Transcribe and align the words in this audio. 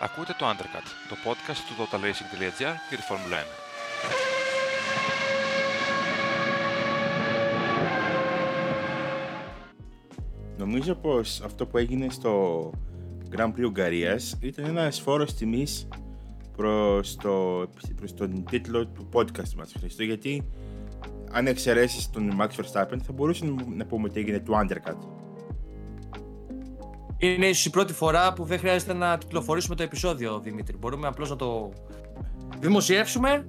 Ακούτε 0.00 0.34
το 0.38 0.46
Undercut, 0.46 0.86
το 1.08 1.16
podcast 1.24 1.56
του 1.68 1.74
totalracing.gr 1.78 2.74
για 2.88 2.96
τη 2.96 3.02
Φόρμουλα 3.02 3.36
1. 3.36 3.40
Νομίζω 10.58 10.94
πως 10.94 11.40
αυτό 11.44 11.66
που 11.66 11.78
έγινε 11.78 12.06
στο 12.10 12.70
Grand 13.36 13.52
Prix 13.52 13.64
Ουγγαρίας 13.64 14.38
ήταν 14.40 14.64
ένα 14.64 14.90
φόρος 14.90 15.34
τιμής 15.34 15.88
προς, 16.56 17.16
το, 17.16 17.66
προς 17.96 18.14
τον 18.14 18.44
τίτλο 18.44 18.86
του 18.86 19.08
podcast 19.12 19.54
μας 19.56 19.72
Χριστό 19.78 20.02
γιατί 20.02 20.48
αν 21.30 21.46
εξαιρέσεις 21.46 22.10
τον 22.10 22.32
Max 22.40 22.48
Verstappen 22.48 22.98
θα 23.02 23.12
μπορούσαμε 23.12 23.64
να 23.68 23.86
πούμε 23.86 24.08
ότι 24.08 24.20
έγινε 24.20 24.38
του 24.38 24.52
Undercut 24.52 25.17
είναι 27.18 27.46
ίσως 27.46 27.64
η 27.64 27.70
πρώτη 27.70 27.92
φορά 27.92 28.32
που 28.32 28.44
δεν 28.44 28.58
χρειάζεται 28.58 28.92
να 28.92 29.18
κυκλοφορήσουμε 29.18 29.74
το 29.74 29.82
επεισόδιο, 29.82 30.40
Δημήτρη. 30.40 30.76
Μπορούμε 30.76 31.06
απλώς 31.06 31.30
να 31.30 31.36
το 31.36 31.72
δημοσιεύσουμε 32.58 33.46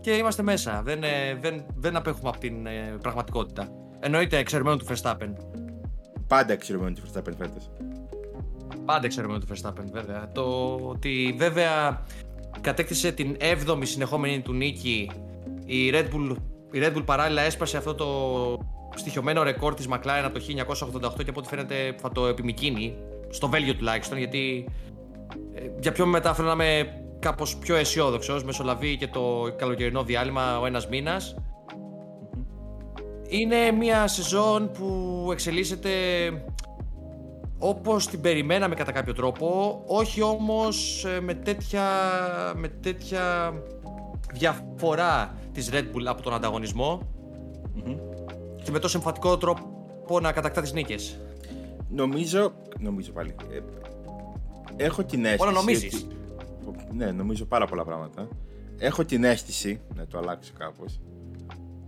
και 0.00 0.12
είμαστε 0.12 0.42
μέσα. 0.42 0.82
Δεν, 0.84 1.02
ε, 1.02 1.38
δεν, 1.40 1.64
δεν 1.74 1.96
απέχουμε 1.96 2.28
από 2.28 2.38
την 2.38 2.66
ε, 2.66 2.96
πραγματικότητα. 3.02 3.68
Εννοείται 4.00 4.36
εξαιρεμένο 4.38 4.76
του 4.76 4.86
Verstappen. 4.88 5.32
Πάντα 6.26 6.52
εξαιρεμένο 6.52 6.92
του 6.92 7.02
Verstappen 7.02 7.32
φέτος. 7.38 7.70
Πάντα 8.84 9.06
εξαιρεμένο 9.06 9.38
του 9.38 9.46
Verstappen, 9.50 9.84
βέβαια. 9.92 10.30
Το 10.32 10.74
ότι 10.82 11.34
βέβαια 11.38 12.02
κατέκτησε 12.60 13.12
την 13.12 13.36
7η 13.40 13.80
συνεχόμενη 13.82 14.40
του 14.40 14.52
νίκη 14.52 15.10
η 15.64 15.90
Red 15.92 16.04
Bull, 16.14 16.36
η 16.72 16.78
Red 16.82 16.96
Bull 16.96 17.04
παράλληλα 17.04 17.42
έσπασε 17.42 17.76
αυτό 17.76 17.94
το 17.94 18.06
στοιχειωμένο 18.98 19.42
ρεκόρ 19.42 19.74
της 19.74 19.88
McLaren 19.90 20.24
από 20.24 20.38
το 20.38 20.44
1988 21.18 21.24
και 21.24 21.30
από 21.30 21.40
ό,τι 21.40 21.48
φαίνεται 21.48 21.94
θα 22.00 22.12
το 22.12 22.26
επιμικίνει, 22.26 22.96
στο 23.30 23.48
Βέλγιο 23.48 23.74
τουλάχιστον, 23.74 24.18
γιατί 24.18 24.68
ε, 25.54 25.60
για 25.80 25.92
πιο 25.92 26.06
μετά 26.06 26.34
θέλω 26.34 26.54
να 26.54 26.64
είμαι 26.64 27.00
κάπως 27.18 27.56
πιο 27.56 27.76
αισιόδοξος, 27.76 28.44
μεσολαβεί 28.44 28.96
και 28.96 29.06
το 29.06 29.54
καλοκαιρινό 29.56 30.02
διάλειμμα 30.02 30.58
ο 30.60 30.66
ένας 30.66 30.88
μήνας. 30.88 31.36
Είναι 33.28 33.70
μια 33.70 34.06
σεζόν 34.06 34.70
που 34.70 35.28
εξελίσσεται 35.32 35.90
όπως 37.58 38.06
την 38.06 38.20
περιμέναμε 38.20 38.74
κατά 38.74 38.92
κάποιο 38.92 39.14
τρόπο, 39.14 39.82
όχι 39.86 40.22
όμως 40.22 41.04
ε, 41.04 41.20
με 41.20 41.34
τέτοια, 41.34 41.84
με 42.56 42.68
τέτοια 42.68 43.54
διαφορά 44.32 45.34
της 45.52 45.70
Red 45.72 45.84
Bull 45.84 46.04
από 46.06 46.22
τον 46.22 46.34
ανταγωνισμο 46.34 47.00
και 48.66 48.72
με 48.72 48.78
τόσο 48.78 48.98
εμφαντικό 48.98 49.36
τρόπο 49.36 50.20
να 50.20 50.32
κατακτά 50.32 50.60
τις 50.60 50.72
νίκες. 50.72 51.20
Νομίζω. 51.88 52.52
Νομίζω 52.78 53.12
πάλι. 53.12 53.34
Ε, 53.50 53.60
έχω 54.84 55.04
την 55.04 55.24
αίσθηση. 55.24 55.42
Όλα 55.42 55.52
νομίζεις. 55.52 56.06
Ναι, 56.92 57.10
νομίζω 57.10 57.44
πάρα 57.44 57.66
πολλά 57.66 57.84
πράγματα. 57.84 58.28
Έχω 58.78 59.04
την 59.04 59.24
αίσθηση, 59.24 59.80
να 59.94 60.06
το 60.06 60.18
αλλάξω 60.18 60.52
κάπως, 60.58 61.00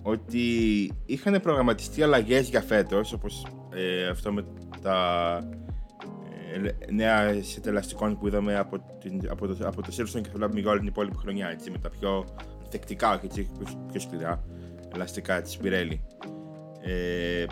ότι 0.03 0.47
είχαν 1.06 1.41
προγραμματιστεί 1.41 2.03
αλλαγές 2.03 2.49
για 2.49 2.61
φέτος, 2.61 3.12
όπως 3.12 3.47
ε, 3.75 4.09
αυτό 4.09 4.33
με 4.33 4.45
τα 4.83 5.39
ε, 6.53 6.93
νέα 6.93 7.43
συντελαστικών 7.43 8.19
που 8.19 8.27
είδαμε 8.27 8.56
από, 8.56 8.79
την, 9.01 9.21
από 9.31 9.47
το, 9.47 9.56
από 9.67 9.83
το 9.83 9.89
Silverstone 9.97 10.21
και 10.23 10.29
θα 10.29 10.37
βλέπουμε 10.37 10.61
για 10.61 10.71
όλη 10.71 10.79
την 10.79 10.89
υπόλοιπη 10.89 11.17
χρονιά, 11.17 11.49
έτσι, 11.49 11.71
με 11.71 11.79
τα 11.79 11.91
πιο 11.91 12.25
θεκτικά 12.69 13.19
και 13.23 13.27
πιο, 13.27 13.47
πιο 13.91 14.01
σκληρά 14.01 14.45
ελαστικά 14.95 15.43
της 15.43 15.59
Pirelli. 15.62 15.99
Ε, 16.89 17.47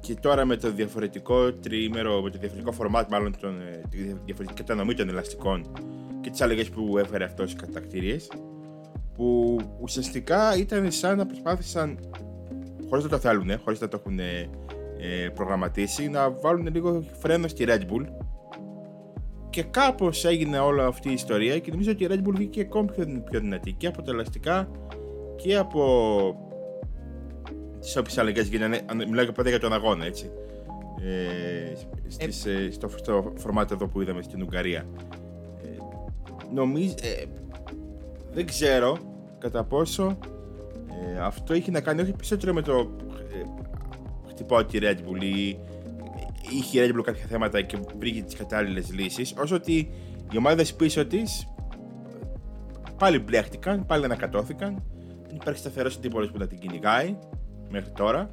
και 0.00 0.14
τώρα 0.14 0.44
με 0.44 0.56
το 0.56 0.72
διαφορετικό 0.72 1.52
τριήμερο, 1.52 2.22
με 2.22 2.30
το 2.30 2.38
διαφορετικό 2.38 2.72
φορμάτ, 2.72 3.10
μάλλον 3.10 3.36
τον, 3.40 3.60
ε, 3.60 3.80
τη 3.90 3.98
διαφορετική 3.98 4.62
κατανομή 4.62 4.94
των 4.94 5.08
ελαστικών 5.08 5.72
και 6.20 6.30
τις 6.30 6.40
αλλαγές 6.40 6.68
που 6.68 6.98
έφερε 6.98 7.24
αυτός 7.24 7.50
στις 7.50 7.62
κατακτήριες, 7.62 8.30
που 9.14 9.56
ουσιαστικά 9.80 10.56
ήταν 10.56 10.92
σαν 10.92 11.16
να 11.16 11.26
προσπάθησαν, 11.26 11.98
χωρίς 12.88 13.04
να 13.04 13.10
το 13.10 13.18
θέλουν, 13.18 13.58
χωρίς 13.64 13.80
να 13.80 13.88
το 13.88 13.96
έχουν 14.00 14.18
ε, 14.18 14.48
προγραμματίσει, 15.34 16.08
να 16.08 16.30
βάλουν 16.30 16.68
λίγο 16.72 17.04
φρένο 17.18 17.48
στη 17.48 17.64
Red 17.68 17.80
Bull. 17.80 18.06
Και 19.50 19.62
κάπως 19.62 20.24
έγινε 20.24 20.58
όλη 20.58 20.80
αυτή 20.80 21.08
η 21.08 21.12
ιστορία 21.12 21.58
και 21.58 21.70
νομίζω 21.70 21.90
ότι 21.90 22.04
η 22.04 22.08
Red 22.10 22.28
Bull 22.28 22.34
βγήκε 22.34 22.60
ακόμη 22.60 22.90
πιο, 22.90 23.22
πιο 23.30 23.40
δυνατή 23.40 23.72
και 23.72 23.86
από 23.86 24.02
τα 24.02 24.10
ελαστικά 24.10 24.68
και 25.36 25.56
από 25.56 26.45
τις 27.86 27.96
όποιες 27.96 28.18
αλλαγές 28.18 28.48
γίνανε. 28.48 28.80
Μιλάω 29.08 29.32
πάντα 29.32 29.48
για 29.48 29.60
τον 29.60 29.72
αγώνα, 29.72 30.04
έτσι. 30.04 30.30
Ε, 31.00 31.74
στις, 32.08 32.46
ε, 32.46 32.70
στο, 32.70 32.88
στο 32.88 33.32
φορμάτ 33.36 33.70
εδώ 33.70 33.86
που 33.86 34.00
είδαμε 34.00 34.22
στην 34.22 34.42
Ουγγαρία. 34.42 34.86
Ε, 35.62 35.68
νομίζω. 36.54 36.94
Ε, 37.02 37.24
δεν 38.32 38.46
ξέρω 38.46 38.98
κατά 39.38 39.64
πόσο 39.64 40.18
ε, 41.14 41.20
αυτό 41.20 41.52
έχει 41.52 41.70
να 41.70 41.80
κάνει 41.80 42.00
όχι 42.00 42.12
περισσότερο 42.12 42.52
με 42.52 42.62
το 42.62 42.90
ε, 43.32 43.42
χτυπάω 44.28 44.64
τη 44.64 44.78
Red 44.82 44.96
Bull 44.96 45.22
ή 45.22 45.58
είχε 46.50 46.82
η 46.82 46.90
Red 46.90 46.98
Bull 46.98 47.02
κάποια 47.02 47.24
θέματα 47.28 47.60
και 47.62 47.78
βρήκε 47.98 48.22
τις 48.22 48.34
κατάλληλες 48.34 48.92
λύσεις, 48.92 49.34
όσο 49.38 49.54
ότι 49.54 49.90
οι 50.32 50.36
ομάδες 50.36 50.74
πίσω 50.74 51.06
της 51.06 51.48
πάλι 52.98 53.18
μπλέχτηκαν, 53.18 53.86
πάλι 53.86 54.04
ανακατώθηκαν. 54.04 54.82
Δεν 55.26 55.36
υπάρχει 55.36 55.58
σταθερός 55.58 55.96
αντίπολο 55.96 56.26
που 56.26 56.38
να 56.38 56.46
την 56.46 56.58
κυνηγάει 56.58 57.16
μέχρι 57.70 57.90
τώρα 57.90 58.30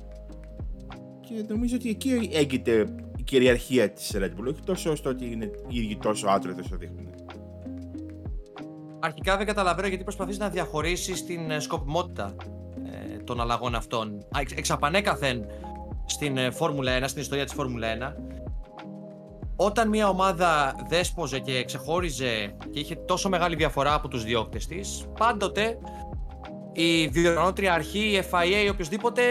και 1.21 1.45
νομίζω 1.47 1.75
ότι 1.75 1.89
εκεί 1.89 2.29
έγκυται 2.33 2.85
η 3.17 3.23
κυριαρχία 3.23 3.91
της 3.91 4.11
Red 4.15 4.29
Bull, 4.39 4.47
όχι 4.47 4.61
τόσο 4.65 4.95
στο 4.95 5.09
ότι 5.09 5.31
είναι 5.31 5.51
οι 5.67 5.77
ίδιοι 5.77 5.97
τόσο 5.97 6.27
άτρωτοι 6.27 6.59
όσο 6.59 6.77
δείχνουν. 6.77 7.07
Αρχικά 8.99 9.37
δεν 9.37 9.45
καταλαβαίνω 9.45 9.87
γιατί 9.87 10.03
προσπαθείς 10.03 10.37
να 10.37 10.49
διαχωρίσεις 10.49 11.25
την 11.25 11.51
ε, 11.51 11.59
σκοπιμότητα 11.59 12.35
ε, 12.85 13.17
των 13.17 13.41
αλλαγών 13.41 13.75
αυτών. 13.75 14.25
Εξ 14.55 14.71
απανέκαθεν 14.71 15.45
στην 16.05 16.37
ε, 16.37 16.51
Φόρμουλα 16.51 16.99
1, 16.99 17.03
στην 17.05 17.21
ιστορία 17.21 17.43
της 17.43 17.53
Φόρμουλα 17.53 18.15
1, 18.17 18.33
όταν 19.55 19.89
μια 19.89 20.09
ομάδα 20.09 20.75
δέσποζε 20.89 21.39
και 21.39 21.63
ξεχώριζε 21.63 22.55
και 22.71 22.79
είχε 22.79 22.95
τόσο 22.95 23.29
μεγάλη 23.29 23.55
διαφορά 23.55 23.93
από 23.93 24.07
τους 24.07 24.23
διώκτες 24.23 24.67
της, 24.67 25.05
πάντοτε 25.17 25.77
η 26.73 27.07
διοργανώτρια 27.07 27.73
αρχή, 27.73 27.99
η 27.99 28.23
FIA 28.31 28.65
ή 28.65 28.69
οποιοδήποτε 28.69 29.21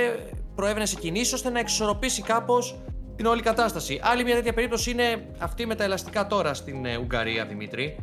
προέβαινε 0.55 0.87
σε 0.87 0.97
κινήσεις 0.97 1.33
ώστε 1.33 1.51
να 1.51 1.59
εξισορροπήσει 1.59 2.23
κάπως 2.23 2.81
την 3.17 3.27
όλη 3.27 3.43
κατάσταση. 3.43 4.01
Άλλη 4.03 4.25
μια 4.25 4.35
τέτοια 4.35 4.53
περίπτωση 4.53 4.91
είναι 4.91 5.27
αυτή 5.39 5.67
με 5.67 5.75
τα 5.75 5.85
ελαστικά 5.85 6.27
τώρα 6.27 6.55
στην 6.55 6.85
ε, 6.85 6.97
Ουγγαρία, 6.97 7.47
Δημήτρη. 7.47 7.97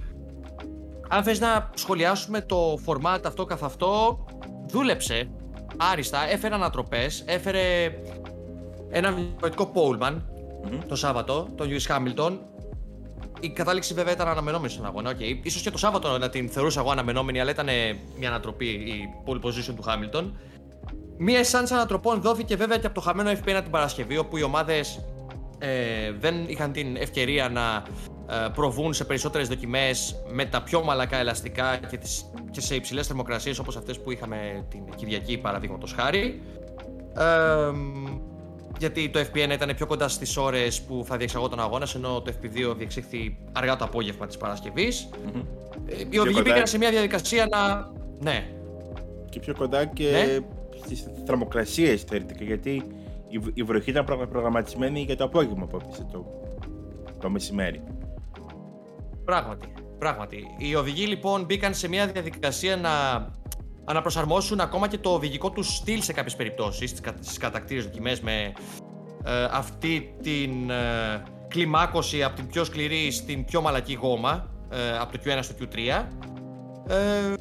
Αν 1.10 1.24
θες 1.24 1.40
να 1.40 1.70
σχολιάσουμε 1.74 2.42
το 2.42 2.80
format 2.86 3.20
αυτό 3.26 3.46
καθ' 3.46 3.64
αυτό, 3.64 4.20
δούλεψε 4.68 5.30
άριστα, 5.78 6.30
έφερε 6.30 6.56
ανατροπές, 6.56 7.24
έφερε 7.28 7.92
ένα 8.90 9.12
διαφορετικό 9.12 9.66
Πόλμαν 9.66 10.30
το 10.88 10.96
Σάββατο, 10.96 11.48
τον 11.56 11.68
Λιούι 11.68 11.82
Χάμιλτον, 11.82 12.42
η 13.40 13.50
κατάληξη 13.50 13.94
βέβαια 13.94 14.14
ήταν 14.14 14.28
αναμενόμενη 14.28 14.72
στον 14.72 14.86
αγώνα. 14.86 15.12
Okay. 15.12 15.40
Ίσως 15.42 15.62
και 15.62 15.72
το 15.72 15.78
Σάββατο 15.78 16.18
να 16.18 16.30
την 16.30 16.50
θεωρούσα 16.50 16.80
εγώ 16.80 16.92
αναμενόμενη, 16.92 17.40
αλλά 17.40 17.52
ήταν 17.52 17.68
μια 18.18 18.30
ανατροπή 18.30 18.66
η 18.66 19.10
pole 19.26 19.46
position 19.46 19.74
του 19.76 19.82
Χάμιλτον. 19.82 20.38
Μία 21.18 21.40
εσάνσα 21.40 21.76
ανατροπών 21.76 22.22
δόθηκε 22.22 22.56
βέβαια 22.56 22.78
και 22.78 22.86
από 22.86 22.96
το 22.96 23.02
χαμένο 23.02 23.32
FP1 23.32 23.60
την 23.62 23.72
Παρασκευή, 23.72 24.18
όπου 24.18 24.38
οι 24.38 24.44
ομάδες 24.44 25.00
ε, 25.58 26.12
δεν 26.20 26.44
είχαν 26.48 26.72
την 26.72 26.96
ευκαιρία 26.96 27.50
να 27.50 27.84
ε, 28.36 28.48
προβούν 28.54 28.94
σε 28.94 29.06
περισσότερες 29.06 29.48
δοκιμές 29.48 30.16
με 30.32 30.46
τα 30.46 30.62
πιο 30.62 30.84
μαλακά 30.84 31.18
ελαστικά 31.18 31.78
και, 31.90 31.98
τις, 31.98 32.32
και 32.52 32.62
σε 32.62 32.76
υψηλές 32.76 33.08
θερμοκρασίες 33.08 33.60
όπως 33.60 33.78
αυτές 33.78 34.00
που 34.00 34.12
είχαμε 34.12 34.66
την 34.70 34.84
Κυριακή, 34.96 35.38
παραδείγματος 35.38 35.94
χάρη. 35.94 36.42
Ε, 37.18 37.72
γιατί 38.78 39.10
το 39.10 39.20
FP1 39.20 39.50
ήταν 39.52 39.76
πιο 39.76 39.86
κοντά 39.86 40.08
στις 40.08 40.38
ώρες 40.38 40.82
που 40.82 41.04
θα 41.06 41.18
διεξαγόταν 41.18 41.60
ο 41.60 41.62
αγώνας, 41.62 41.96
ενώ 41.96 42.22
το 42.22 42.34
FP2 42.42 42.76
διεξήχθη 42.78 43.38
αργά 43.52 43.76
το 43.76 43.84
απόγευμα 43.86 44.28
της 44.28 44.38
Παρασκευής. 44.38 45.10
Mm-hmm. 45.14 45.44
Οι 46.10 46.20
οδηγοί 46.20 46.42
πήγαν 46.42 46.68
σε 46.68 46.78
μια 46.78 46.90
διαδικασία 46.90 47.48
να. 47.52 47.92
Ναι. 48.20 48.48
Και 49.30 49.40
πιο 49.40 49.54
κοντά 49.56 49.86
και 49.86 50.10
ναι. 50.12 50.38
στις 50.84 51.06
θερμοκρασίες 51.26 52.02
θεωρητικά, 52.02 52.44
γιατί 52.44 52.84
η 53.54 53.64
βροχή 53.64 53.90
ήταν 53.90 54.06
προγραμματισμένη 54.06 55.02
για 55.02 55.16
το 55.16 55.24
απόγευμα 55.24 55.66
που 55.66 55.80
έπεσε 55.84 56.08
το, 56.12 56.26
το 57.20 57.30
μεσημέρι. 57.30 57.84
Πράγματι. 59.26 59.74
Πράγματι. 60.00 60.46
Οι 60.58 60.76
οδηγοί 60.76 61.06
λοιπόν 61.06 61.46
μπήκαν 61.46 61.74
σε 61.74 61.88
μια 61.88 62.08
διαδικασία 62.08 62.76
να 62.76 62.92
αναπροσαρμόσουν 63.90 64.60
ακόμα 64.60 64.88
και 64.88 64.98
το 64.98 65.10
οδηγικό 65.10 65.50
τους 65.52 65.76
στυλ 65.76 66.02
σε 66.02 66.14
κάποιες 66.14 66.36
περιπτώσεις 66.36 66.90
στις 67.20 67.38
κατακτήρες 67.38 67.84
δοκιμές 67.84 68.22
με 68.22 68.54
ε, 69.24 69.44
αυτή 69.52 70.16
την 70.22 70.70
ε, 70.70 71.24
κλιμάκωση 71.48 72.24
από 72.24 72.36
την 72.36 72.48
πιο 72.48 72.64
σκληρή 72.64 73.12
στην 73.12 73.46
πιο 73.46 73.62
μαλακή 73.62 73.94
γόμα 73.94 74.50
ε, 74.70 74.98
από 74.98 75.18
το 75.18 75.24
Q1 75.26 75.40
στο 75.42 75.56
Q3 75.60 75.78
ε, 76.88 77.34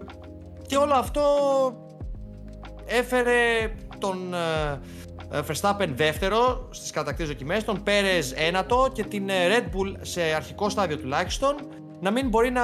και 0.66 0.76
όλο 0.76 0.94
αυτό 0.94 1.22
έφερε 2.86 3.74
τον 3.98 4.34
Verstappen 5.30 5.88
δεύτερο 5.94 6.68
στις 6.70 6.90
κατακτήρες 6.90 7.30
δοκιμές, 7.30 7.64
τον 7.64 7.82
Perez 7.86 8.32
ένατο 8.34 8.90
και 8.92 9.04
την 9.04 9.28
Red 9.28 9.64
Bull 9.64 9.94
σε 10.00 10.22
αρχικό 10.22 10.68
στάδιο 10.68 10.98
τουλάχιστον 10.98 11.56
να 12.00 12.10
μην 12.10 12.28
μπορεί 12.28 12.50
να 12.50 12.62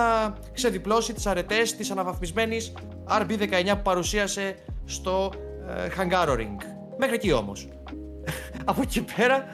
ξεδιπλώσει 0.53 1.13
τις 1.13 1.27
αρετές 1.27 1.77
της 1.77 1.91
αναβαθμισμένης 1.91 2.73
RB19 3.09 3.67
που 3.67 3.83
παρουσίασε 3.83 4.57
στο 4.85 5.33
ε, 5.69 5.89
Hungaroring. 5.99 6.57
Μέχρι 6.99 7.15
εκεί 7.15 7.33
όμως. 7.33 7.69
Από 8.65 8.81
εκεί 8.83 9.05
πέρα... 9.17 9.45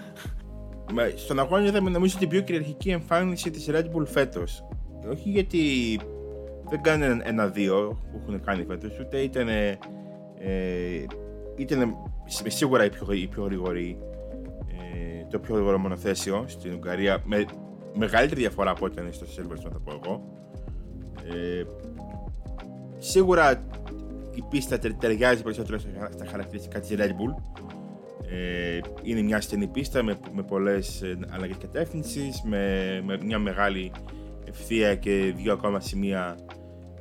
Με, 0.92 1.12
στον 1.16 1.38
αγώνα 1.38 1.66
είδαμε 1.66 1.90
νομίζω 1.90 2.18
την 2.18 2.28
πιο 2.28 2.40
κυριαρχική 2.40 2.90
εμφάνιση 2.90 3.50
της 3.50 3.68
Red 3.70 3.84
Bull 3.84 4.06
φέτος. 4.06 4.64
Όχι 5.10 5.28
γιατί 5.28 5.98
δεν 6.68 6.82
κάνει 6.82 7.20
ένα-δύο 7.22 7.98
που 8.12 8.20
έχουν 8.22 8.40
κάνει 8.44 8.64
φέτος, 8.64 8.98
ούτε 9.00 9.18
ήταν, 9.18 9.48
ε, 9.48 9.78
ήταν 11.56 11.96
σίγουρα 12.46 12.84
η 12.84 12.90
πιο, 12.90 13.12
η 13.12 13.26
πιο 13.26 13.44
γρήγορη, 13.44 13.98
ε, 14.68 15.26
το 15.30 15.38
πιο 15.38 15.54
γρήγορο 15.54 15.78
μονοθέσιο 15.78 16.44
στην 16.48 16.72
Ουγγαρία, 16.74 17.22
με 17.24 17.44
μεγαλύτερη 17.94 18.40
διαφορά 18.40 18.70
από 18.70 18.84
ό,τι 18.84 19.00
ήταν 19.00 19.12
στο 19.12 19.26
Silverstone 19.26 19.72
θα 19.72 19.80
πω 19.84 20.00
εγώ. 20.04 20.22
Ε, 21.32 21.64
σίγουρα 22.98 23.64
η 24.34 24.42
πίστα 24.50 24.78
ταιριάζει 24.78 25.42
περισσότερο 25.42 25.78
στα 26.10 26.26
χαρακτηριστικά 26.26 26.80
της 26.80 26.96
Red 26.98 27.10
Bull. 27.10 27.42
Ε, 28.30 28.80
είναι 29.02 29.22
μια 29.22 29.40
στενή 29.40 29.66
πίστα 29.66 30.02
με, 30.02 30.18
με 30.32 30.42
πολλές 30.42 31.02
ε, 31.02 31.18
αλλαγές 31.30 31.56
κατεύθυνσης, 31.56 32.42
με, 32.42 33.02
με 33.04 33.18
μια 33.24 33.38
μεγάλη 33.38 33.92
ευθεία 34.44 34.94
και 34.94 35.32
δύο 35.36 35.52
ακόμα 35.52 35.80
σημεία 35.80 36.36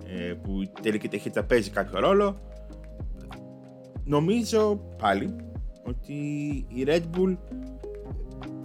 ε, 0.08 0.34
που 0.34 0.62
η 0.62 0.72
τελική 0.82 1.08
ταχύτητα 1.08 1.44
παίζει 1.44 1.70
κάποιο 1.70 2.00
ρόλο. 2.00 2.40
Νομίζω 4.04 4.82
πάλι 5.02 5.36
ότι 5.84 6.14
η 6.68 6.84
Red 6.86 7.02
Bull 7.18 7.38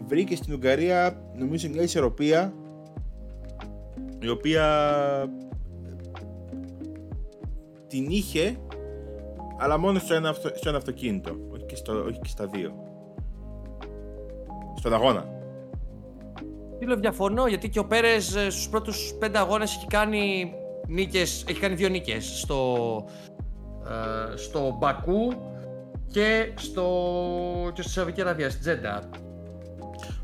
βρήκε 0.07 0.37
στην 0.37 0.55
Ουγγαρία 0.55 1.23
νομίζω 1.37 1.69
μια 1.69 1.83
ισορροπία 1.83 2.55
η 4.19 4.29
οποία 4.29 4.67
την 7.87 8.07
είχε 8.11 8.57
αλλά 9.59 9.79
μόνο 9.79 9.99
στο 9.99 10.15
ένα, 10.15 10.29
αυτο, 10.29 10.51
στο 10.55 10.69
ένα 10.69 10.79
αυτοκίνητο 10.79 11.37
όχι 11.53 11.65
και, 11.65 11.77
στο, 11.77 12.05
όχι 12.05 12.21
και 12.21 12.29
στα 12.29 12.47
δύο 12.47 12.75
στον 14.75 14.95
αγώνα 14.95 15.35
Φίλο, 16.79 16.97
διαφωνώ 16.97 17.47
γιατί 17.47 17.69
και 17.69 17.79
ο 17.79 17.87
Πέρες 17.87 18.35
ε, 18.35 18.51
στους 18.51 18.69
πρώτους 18.69 19.15
πέντε 19.19 19.39
αγώνες 19.39 19.77
έχει 19.77 19.87
κάνει 19.87 20.55
νίκες, 20.89 21.45
έχει 21.49 21.61
κάνει 21.61 21.75
δύο 21.75 21.89
νίκες 21.89 22.39
στο, 22.39 23.05
ε, 24.33 24.37
στο 24.37 24.77
Μπακού 24.79 25.33
και 26.11 26.53
στο, 26.55 26.87
και 27.75 27.83
στη 27.83 27.91
Σαουδική 27.91 28.21
Αραβία, 28.21 28.51
στην 28.51 28.61
Τζέντα. 28.61 29.09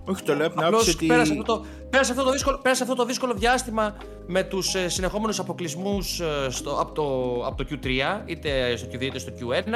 Όχι, 0.04 0.22
το 0.22 0.34
λέω 0.34 0.46
από 0.46 0.76
ότι... 0.76 1.06
Πέρασε 1.06 1.32
αυτό, 1.32 1.44
το, 1.44 1.64
πέρασε, 1.90 2.12
αυτό 2.12 2.24
το 2.24 2.30
δύσκολο, 2.30 2.58
πέρασε 2.62 2.82
αυτό 2.82 2.94
το 2.94 3.04
δύσκολο 3.04 3.34
διάστημα 3.34 3.96
με 4.26 4.42
τους 4.42 4.74
ε, 4.74 4.88
συνεχόμενους 4.88 5.38
αποκλεισμούς 5.38 6.20
ε, 6.20 6.50
στο, 6.50 6.80
από, 6.80 6.92
το, 6.92 7.02
από 7.46 7.56
το 7.56 7.66
Q3, 7.70 7.88
είτε 8.26 8.76
στο 8.76 8.88
Q2 8.92 9.00
είτε 9.00 9.18
στο 9.18 9.32
Q1. 9.40 9.72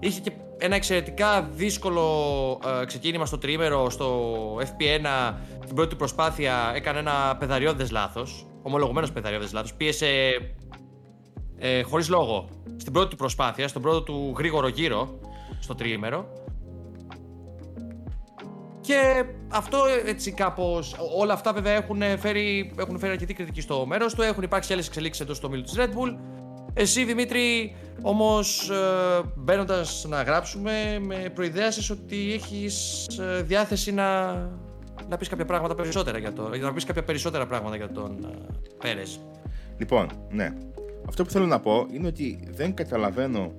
Είχε 0.00 0.20
και 0.20 0.32
ένα 0.58 0.74
εξαιρετικά 0.74 1.42
δύσκολο 1.42 2.02
ε, 2.82 2.84
ξεκίνημα 2.84 3.26
στο 3.26 3.38
τρίμερο, 3.38 3.90
στο 3.90 4.34
FP1, 4.60 5.34
την 5.66 5.74
πρώτη 5.74 5.94
προσπάθεια 5.96 6.72
έκανε 6.74 6.98
ένα 6.98 7.36
πεδαριώδες 7.38 7.90
λάθος, 7.90 8.46
ομολογουμένος 8.62 9.12
πεδαριώδες 9.12 9.52
λάθος, 9.52 9.74
πίεσε 9.74 10.06
ε, 11.58 11.82
χωρίς 11.82 12.08
λόγο. 12.08 12.48
Στην 12.76 12.92
πρώτη 12.92 13.16
προσπάθεια, 13.16 13.68
στον 13.68 13.82
πρώτο 13.82 14.02
του 14.02 14.34
γρήγορο 14.38 14.68
γύρο, 14.68 15.18
στο 15.60 15.74
τρίμερο 15.74 16.46
και 18.88 19.24
αυτό 19.48 19.78
έτσι 20.06 20.32
κάπως. 20.32 20.96
Όλα 21.16 21.32
αυτά 21.32 21.52
βέβαια 21.52 21.72
έχουν 21.72 22.02
φέρει, 22.18 22.72
έχουν 22.78 22.98
φέρει 22.98 23.12
αρκετή 23.12 23.34
κριτική 23.34 23.60
στο 23.60 23.86
μέρος 23.86 24.14
του. 24.14 24.22
Έχουν 24.22 24.42
υπάρξει 24.42 24.72
άλλες 24.72 24.86
εξελίξεις 24.86 25.22
εντός 25.22 25.38
του 25.38 25.44
ομίλου 25.48 25.62
τη 25.62 25.72
Red 25.76 25.88
Bull. 25.88 26.16
Εσύ 26.74 27.04
Δημήτρη, 27.04 27.76
όμως 28.02 28.70
ε, 28.70 29.22
μπαίνοντας 29.36 30.06
να 30.08 30.22
γράψουμε, 30.22 30.98
με 31.00 31.30
προειδέασες 31.34 31.90
ότι 31.90 32.32
έχεις 32.32 33.06
ε, 33.06 33.42
διάθεση 33.42 33.92
να, 33.92 34.32
να 35.08 35.16
πεις 35.18 35.28
κάποια 35.28 35.44
πράγματα 35.44 35.74
περισσότερα 35.74 36.18
για 36.18 36.32
το. 36.32 36.48
να 36.60 36.72
πεις 36.72 36.84
κάποια 36.84 37.04
περισσότερα 37.04 37.46
πράγματα 37.46 37.76
για 37.76 37.90
τον 37.90 38.24
ε, 38.24 38.36
Πέρες. 38.78 39.20
Λοιπόν, 39.78 40.08
ναι. 40.30 40.52
Αυτό 41.08 41.24
που 41.24 41.30
θέλω 41.30 41.46
να 41.46 41.60
πω 41.60 41.86
είναι 41.92 42.06
ότι 42.06 42.48
δεν 42.50 42.74
καταλαβαίνω 42.74 43.52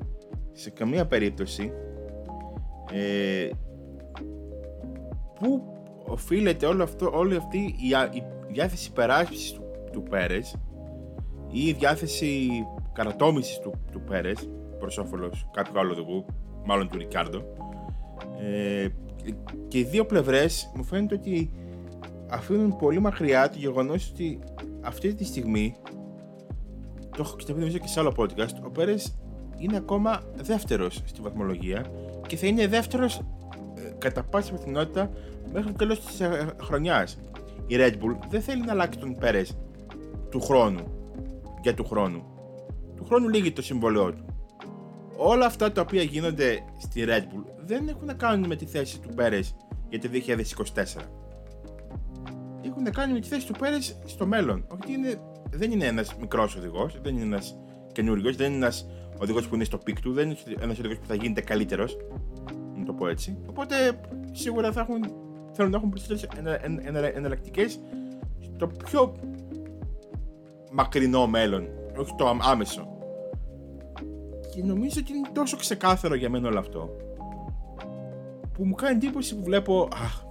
σε 0.53 0.69
καμία 0.69 1.05
περίπτωση 1.05 1.71
ε, 2.91 3.49
πού 5.39 5.63
οφείλεται 6.05 6.65
όλο 6.65 6.83
αυτό, 6.83 7.11
όλη 7.13 7.35
αυτή 7.35 7.57
η, 7.57 7.87
η 8.13 8.23
διάθεση 8.51 8.89
υπεράσπισης 8.89 9.51
του, 9.51 9.63
του 9.91 10.03
Πέρες 10.03 10.55
ή 11.51 11.67
η 11.67 11.73
διάθεση 11.73 12.49
καρατόμησης 12.93 13.59
του, 13.59 13.73
του 13.91 14.01
Πέρες 14.01 14.49
προς 14.79 14.97
όφελος 14.97 15.47
κάποιου 15.53 15.79
άλλου 15.79 15.91
οδηγού, 15.93 16.25
μάλλον 16.65 16.89
του 16.89 16.97
Ρικάρντο. 16.97 17.43
Ε, 18.41 18.87
και 19.67 19.79
οι 19.79 19.83
δύο 19.83 20.05
πλευρές 20.05 20.71
μου 20.75 20.83
φαίνεται 20.83 21.15
ότι 21.15 21.51
αφήνουν 22.29 22.77
πολύ 22.77 22.99
μακριά 22.99 23.49
το 23.49 23.57
γεγονός 23.57 24.09
ότι 24.09 24.39
αυτή 24.81 25.13
τη 25.13 25.23
στιγμή 25.23 25.75
το 27.11 27.21
έχω 27.25 27.35
ξαναπεί 27.35 27.79
και 27.79 27.87
σε 27.87 27.99
άλλο 27.99 28.13
podcast 28.17 28.63
ο 28.65 28.69
Πέρες 28.69 29.17
είναι 29.57 29.77
ακόμα 29.77 30.23
δεύτερος 30.35 31.01
στη 31.05 31.21
βαθμολογία 31.21 31.85
και 32.27 32.37
θα 32.37 32.47
είναι 32.47 32.67
δεύτερος 32.67 33.21
κατά 33.99 34.23
πάσα 34.23 34.53
πιθανότητα 34.53 35.11
μέχρι 35.53 35.71
το 35.71 35.77
τέλος 35.77 35.99
της 35.99 36.19
ε, 36.19 36.55
χρονιάς. 36.61 37.19
Η 37.67 37.75
Red 37.77 37.93
Bull 37.93 38.17
δεν 38.29 38.41
θέλει 38.41 38.65
να 38.65 38.71
αλλάξει 38.71 38.99
τον 38.99 39.15
Πέρες 39.15 39.57
του 40.29 40.41
χρόνου. 40.41 40.93
Για 41.61 41.73
του 41.73 41.85
χρόνου. 41.85 42.23
Του 42.95 43.05
χρόνου 43.05 43.29
λύγει 43.29 43.51
το 43.51 43.61
συμβολαιό 43.61 44.11
του. 44.11 44.25
Όλα 45.17 45.45
αυτά 45.45 45.71
τα 45.71 45.81
οποία 45.81 46.01
γίνονται 46.01 46.59
στη 46.79 47.03
Red 47.07 47.21
Bull 47.21 47.43
δεν 47.65 47.87
έχουν 47.87 48.05
να 48.05 48.13
κάνουν 48.13 48.47
με 48.47 48.55
τη 48.55 48.65
θέση 48.65 48.99
του 48.99 49.09
Πέρες 49.15 49.55
για 49.89 49.99
το 49.99 50.09
2024. 50.11 51.01
Έχουν 52.65 52.83
να 52.83 52.89
κάνουν 52.89 53.13
με 53.13 53.19
τη 53.19 53.27
θέση 53.27 53.47
του 53.47 53.53
Πέρες 53.59 53.99
στο 54.05 54.25
μέλλον. 54.25 54.65
Όχι, 54.67 54.93
είναι, 54.93 55.21
δεν 55.51 55.71
είναι 55.71 55.85
ένας 55.85 56.15
μικρός 56.19 56.55
οδηγός, 56.55 56.99
δεν 57.01 57.15
είναι 57.15 57.25
ένας 57.25 57.57
καινούριο, 57.91 58.33
δεν 58.33 58.47
είναι 58.47 58.55
ένας 58.55 58.87
οδηγός 59.17 59.47
που 59.47 59.55
είναι 59.55 59.63
στο 59.63 59.77
peak 59.77 59.99
του, 60.01 60.13
δεν 60.13 60.29
είναι 60.29 60.37
ένας 60.59 60.79
οδηγός 60.79 60.97
που 60.97 61.05
θα 61.07 61.15
γίνεται 61.15 61.41
καλύτερος 61.41 61.87
να 61.87 61.97
το 62.89 62.95
πω 62.95 63.07
έτσι. 63.07 63.37
Οπότε 63.49 63.75
σίγουρα 64.31 64.71
θα 64.71 64.79
έχουν, 64.79 65.03
θέλουν 65.51 65.71
να 65.71 65.77
έχουν 65.77 65.89
περισσότερες 65.89 67.13
εναλλακτικές 67.15 67.79
στο 68.39 68.67
πιο 68.67 69.15
μακρινό 70.71 71.27
μέλλον, 71.27 71.67
όχι 71.97 72.15
το 72.17 72.39
άμεσο. 72.41 72.97
Και 74.53 74.63
νομίζω 74.63 74.99
ότι 74.99 75.13
είναι 75.13 75.29
τόσο 75.33 75.57
ξεκάθαρο 75.57 76.15
για 76.15 76.29
μένα 76.29 76.47
όλο 76.47 76.59
αυτό 76.59 76.95
που 78.53 78.65
μου 78.65 78.75
κάνει 78.75 78.95
εντύπωση 78.95 79.35
που 79.35 79.43
βλέπω 79.43 79.87
αχ, 79.93 80.23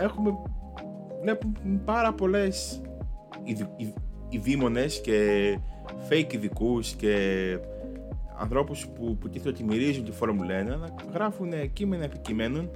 έχουμε 0.00 0.38
βλέπουμε 1.20 1.80
πάρα 1.84 2.12
πολλές 2.12 2.80
ειδήμονες 4.28 5.00
και 5.00 5.58
fake 6.08 6.32
ειδικούς 6.32 6.92
και 6.92 7.14
ανθρώπους 8.38 8.86
που, 8.86 9.16
που 9.16 9.28
τίθεται 9.28 9.48
ότι 9.48 9.64
μυρίζουν 9.64 10.04
τη 10.04 10.12
Φόρμουλα 10.12 10.62
1 10.62 10.66
να 10.66 10.94
γράφουν 11.12 11.72
κείμενα 11.72 12.04
επικειμένων 12.04 12.70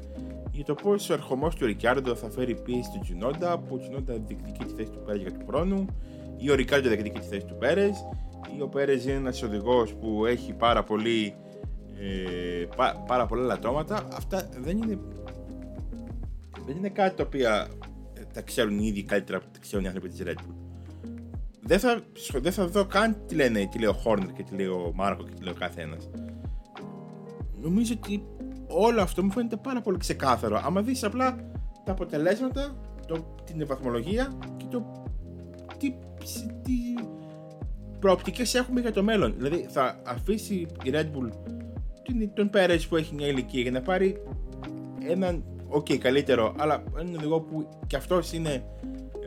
για 0.53 0.65
το 0.65 0.75
πώς 0.75 1.11
ο 1.11 1.13
ερχομός 1.13 1.55
του 1.55 1.67
Ρικιάρντο 1.67 2.15
θα 2.15 2.31
φέρει 2.31 2.55
πίεση 2.55 2.91
του 2.93 2.99
Τζινόντα, 3.03 3.59
που 3.59 3.75
ο 3.75 3.79
Τζινόντα 3.79 4.15
διεκδικεί 4.27 4.65
τη 4.65 4.75
θέση 4.75 4.91
του 4.91 5.03
Πέρες 5.07 5.23
για 5.23 5.33
του 5.33 5.45
χρόνου, 5.47 5.87
ή 6.37 6.51
ο 6.51 6.55
Ρικάρντο 6.55 6.89
διεκδικεί 6.89 7.19
τη 7.19 7.27
θέση 7.27 7.47
του 7.47 7.57
Πέρες, 7.59 8.07
ή 8.57 8.61
ο 8.61 8.69
Πέρες 8.69 9.05
είναι 9.05 9.13
ένας 9.13 9.43
οδηγός 9.43 9.95
που 9.95 10.27
έχει 10.27 10.53
πάρα, 10.53 10.85
πολύ, 10.85 11.35
ε, 12.01 12.65
πά, 12.77 13.05
πάρα 13.07 13.27
πολλά 13.27 13.45
λατώματα. 13.45 14.09
Αυτά 14.17 14.49
δεν 14.61 14.77
είναι, 14.77 14.99
δεν 16.67 16.77
είναι 16.77 16.89
κάτι 16.89 17.17
τα 17.17 17.23
οποία 17.23 17.69
τα 18.33 18.43
ξέρουν 18.43 18.79
οι 18.79 18.87
ίδιοι 18.87 19.03
καλύτερα 19.03 19.39
από 19.39 19.47
τα 19.53 19.59
ξέρουν 19.61 19.85
οι 19.85 19.89
άνθρωποι 19.89 20.09
της 20.09 20.23
Red 20.25 20.39
Bull 20.39 20.60
δεν 21.61 21.79
θα, 21.79 22.03
δεν 22.33 22.53
θα 22.53 22.67
δω 22.67 22.85
καν 22.85 23.17
τι 23.27 23.35
λένε, 23.35 23.69
τι 23.71 23.79
λέει 23.79 23.89
ο 23.89 23.93
Χόρνερ 23.93 24.33
και 24.33 24.43
τι 24.43 24.55
λέει 24.55 24.67
ο 24.67 24.93
Μάρκο 24.95 25.23
και 25.23 25.35
τι 25.35 25.43
λέει 25.43 25.53
ο 25.53 25.59
καθένας. 25.59 26.11
Νομίζω 27.61 27.95
ότι 27.97 28.25
όλο 28.69 29.03
αυτό 29.03 29.25
μου 29.25 29.31
φαίνεται 29.31 29.57
πάρα 29.57 29.81
πολύ 29.81 29.99
ξεκάθαρο. 29.99 30.61
Άμα 30.65 30.83
δεις 30.83 31.05
απλά 31.05 31.37
τα 31.85 31.93
αποτελέσματα, 31.93 32.77
το, 33.07 33.35
την 33.45 33.67
βαθμολογία 33.67 34.33
και 34.57 34.65
το 34.71 35.03
τι, 35.79 35.95
τι 36.63 36.73
προοπτικές 37.99 38.55
έχουμε 38.55 38.81
για 38.81 38.93
το 38.93 39.03
μέλλον. 39.03 39.35
Δηλαδή 39.37 39.67
θα 39.69 40.03
αφήσει 40.05 40.55
η 40.55 40.91
Red 40.93 41.07
Bull 41.07 41.31
τον 42.35 42.51
Πέρες 42.51 42.87
που 42.87 42.97
έχει 42.97 43.15
μια 43.15 43.27
ηλικία 43.27 43.63
για 43.63 43.71
να 43.71 43.83
πάρει 43.83 44.23
έναν 45.09 45.45
OK 45.71 45.97
καλύτερο 45.97 46.55
αλλά 46.59 46.83
έναν 46.99 47.15
οδηγό 47.15 47.41
που 47.41 47.69
κι 47.87 47.97
αυτός 47.97 48.33
είναι 48.33 48.65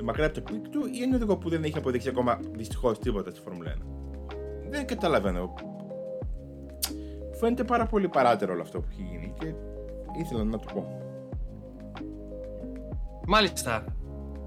μακριά 0.03 0.25
από 0.25 0.35
το 0.35 0.41
peak 0.41 0.67
του 0.67 0.85
ή 0.85 0.91
είναι 1.03 1.15
οδηγό 1.15 1.37
που 1.37 1.49
δεν 1.49 1.63
έχει 1.63 1.77
αποδείξει 1.77 2.09
ακόμα 2.09 2.39
δυστυχώς 2.51 2.99
τίποτα 2.99 3.29
στη 3.29 3.39
Φόρμουλα 3.39 3.73
1. 3.73 3.77
Δεν 4.69 4.85
καταλαβαίνω. 4.85 5.53
Φαίνεται 7.39 7.63
πάρα 7.63 7.85
πολύ 7.85 8.07
παράταιρο 8.07 8.53
όλο 8.53 8.61
αυτό 8.61 8.79
που 8.79 8.87
έχει 8.91 9.01
γίνει 9.01 9.33
και 9.39 9.53
ήθελα 10.19 10.43
να 10.43 10.59
το 10.59 10.65
πω. 10.73 10.97
Μάλιστα. 13.27 13.85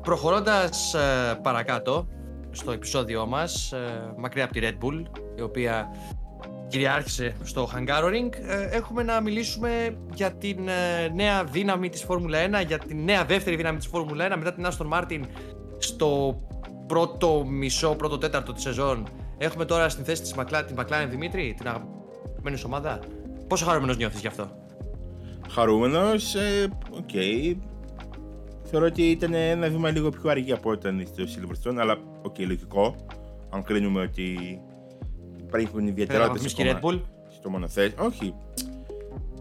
προχωρώντας 0.03 0.95
ε, 0.95 1.39
παρακάτω 1.43 2.09
στο 2.51 2.73
επεισόδιό 2.73 3.27
μας, 3.27 3.73
ε, 3.73 4.15
μακριά 4.17 4.45
από 4.45 4.53
τη 4.53 4.61
Red 4.63 4.85
Bull, 4.85 5.03
η 5.37 5.41
οποία 5.41 5.91
κυριάρχησε 6.69 7.37
στο 7.43 7.69
Hungaroring, 7.75 8.31
ε, 8.49 8.77
έχουμε 8.77 9.03
να 9.03 9.21
μιλήσουμε 9.21 9.97
για 10.15 10.33
την 10.33 10.69
ε, 10.69 11.09
νέα 11.15 11.45
δύναμη 11.45 11.89
της 11.89 12.03
Φόρμουλα 12.03 12.63
1, 12.63 12.67
για 12.67 12.79
την 12.79 13.05
νέα 13.05 13.25
δεύτερη 13.25 13.57
δύναμη 13.57 13.79
της 13.79 13.87
Φόρμουλα 13.87 14.35
1 14.35 14.37
μετά 14.37 14.53
την 14.53 14.67
Aston 14.67 14.99
Martin 14.99 15.21
στο 15.79 16.41
πρώτο 16.87 17.45
μισό, 17.47 17.95
πρώτο 17.95 18.19
τέταρτο 18.19 18.53
της 18.53 18.63
σεζόν. 18.63 19.07
Έχουμε 19.39 19.65
τώρα 19.65 19.89
στην 19.89 20.05
θέση 20.05 20.23
της 20.23 20.35
McLaren, 20.37 20.65
την 20.67 20.77
McLaren 20.79 21.07
Δημήτρη, 21.09 21.55
την 21.57 21.69
αγαπημένη 21.69 22.57
σου 22.57 22.65
ομάδα. 22.67 22.99
Πόσο 23.49 23.65
χαρούμενος 23.65 23.97
νιώθεις 23.97 24.21
γι' 24.21 24.27
αυτό; 24.27 24.51
Χαρούμενος, 25.51 26.35
ε, 26.35 26.69
οκ. 26.91 27.11
Θεωρώ 28.71 28.87
ότι 28.87 29.03
ήταν 29.11 29.35
ένα 29.35 29.69
βήμα 29.69 29.91
λίγο 29.91 30.09
πιο 30.09 30.31
αργή 30.31 30.53
από 30.53 30.71
ό,τι 30.71 30.89
ήταν 30.89 31.07
στο 31.07 31.25
Silverstone, 31.25 31.77
αλλά 31.77 31.99
οκ, 32.23 32.39
λογικό. 32.39 32.95
Αν 33.51 33.63
κρίνουμε 33.63 34.01
ότι 34.01 34.61
υπάρχουν 35.47 35.87
ιδιαιτερότητες 35.87 36.53
Έφερε 36.53 36.79
Red 36.83 36.87
Bull. 36.87 37.01
στο 37.29 37.51
μονοθέσιο. 37.51 38.05
Όχι. 38.05 38.35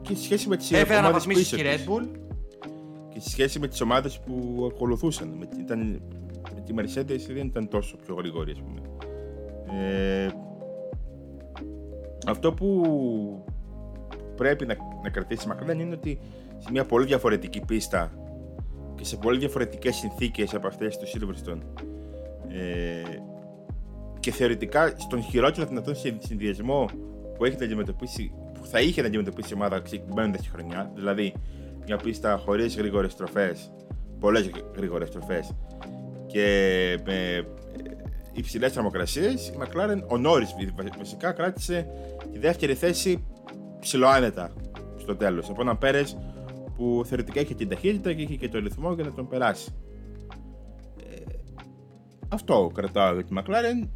Και 0.01 0.15
σε 0.15 0.23
σχέση 0.23 0.47
με 0.49 0.57
τις 0.57 0.71
Έφερε 0.71 0.83
ομάδες 0.83 0.97
αναβαθμίσεις 0.97 1.49
πίσω 1.49 1.63
και 1.63 1.69
η 1.69 1.75
της. 1.75 1.85
Red 1.85 1.89
Bull. 1.89 2.07
Και 3.09 3.19
σε 3.19 3.29
σχέση 3.29 3.59
με 3.59 3.67
τις 3.67 3.81
ομάδες 3.81 4.19
που 4.19 4.69
ακολουθούσαν. 4.73 5.27
Με, 5.27 5.47
ήταν, 5.59 6.01
με 6.55 6.61
τη 6.65 6.73
Mercedes 6.77 7.33
δεν 7.33 7.45
ήταν 7.45 7.67
τόσο 7.67 7.97
πιο 8.05 8.15
γρήγορη, 8.15 8.51
ας 8.51 8.61
πούμε. 8.61 8.81
Ε, 9.81 10.27
αυτό 12.27 12.53
που 12.53 13.43
πρέπει 14.35 14.65
να, 14.65 14.75
να 15.03 15.09
κρατήσει 15.09 15.47
η 15.47 15.51
McLaren 15.51 15.79
είναι 15.79 15.95
ότι 15.95 16.19
σε 16.57 16.71
μια 16.71 16.85
πολύ 16.85 17.05
διαφορετική 17.05 17.61
πίστα 17.65 18.11
και 18.95 19.03
σε 19.03 19.17
πολύ 19.17 19.37
διαφορετικές 19.37 19.95
συνθήκες 19.95 20.53
από 20.53 20.67
αυτές 20.67 20.97
του 20.97 21.05
Silverstone 21.07 21.59
ε, 22.47 23.01
και 24.25 24.31
θεωρητικά 24.31 24.93
στον 24.97 25.21
χειρότερο 25.21 25.67
δυνατόν 25.67 25.95
συνδυασμό 26.19 26.85
που, 27.37 27.45
έχει 27.45 27.57
να 27.59 27.65
αντιμετωπίσει, 27.65 28.31
που 28.53 28.65
θα 28.65 28.79
είχε 28.81 29.01
να 29.01 29.07
αντιμετωπίσει 29.07 29.49
η 29.51 29.53
ομάδα 29.55 29.79
ξεκινώντας 29.79 30.41
τη 30.41 30.49
χρονιά, 30.49 30.91
δηλαδή 30.95 31.33
μια 31.85 31.97
πίστα 31.97 32.37
χωρίς 32.45 32.75
γρήγορες 32.75 33.11
στροφές, 33.11 33.71
πολλές 34.19 34.49
γρήγορες 34.75 35.07
στροφές 35.07 35.55
και 36.25 36.47
με 37.05 37.47
υψηλές 38.33 38.73
θερμοκρασίες, 38.73 39.47
η 39.47 39.53
McLaren, 39.59 40.01
ο 40.07 40.17
Νόρι 40.17 40.45
βασικά 40.97 41.31
κράτησε 41.31 41.87
τη 42.31 42.39
δεύτερη 42.39 42.73
θέση 42.73 43.25
ψηλοάνετα 43.79 44.53
στο 44.97 45.15
τέλος. 45.15 45.49
Από 45.49 45.61
έναν 45.61 45.77
Πέρες 45.77 46.17
που 46.75 47.01
θεωρητικά 47.05 47.41
είχε 47.41 47.53
την 47.53 47.69
ταχύτητα 47.69 48.13
και 48.13 48.21
είχε 48.21 48.35
και 48.35 48.49
το 48.49 48.59
ρυθμό 48.59 48.93
για 48.93 49.03
να 49.03 49.13
τον 49.13 49.27
περάσει. 49.27 49.75
Ε, 51.09 51.21
αυτό 52.27 52.71
κρατάω 52.73 53.13
για 53.13 53.23
τη 53.23 53.33
McLaren. 53.37 53.89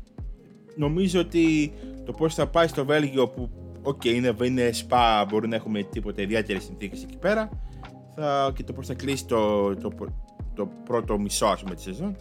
Νομίζω 0.79 1.19
ότι 1.19 1.73
το 2.05 2.11
πώς 2.11 2.33
θα 2.33 2.47
πάει 2.47 2.67
στο 2.67 2.85
Βέλγιο 2.85 3.27
που 3.27 3.49
Οκ, 3.81 4.05
είναι, 4.05 4.35
είναι 4.43 4.71
Spa, 4.71 5.25
μπορεί 5.29 5.47
να 5.47 5.55
έχουμε 5.55 5.83
τίποτα 5.83 6.21
ιδιαίτερες 6.21 6.63
συνθήκες 6.63 7.03
εκεί 7.03 7.17
πέρα. 7.17 7.49
Θα, 8.15 8.51
και 8.55 8.63
το 8.63 8.73
πώς 8.73 8.87
θα 8.87 8.93
κλείσει 8.93 9.25
το, 9.25 9.75
το, 9.75 9.91
το, 10.53 10.69
πρώτο 10.83 11.19
μισό 11.19 11.45
ας 11.45 11.61
πούμε, 11.61 11.75
της 11.75 11.83
σεζόν 11.83 12.15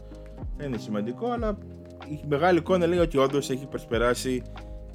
θα 0.57 0.65
είναι 0.65 0.79
σημαντικό. 0.79 1.31
Αλλά 1.31 1.59
η 2.09 2.21
μεγάλη 2.29 2.59
εικόνα 2.59 2.87
λέει 2.87 2.99
ότι 2.99 3.19
όντως 3.19 3.51
έχει 3.51 3.67
προσπεράσει, 3.67 4.43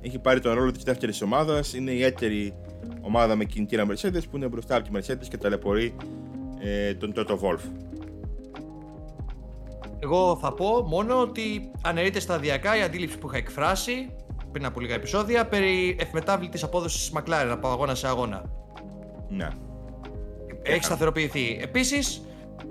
έχει 0.01 0.19
πάρει 0.19 0.39
τον 0.39 0.53
ρόλο 0.53 0.71
της 0.71 0.83
δεύτερης 0.83 1.21
ομάδας. 1.21 1.73
Είναι 1.73 1.91
η 1.91 2.03
έτερη 2.03 2.53
ομάδα 3.01 3.35
με 3.35 3.43
κινητήρα 3.43 3.85
Mercedes 3.87 4.23
που 4.31 4.37
είναι 4.37 4.47
μπροστά 4.47 4.75
από 4.75 4.89
τη 4.89 4.91
Mercedes 4.93 5.27
και 5.29 5.37
ταλαιπωρεί 5.37 5.95
ε, 6.59 6.93
τον 6.93 7.13
Toto 7.15 7.39
Wolf. 7.39 7.61
Εγώ 10.03 10.37
θα 10.41 10.53
πω 10.53 10.83
μόνο 10.87 11.19
ότι 11.21 11.71
αναιρείται 11.81 12.19
σταδιακά 12.19 12.77
η 12.77 12.81
αντίληψη 12.81 13.17
που 13.17 13.27
είχα 13.27 13.37
εκφράσει 13.37 14.15
πριν 14.51 14.65
από 14.65 14.79
λίγα 14.79 14.93
επεισόδια 14.93 15.45
περί 15.45 15.95
ευμετάβλητης 15.99 16.63
απόδοσης 16.63 16.99
της 17.01 17.11
McLaren 17.19 17.49
από 17.51 17.67
αγώνα 17.67 17.95
σε 17.95 18.07
αγώνα. 18.07 18.43
Ναι. 19.29 19.47
Έχει 20.63 20.83
σταθεροποιηθεί. 20.83 21.59
Επίσης, 21.61 22.21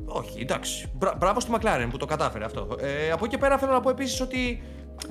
όχι, 0.05 0.41
εντάξει. 0.41 0.91
Μπρα, 0.95 1.15
μπράβο 1.19 1.41
στη 1.41 1.51
McLaren 1.55 1.87
που 1.91 1.97
το 1.97 2.07
κατάφερε 2.07 2.45
αυτό. 2.45 2.69
Ε, 2.81 3.11
από 3.11 3.25
εκεί 3.25 3.35
και 3.35 3.41
πέρα 3.41 3.59
θέλω 3.59 3.73
να 3.73 3.81
πω 3.81 3.91
επίσης 3.91 4.21
ότι 4.21 4.63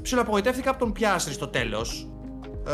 ψιλοαπογοητεύτηκα 0.01 0.69
από 0.69 0.79
τον 0.79 0.91
Πιάστρη 0.91 1.33
στο 1.33 1.47
τέλος. 1.47 2.07
Ε, 2.67 2.71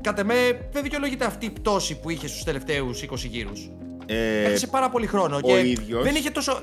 Κατ' 0.00 0.18
εμέ 0.18 0.34
δεν 0.70 0.82
δικαιολογείται 0.82 1.24
αυτή 1.24 1.46
η 1.46 1.50
πτώση 1.50 2.00
που 2.00 2.10
είχε 2.10 2.28
στους 2.28 2.44
τελευταίους 2.44 3.02
20 3.02 3.26
γύρους. 3.28 3.70
Ε, 4.06 4.42
Έχασε 4.44 4.66
πάρα 4.66 4.88
πολύ 4.90 5.06
χρόνο 5.06 5.40
και 5.40 5.58
ίδιος- 5.68 6.02
δεν 6.02 6.14
είχε 6.14 6.30
τόσο. 6.30 6.62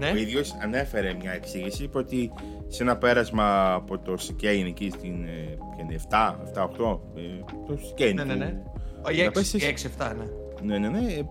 Ναι. 0.00 0.10
Ο 0.10 0.16
ίδιος 0.16 0.56
ανέφερε 0.62 1.14
μια 1.20 1.32
εξήγηση, 1.32 1.82
είπε 1.82 1.98
ότι 1.98 2.32
σε 2.68 2.82
ένα 2.82 2.96
πέρασμα 2.96 3.72
από 3.72 3.98
το 3.98 4.16
Σικέιν 4.16 4.66
εκεί 4.66 4.90
στην. 4.90 5.24
ε, 5.24 5.58
ποια 5.74 5.84
είναι, 5.84 5.94
7, 5.94 6.36
7, 6.54 6.62
8. 6.62 7.00
ε, 7.16 7.20
το 7.66 7.76
Σικέιν. 7.86 8.14
Ναι, 8.14 8.24
ναι, 8.24 8.34
ναι. 8.34 8.46
που- 8.46 8.72
Όχι, 9.06 9.24
να 9.24 9.30
πες 9.30 9.54
6, 9.54 9.56
εσύ. 9.56 9.66
6-7, 9.98 10.12
ναι. 10.16 10.24
Ναι, 10.62 10.78
ναι, 10.78 10.88
ναι. 10.88 11.12
ε, 11.12 11.24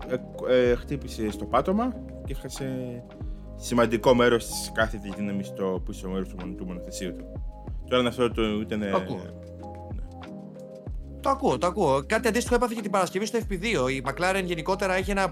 ε, 0.54 0.70
ε, 0.70 0.74
χτύπησε 0.74 1.30
στο 1.30 1.44
πάτωμα 1.44 1.94
και 2.24 2.32
έχασε 2.32 3.02
σημαντικό 3.56 4.14
μέρος 4.14 4.46
της 4.46 4.70
κάθετης 4.74 5.12
δύναμης 5.16 5.46
στο 5.46 5.82
πίσω 5.86 6.08
μέρος 6.08 6.28
του, 6.28 6.36
μονο- 6.40 6.54
του 6.54 6.66
μονοθεσίου 6.66 7.16
του. 7.16 7.24
Τώρα 7.88 8.08
αυτό 8.08 8.30
το 8.30 8.42
ήταν. 8.60 8.82
ε, 8.82 8.90
Το 8.90 8.96
ακούω. 8.96 9.20
Το 11.20 11.30
ακούω, 11.30 11.58
το 11.58 11.66
ακούω. 11.66 12.02
Κάτι 12.06 12.28
αντίστοιχο 12.28 12.54
έπαθε 12.54 12.74
και 12.74 12.80
την 12.82 12.90
Παρασκευή 12.90 13.26
στο 13.26 13.38
FP2. 13.38 13.88
Η 13.90 14.02
McLaren 14.06 14.42
γενικότερα 14.44 14.94
έχει 14.94 15.10
ένα 15.10 15.30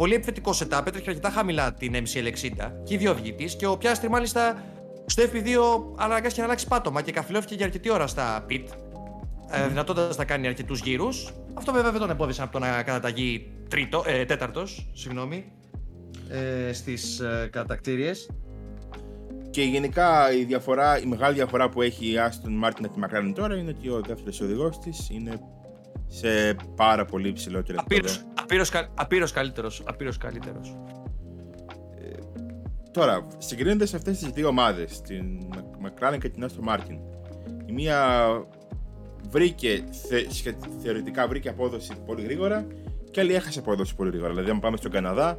πολύ 0.00 0.14
επιθετικό 0.14 0.52
setup, 0.58 0.82
έτρεχε 0.86 1.10
αρκετά 1.10 1.30
χαμηλά 1.30 1.74
την 1.74 1.94
MCL60 1.94 2.70
και 2.84 2.94
οι 2.94 2.96
δύο 2.96 3.14
βγήτη. 3.14 3.44
Και 3.56 3.66
ο 3.66 3.76
Πιάστρη 3.76 4.08
μάλιστα 4.10 4.64
στο 5.06 5.22
FP2 5.22 5.56
αναγκάστηκε 5.96 6.40
να 6.40 6.46
αλλάξει 6.46 6.66
πάτωμα 6.68 7.02
και 7.02 7.12
καφυλώθηκε 7.12 7.54
για 7.54 7.64
αρκετή 7.64 7.90
ώρα 7.90 8.06
στα 8.06 8.46
pit. 8.50 8.64
Ε, 9.50 9.68
δυνατώντα 9.68 10.12
να 10.16 10.24
κάνει 10.24 10.46
αρκετούς 10.46 10.80
γύρους. 10.80 11.32
Αυτό 11.54 11.72
βέβαια 11.72 11.90
δεν 11.90 12.00
τον 12.00 12.10
εμπόδισε 12.10 12.42
από 12.42 12.52
το 12.52 12.58
να 12.58 12.82
καταταγεί 12.82 13.50
τρίτο, 13.68 14.02
ε, 14.06 14.24
τέταρτος, 14.24 14.90
συγγνώμη, 14.92 15.52
ε, 16.28 16.72
στις 16.72 17.20
ε, 17.20 17.48
κατακτήριες. 17.52 18.30
Και 19.50 19.62
γενικά 19.62 20.32
η, 20.32 20.44
διαφορά, 20.44 21.00
η 21.00 21.06
μεγάλη 21.06 21.34
διαφορά 21.34 21.68
που 21.68 21.82
έχει 21.82 22.06
η 22.06 22.14
Aston 22.16 22.66
Martin 22.66 22.84
από 22.84 22.94
τη 22.94 23.00
McLaren 23.02 23.32
τώρα 23.34 23.56
είναι 23.56 23.74
ότι 23.78 23.88
ο 23.88 24.00
δεύτερος 24.06 24.40
οδηγός 24.40 24.78
της 24.78 25.08
είναι 25.10 25.40
σε 26.12 26.54
πάρα 26.76 27.04
πολύ 27.04 27.28
υψηλότερο 27.28 27.78
επίπεδο. 27.80 28.12
Απείρως, 28.12 28.24
απείρως, 28.42 28.68
κα- 28.70 28.88
απείρως 28.94 29.32
καλύτερος, 29.32 29.82
απείρως 29.86 30.16
καλύτερος. 30.18 30.76
Τώρα, 32.92 33.26
συγκρίνοντα 33.38 33.84
αυτές 33.84 34.18
τις 34.18 34.28
δύο 34.28 34.48
ομάδες, 34.48 35.00
την 35.00 35.24
McLaren 35.84 36.18
και 36.20 36.28
την 36.28 36.46
Aston 36.48 36.68
Martin, 36.68 36.98
η 37.66 37.72
μία 37.72 38.26
βρήκε, 39.30 39.84
θε, 40.08 40.24
σχε- 40.30 40.56
θεωρητικά 40.82 41.28
βρήκε 41.28 41.48
απόδοση 41.48 41.92
πολύ 42.06 42.22
γρήγορα 42.22 42.66
και 43.10 43.20
άλλη 43.20 43.34
έχασε 43.34 43.58
απόδοση 43.58 43.94
πολύ 43.94 44.10
γρήγορα. 44.10 44.30
Δηλαδή, 44.32 44.50
αν 44.50 44.60
πάμε 44.60 44.76
στον 44.76 44.90
Καναδά, 44.90 45.38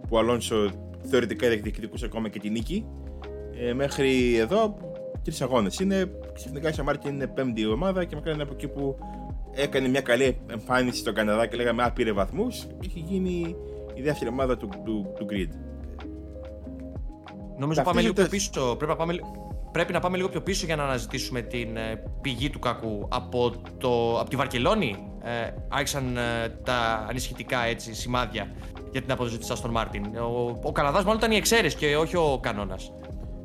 που 0.00 0.08
ο 0.10 0.18
Αλόνσο 0.18 0.70
θεωρητικά 1.02 1.48
διεκδικούσε 1.48 2.04
ακόμα 2.04 2.28
και 2.28 2.38
τη 2.38 2.50
νίκη, 2.50 2.86
ε, 3.60 3.72
μέχρι 3.72 4.36
εδώ 4.36 4.76
τρεις 5.22 5.42
αγώνες. 5.42 5.78
Είναι 5.80 6.10
ξαφνικά 6.32 6.68
η 6.68 6.72
Aston 6.76 6.90
Martin 6.92 7.08
είναι 7.08 7.26
πέμπτη 7.26 7.66
ομάδα 7.66 8.04
και 8.04 8.16
McLaren 8.18 8.32
είναι 8.34 8.42
από 8.42 8.52
εκεί 8.52 8.68
που 8.68 8.98
έκανε 9.56 9.88
μια 9.88 10.00
καλή 10.00 10.38
εμφάνιση 10.50 10.98
στον 10.98 11.14
Καναδά 11.14 11.46
και 11.46 11.56
λέγαμε 11.56 11.82
Α, 11.82 11.92
πήρε 11.92 12.12
βαθμούς 12.12 12.66
και 12.80 12.86
έχει 12.86 12.98
γίνει 13.08 13.56
η 13.94 14.02
δεύτερη 14.02 14.30
ομάδα 14.30 14.56
του, 14.56 14.68
του, 14.84 15.12
του 15.18 15.26
grid. 15.30 15.48
Νομίζω 17.58 17.82
πάμε 17.82 18.00
λίγο 18.00 18.12
πιο 18.12 18.22
Ταυτίζοντας- 18.22 18.60
πίσω. 18.60 18.76
Πρέπει 18.76 18.90
να 18.92 18.96
πάμε, 18.96 19.14
πρέπει 19.72 19.92
να 19.92 20.00
πάμε 20.00 20.16
λίγο 20.16 20.28
πιο 20.28 20.40
πίσω 20.42 20.66
για 20.66 20.76
να 20.76 20.82
αναζητήσουμε 20.84 21.40
την 21.42 21.76
ε, 21.76 22.02
πηγή 22.20 22.50
του 22.50 22.58
κακού. 22.58 23.08
Από, 23.10 23.52
το, 23.78 24.20
από 24.20 24.30
τη 24.30 24.36
Βαρκελόνη 24.36 24.96
ε, 25.22 25.50
άρχισαν 25.68 26.16
ε, 26.16 26.48
τα 26.64 27.06
ανησυχητικά 27.08 27.64
έτσι, 27.64 27.94
σημάδια 27.94 28.52
για 28.92 29.02
την 29.02 29.12
απόδοση 29.12 29.38
της 29.38 29.52
Aston 29.52 29.72
Martin. 29.76 30.00
Ο, 30.30 30.58
ο 30.62 30.72
Καναδάς 30.72 31.04
μάλλον 31.04 31.18
ήταν 31.18 31.30
η 31.32 31.36
εξαίρεση 31.36 31.76
και 31.76 31.96
όχι 31.96 32.16
ο 32.16 32.38
κανόνας. 32.42 32.92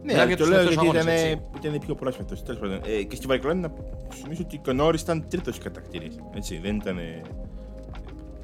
Ναι, 0.03 0.12
Μιλάμε 0.12 0.27
για 0.27 0.38
το 0.38 0.43
τους 0.43 0.51
λέω 0.51 0.63
τελευταίους 0.63 0.91
γιατί 0.91 0.98
αγώνες, 0.98 1.22
ήταν, 1.22 1.34
έτσι. 1.60 1.67
ήταν 1.67 1.79
πιο 1.79 1.96
πρόσφατο. 1.96 2.43
Τέλος 2.43 2.60
πάντων. 2.62 2.79
Ε, 2.86 3.03
και 3.03 3.15
στη 3.15 3.27
Βαρκελόνη 3.27 3.60
να 3.60 3.72
σου 4.13 4.22
θυμίσω 4.24 4.43
ότι 4.46 4.70
ο 4.70 4.74
Νόρι 4.74 4.98
ήταν 5.01 5.25
τρίτος 5.27 5.58
κατακτήρη. 5.58 6.12
Έτσι, 6.36 6.58
δεν 6.58 6.75
ήταν. 6.75 6.98
Ε, 6.98 7.22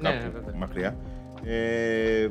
Ναι, 0.00 0.10
κάπου 0.10 0.30
βέβαια. 0.32 0.54
μακριά. 0.56 0.96
Ε, 1.44 2.28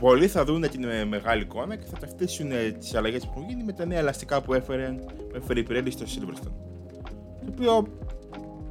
πολλοί 0.00 0.26
θα 0.26 0.44
δουν 0.44 0.68
την 0.70 0.84
ε, 0.84 1.04
μεγάλη 1.04 1.42
εικόνα 1.42 1.76
και 1.76 1.86
θα 1.90 1.98
ταυτίσουν 1.98 2.50
τις 2.78 2.94
αλλαγές 2.94 3.24
που 3.24 3.30
έχουν 3.36 3.48
γίνει 3.48 3.62
με 3.64 3.72
τα 3.72 3.84
νέα 3.86 3.98
ελαστικά 3.98 4.42
που 4.42 4.54
έφερε, 4.54 4.94
που 5.28 5.36
έφερε 5.36 5.60
η 5.60 5.66
Pirelli 5.70 5.88
στο 5.90 6.04
Silverstone. 6.04 6.52
Το 7.44 7.52
οποίο, 7.52 7.86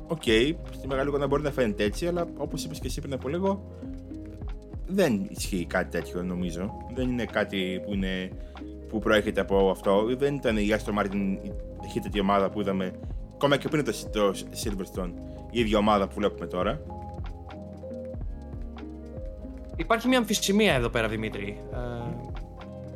οκ, 0.08 0.24
στη 0.72 0.88
μεγάλη 0.88 1.10
εικόνα 1.10 1.28
μπορεί 1.28 1.42
να 1.44 1.52
φαίνεται 1.52 1.84
έτσι, 1.84 2.08
αλλά 2.08 2.26
όπως 2.38 2.64
είπες 2.64 2.80
και 2.80 2.88
εσύ 2.88 3.02
πριν 3.02 3.14
από 3.14 3.30
λίγο, 3.30 3.64
δεν 4.88 5.28
ισχύει 5.30 5.66
κάτι 5.66 5.90
τέτοιο 5.90 6.24
νομίζω. 6.24 6.72
Δεν 6.94 7.10
είναι 7.10 7.26
κάτι 7.26 7.82
που, 7.86 7.94
είναι, 7.94 8.30
που 8.90 9.00
προέρχεται 9.00 9.42
από 9.42 9.70
αυτό. 9.70 10.16
Δεν 10.18 10.36
ήταν 10.36 10.58
η 10.58 10.68
Aston 10.70 11.02
Martin 11.02 11.38
η 11.44 11.52
ταχύτατη 11.82 12.20
ομάδα 12.20 12.50
που 12.50 12.62
είδαμε 12.62 12.92
ακόμα 13.34 13.58
και 13.58 13.68
πριν 13.68 13.84
το, 13.86 13.92
το 14.12 14.34
Silverstone. 14.64 15.12
Η 15.52 15.60
ίδια 15.60 15.78
ομάδα 15.78 16.08
που 16.08 16.14
βλέπουμε 16.16 16.48
τώρα. 16.48 16.82
υπάρχει 19.76 20.08
μια 20.08 20.18
αμφισημία 20.18 20.74
εδώ 20.74 20.90
πέρα, 20.90 21.08
Δημήτρη. 21.08 21.62
Ε, 21.74 21.78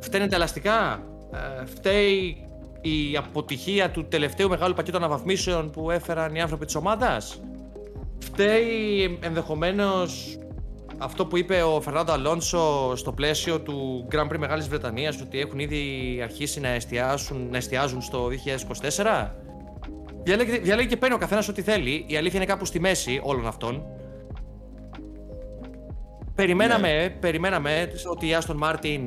φταίνε 0.00 0.26
τα 0.26 0.36
ελαστικά, 0.36 1.02
ε, 1.60 1.64
φταίει 1.66 2.44
η 2.80 3.16
αποτυχία 3.16 3.90
του 3.90 4.04
τελευταίου 4.04 4.48
μεγάλου 4.48 4.74
πακέτου 4.74 4.96
αναβαθμίσεων 4.96 5.70
που 5.70 5.90
έφεραν 5.90 6.34
οι 6.34 6.40
άνθρωποι 6.40 6.64
της 6.64 6.74
ομάδας; 6.74 7.40
Φταίει 8.22 9.18
ενδεχομένως 9.22 10.38
αυτό 11.02 11.26
που 11.26 11.36
είπε 11.36 11.62
ο 11.62 11.80
Φερνάντο 11.80 12.12
Αλόνσο 12.12 12.92
στο 12.96 13.12
πλαίσιο 13.12 13.60
του 13.60 14.06
Grand 14.12 14.32
Prix 14.32 14.38
Μεγάλης 14.38 14.68
Βρετανίας 14.68 15.20
ότι 15.20 15.40
έχουν 15.40 15.58
ήδη 15.58 15.80
αρχίσει 16.22 16.60
να, 16.60 16.68
εστιάσουν, 16.68 17.48
να 17.50 17.56
εστιάζουν 17.56 18.02
στο 18.02 18.28
2024. 19.02 19.30
Διαλέγει, 20.22 20.58
διαλέγει 20.58 20.88
και 20.88 20.96
παίρνει 20.96 21.14
ο 21.14 21.18
καθένας 21.18 21.48
ό,τι 21.48 21.62
θέλει. 21.62 22.04
Η 22.08 22.16
αλήθεια 22.16 22.38
είναι 22.38 22.48
κάπου 22.48 22.64
στη 22.64 22.80
μέση 22.80 23.20
όλων 23.22 23.46
αυτών. 23.46 23.82
Περιμέναμε, 26.34 26.92
Ναι. 26.92 27.10
περιμέναμε 27.10 27.92
ότι 28.10 28.26
η 28.26 28.36
Aston 28.40 28.58
Martin, 28.58 29.00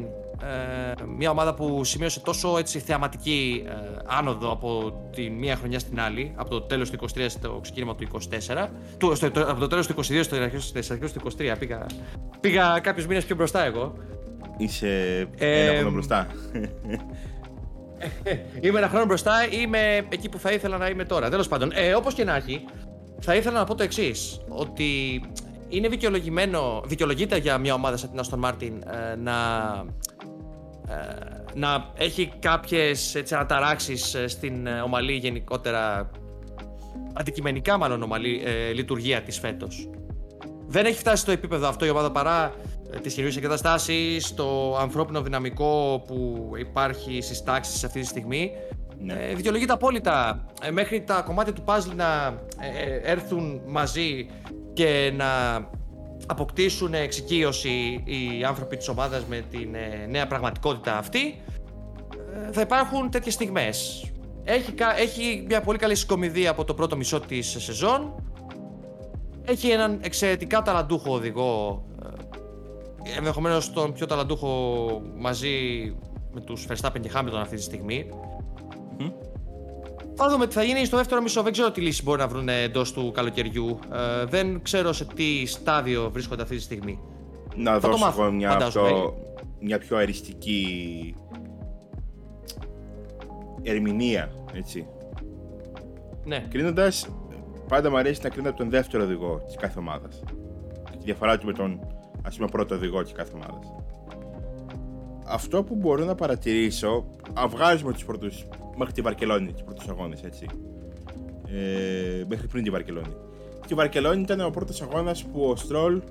ε, 0.50 1.04
μια 1.18 1.30
ομάδα 1.30 1.54
που 1.54 1.84
σημείωσε 1.84 2.20
τόσο 2.20 2.58
έτσι 2.58 2.80
θεαματική 2.80 3.64
ε, 3.68 3.72
άνοδο 4.06 4.52
από 4.52 4.94
τη 5.16 5.30
μία 5.30 5.56
χρονιά 5.56 5.80
στην 5.80 6.00
άλλη, 6.00 6.34
από 6.36 6.50
το 6.50 6.62
τέλος 6.62 6.90
του 6.90 6.98
23 7.16 7.26
στο 7.28 7.60
ξεκίνημα 7.62 7.96
του 7.96 8.08
24, 8.52 8.68
του, 8.98 9.16
στο, 9.16 9.32
το- 9.32 9.50
από 9.50 9.60
το 9.60 9.68
τέλος 9.68 9.88
του 9.88 9.96
22 9.96 10.20
στο 10.24 10.36
αρχές 10.36 10.64
στο 10.82 10.94
αρχές 10.94 11.14
του 11.14 11.22
23, 11.38 11.56
πήγα, 11.60 11.86
πήγα 12.40 12.80
κάποιους 12.80 13.08
μήνες 13.08 13.26
πιο 13.26 13.36
μπροστά 13.36 13.64
εγώ. 13.66 13.94
Είσαι 14.58 15.28
Ε, 15.38 15.64
ένα 15.66 15.74
χρόνο 15.78 15.92
μπροστά. 15.92 16.28
Είμαι 18.62 18.78
ένα 18.78 18.88
χρόνο 18.88 19.06
μπροστά, 19.06 19.34
είμαι 19.52 20.06
εκεί 20.10 20.30
που 20.30 20.40
θα 20.40 20.52
ήθελα 20.52 20.78
να 20.78 20.88
είμαι 20.88 21.06
τώρα. 21.06 21.30
Τέλος 21.30 21.48
πάντων, 21.48 21.72
ε, 21.74 21.94
όπως 21.96 22.14
και 22.14 22.24
να 22.24 22.36
έχει, 22.36 22.66
θα 23.20 23.36
ήθελα 23.36 23.58
να 23.58 23.64
πω 23.66 23.76
το 23.76 23.84
εξής: 23.84 24.40
Ότι 24.50 25.22
είναι 25.70 25.88
δικαιολογημένο, 25.88 26.82
δικαιολογείται 26.86 27.38
για 27.38 27.58
μια 27.58 27.74
ομάδα 27.74 27.98
σαν 27.98 28.10
την 28.12 28.20
Aston 28.24 28.50
Martin 28.50 28.72
ε, 29.12 29.16
να, 29.16 29.32
ε, 29.32 30.13
να 31.54 31.90
έχει 31.98 32.32
κάποιες 32.40 33.16
έτσι, 33.16 33.36
αναταράξεις 33.36 34.14
ε, 34.14 34.28
στην 34.28 34.68
ε, 34.68 34.82
ομαλή 34.82 35.14
γενικότερα 35.14 36.10
αντικειμενικά 37.14 37.78
μάλλον 37.78 38.04
ομαλή 38.04 38.42
ε, 38.46 38.72
λειτουργία 38.72 39.22
της 39.22 39.40
φέτος. 39.40 39.90
Δεν 40.68 40.86
έχει 40.86 40.98
φτάσει 40.98 41.22
στο 41.22 41.32
επίπεδο 41.32 41.68
αυτό 41.68 41.86
η 41.86 41.90
ομάδα 41.90 42.12
παρά 42.12 42.54
ε, 42.92 43.00
τις 43.00 43.14
χειρίες 43.14 43.38
εγκαταστάσεις, 43.38 44.34
το 44.34 44.78
ανθρώπινο 44.78 45.22
δυναμικό 45.22 46.04
που 46.08 46.50
υπάρχει 46.58 47.22
στις 47.22 47.44
τάξεις 47.44 47.84
αυτή 47.84 48.00
τη 48.00 48.06
στιγμή. 48.06 48.52
Ναι. 49.00 49.14
Ε, 49.14 49.34
δικαιολογείται 49.36 49.74
απόλυτα 49.74 50.46
ε, 50.62 50.72
μέχρι 50.72 51.02
τα 51.02 51.22
κομμάτια 51.22 51.54
του 51.54 51.64
puzzle 51.66 51.96
να 51.96 52.40
ε, 52.60 52.84
ε, 52.84 53.12
έρθουν 53.12 53.62
μαζί 53.68 54.30
και 54.74 55.14
να 55.16 55.26
αποκτήσουν 56.28 56.94
εξοικείωση 56.94 58.04
οι 58.06 58.44
άνθρωποι 58.48 58.78
της 58.78 58.88
ομάδας 58.88 59.26
με 59.26 59.44
την 59.50 59.76
ε, 59.76 60.06
νέα 60.10 60.28
πραγματικότητα 60.28 60.98
αυτή 60.98 61.42
ε, 62.48 62.52
θα 62.52 62.62
υπάρχουν 62.62 63.10
τέτοιες 63.10 63.34
στιγμές. 63.34 64.06
Έχει, 64.44 64.72
κα- 64.72 64.98
έχει 65.00 65.44
μια 65.48 65.62
πολύ 65.62 65.78
καλή 65.78 65.96
συγκομιδή 65.96 66.48
από 66.48 66.64
το 66.64 66.74
πρώτο 66.74 66.98
μισό 66.98 67.20
της 67.20 67.56
σεζόν. 67.60 68.16
Έχει 69.46 69.70
έναν 69.70 70.00
εξαιρετικά 70.04 70.62
ταλαντούχο 70.62 71.14
οδηγό, 71.14 71.86
ε, 73.04 73.18
ενδεχομένως 73.18 73.74
τον 73.74 73.94
πιο 73.94 74.06
ταλαντούχο 74.06 75.02
μαζί 75.18 75.50
με 76.34 76.42
τους 76.42 76.66
Verstappen 76.70 77.00
και 77.02 77.12
Hamilton 77.16 77.40
αυτή 77.42 77.56
τη 77.56 77.62
στιγμή. 77.62 78.10
Μμμ. 78.98 79.12
Θα 80.16 80.30
δούμε 80.30 80.48
τι 80.48 80.54
θα 80.54 80.64
γίνει 80.64 80.86
στο 80.86 80.98
δεύτερο 80.98 81.22
μισό. 81.22 81.42
Δεν 81.42 81.52
ξέρω 81.52 81.72
τι 81.72 81.82
λύση 81.82 82.04
μπορεί 82.04 82.20
να 82.20 82.28
βρουν 82.28 82.50
εντός 82.50 82.94
του 82.94 83.12
καλοκαιριού. 83.14 83.80
Ε, 83.94 84.26
δεν 84.26 84.62
ξέρω 84.62 84.94
σε 84.94 85.06
τι 85.06 85.46
στάδιο 85.46 86.10
βρίσκονται 86.12 86.42
αυτή 86.42 86.56
τη 86.56 86.62
στιγμή. 86.62 87.00
να 87.56 87.80
το 87.80 87.88
δώσω 87.88 88.04
μάθω, 88.06 88.22
εγώ 88.22 88.32
μια, 88.32 88.50
φαντάζομαι. 88.50 88.90
πιο, 88.90 89.16
μια 89.60 89.78
πιο 89.80 89.98
αριστική 89.98 91.16
ερμηνεία, 93.62 94.32
έτσι. 94.54 94.88
Ναι. 96.26 96.46
Κρίνοντας, 96.50 97.08
πάντα 97.68 97.90
μου 97.90 97.98
αρέσει 97.98 98.20
να 98.24 98.30
κρίνω 98.30 98.50
από 98.50 98.58
τον 98.58 98.70
δεύτερο 98.70 99.04
οδηγό 99.04 99.42
της 99.46 99.56
κάθε 99.56 99.80
ομάδας. 99.80 100.24
Τη 100.92 100.98
διαφορά 101.04 101.38
του 101.38 101.46
με 101.46 101.54
τον 101.54 101.80
ας 102.24 102.36
πούμε 102.36 102.48
πρώτο 102.48 102.76
οδηγό 102.76 103.04
της 103.04 103.12
κάθε 103.12 103.32
ομάδας. 103.34 103.74
Αυτό 105.28 105.64
που 105.64 105.76
μπορώ 105.76 106.06
να 106.06 106.16
παρατηρήσω, 106.16 107.06
αν 107.34 107.50
βγάζουμε 107.50 107.94
τους 107.94 108.06
πρώτους 108.06 108.46
μέχρι 108.78 108.94
τη 108.94 109.02
Βαρκελόνη, 109.02 109.54
του 109.54 109.64
πρώτου 109.64 109.82
αγώνε, 109.90 110.16
έτσι. 110.24 110.46
Ε, 111.48 112.24
μέχρι 112.28 112.48
πριν 112.48 112.64
τη 112.64 112.70
Βαρκελόνη. 112.70 113.16
Στη 113.64 113.74
Βαρκελόνη 113.74 114.22
ήταν 114.22 114.42
ο 114.42 114.50
πρώτος 114.50 114.82
αγώνας 114.82 115.24
που 115.24 115.42
ο 115.44 115.56
Στρόλ, 115.56 116.02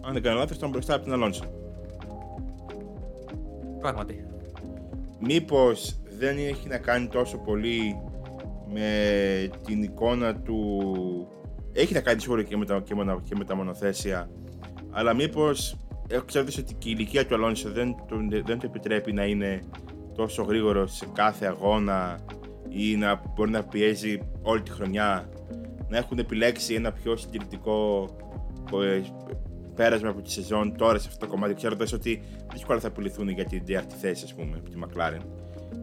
αν 0.00 0.12
δεν 0.12 0.22
κάνω 0.22 0.38
λάθος, 0.38 0.56
ήταν 0.56 0.70
μπροστά 0.70 0.94
από 0.94 1.04
τον 1.04 1.12
Αλόνσο. 1.12 1.44
Πράγματι. 3.80 4.24
Μήπως 5.20 6.00
δεν 6.18 6.36
έχει 6.38 6.68
να 6.68 6.78
κάνει 6.78 7.06
τόσο 7.06 7.38
πολύ 7.38 7.96
με 8.72 8.84
την 9.66 9.82
εικόνα 9.82 10.36
του... 10.36 10.82
Έχει 11.72 11.94
να 11.94 12.00
κάνει 12.00 12.20
σίγουρα 12.20 12.42
και 12.42 12.56
με 12.56 12.64
τα, 12.66 12.80
και 12.80 12.94
με, 12.94 13.04
τα- 13.04 13.20
και 13.24 13.34
με 13.38 13.44
τα 13.44 13.54
μονοθέσια, 13.56 14.30
αλλά 14.90 15.14
μήπως 15.14 15.76
έχω 16.08 16.24
ξέρετε 16.24 16.52
ότι 16.60 16.74
και 16.74 16.88
η 16.88 16.94
ηλικία 16.96 17.26
του 17.26 17.34
Αλόνσο 17.34 17.70
δεν, 17.72 17.94
του- 18.06 18.28
δεν 18.44 18.58
του 18.58 18.66
επιτρέπει 18.66 19.12
να 19.12 19.24
είναι 19.24 19.62
τόσο 20.20 20.42
γρήγορο 20.42 20.86
σε 20.86 21.06
κάθε 21.12 21.46
αγώνα 21.46 22.18
ή 22.68 22.96
να 22.96 23.22
μπορεί 23.34 23.50
να 23.50 23.62
πιέζει 23.62 24.18
όλη 24.42 24.62
τη 24.62 24.70
χρονιά 24.70 25.28
να 25.88 25.96
έχουν 25.96 26.18
επιλέξει 26.18 26.74
ένα 26.74 26.92
πιο 26.92 27.16
συντηρητικό 27.16 28.08
ε, 28.82 29.00
πέρασμα 29.74 30.08
από 30.08 30.20
τη 30.20 30.30
σεζόν 30.30 30.76
τώρα 30.76 30.98
σε 30.98 31.08
αυτό 31.08 31.26
το 31.26 31.32
κομμάτι, 31.32 31.54
ξέροντας 31.54 31.92
ότι 31.92 32.22
δύσκολα 32.52 32.80
θα 32.80 32.90
πουληθούν 32.90 33.28
για 33.28 33.44
την 33.44 33.64
τέταρτη 33.64 33.94
θέση, 33.94 34.24
ας 34.24 34.34
πούμε, 34.34 34.56
από 34.56 34.70
τη 34.70 34.76
McLaren. 34.84 35.24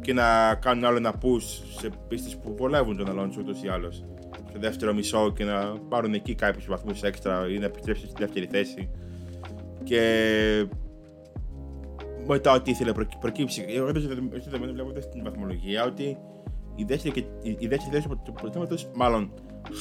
Και 0.02 0.14
να 0.14 0.56
κάνουν 0.56 0.86
άλλο 0.86 0.98
ένα 0.98 1.14
push 1.22 1.78
σε 1.80 1.90
πίστες 2.08 2.38
που 2.38 2.56
βολεύουν 2.58 2.98
τον 2.98 3.10
Αλόνσο 3.10 3.40
ούτως 3.42 3.64
ή 3.64 3.68
άλλως. 3.68 4.06
Στο 4.50 4.60
δεύτερο 4.60 4.94
μισό 4.94 5.34
και 5.34 5.44
να 5.44 5.80
πάρουν 5.90 6.14
εκεί 6.14 6.36
κάποιους 6.36 6.66
βαθμούς 6.68 7.02
έξτρα 7.02 7.50
ή 7.50 7.58
να 7.58 7.66
επιστρέψουν 7.66 8.10
στη 8.10 8.24
δεύτερη 8.24 8.48
θέση. 8.52 8.90
Και 9.84 10.68
μετά 12.28 12.52
ό,τι 12.52 12.72
ήθελε 12.72 12.90
να 12.90 12.96
προκύ- 12.96 13.18
προκύψει. 13.20 13.66
Εγώ 13.68 13.92
δεν 13.92 14.02
δεδομένο 14.44 14.74
βλέποντα 14.74 15.00
την 15.00 15.24
βαθμολογία 15.24 15.86
ότι 15.86 16.18
η 16.76 16.84
δεύτερη, 16.84 17.14
και, 17.14 17.20
η, 17.50 17.56
η 17.60 17.68
δεύτερη 17.68 17.92
θέση 17.92 18.08
του 18.24 18.34
πρωτεύματο 18.34 18.76
μάλλον 18.96 19.32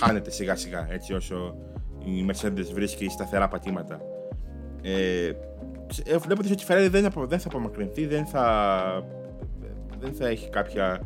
χάνεται 0.00 0.30
σιγά 0.30 0.56
σιγά 0.56 0.86
έτσι 0.90 1.12
όσο 1.14 1.56
η 2.04 2.26
Mercedes 2.28 2.72
βρίσκει 2.72 3.08
σταθερά 3.08 3.48
πατήματα. 3.48 4.00
Ε, 4.82 5.32
ξε- 5.86 6.08
ε, 6.08 6.16
βλέποντας 6.18 6.50
ότι 6.50 6.62
η 6.62 6.66
Ferrari 6.68 6.88
δεν, 6.90 7.04
απο- 7.04 7.26
δεν 7.26 7.38
θα 7.38 7.48
απομακρυνθεί, 7.48 8.06
δεν 8.06 8.26
θα, 8.26 8.62
δεν 10.00 10.12
θα 10.12 10.26
έχει 10.28 10.48
κάποια 10.50 11.02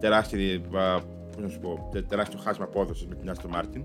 τεράστια, 0.00 0.60
α, 0.78 1.00
πώς 1.34 1.42
να 1.42 1.48
σου 1.48 1.58
πω, 1.60 1.88
τε- 1.92 2.08
τεράστιο 2.08 2.38
χάσμα 2.42 2.64
απόδοσης 2.64 3.06
με 3.06 3.14
την 3.14 3.32
Aston 3.32 3.56
Martin. 3.56 3.82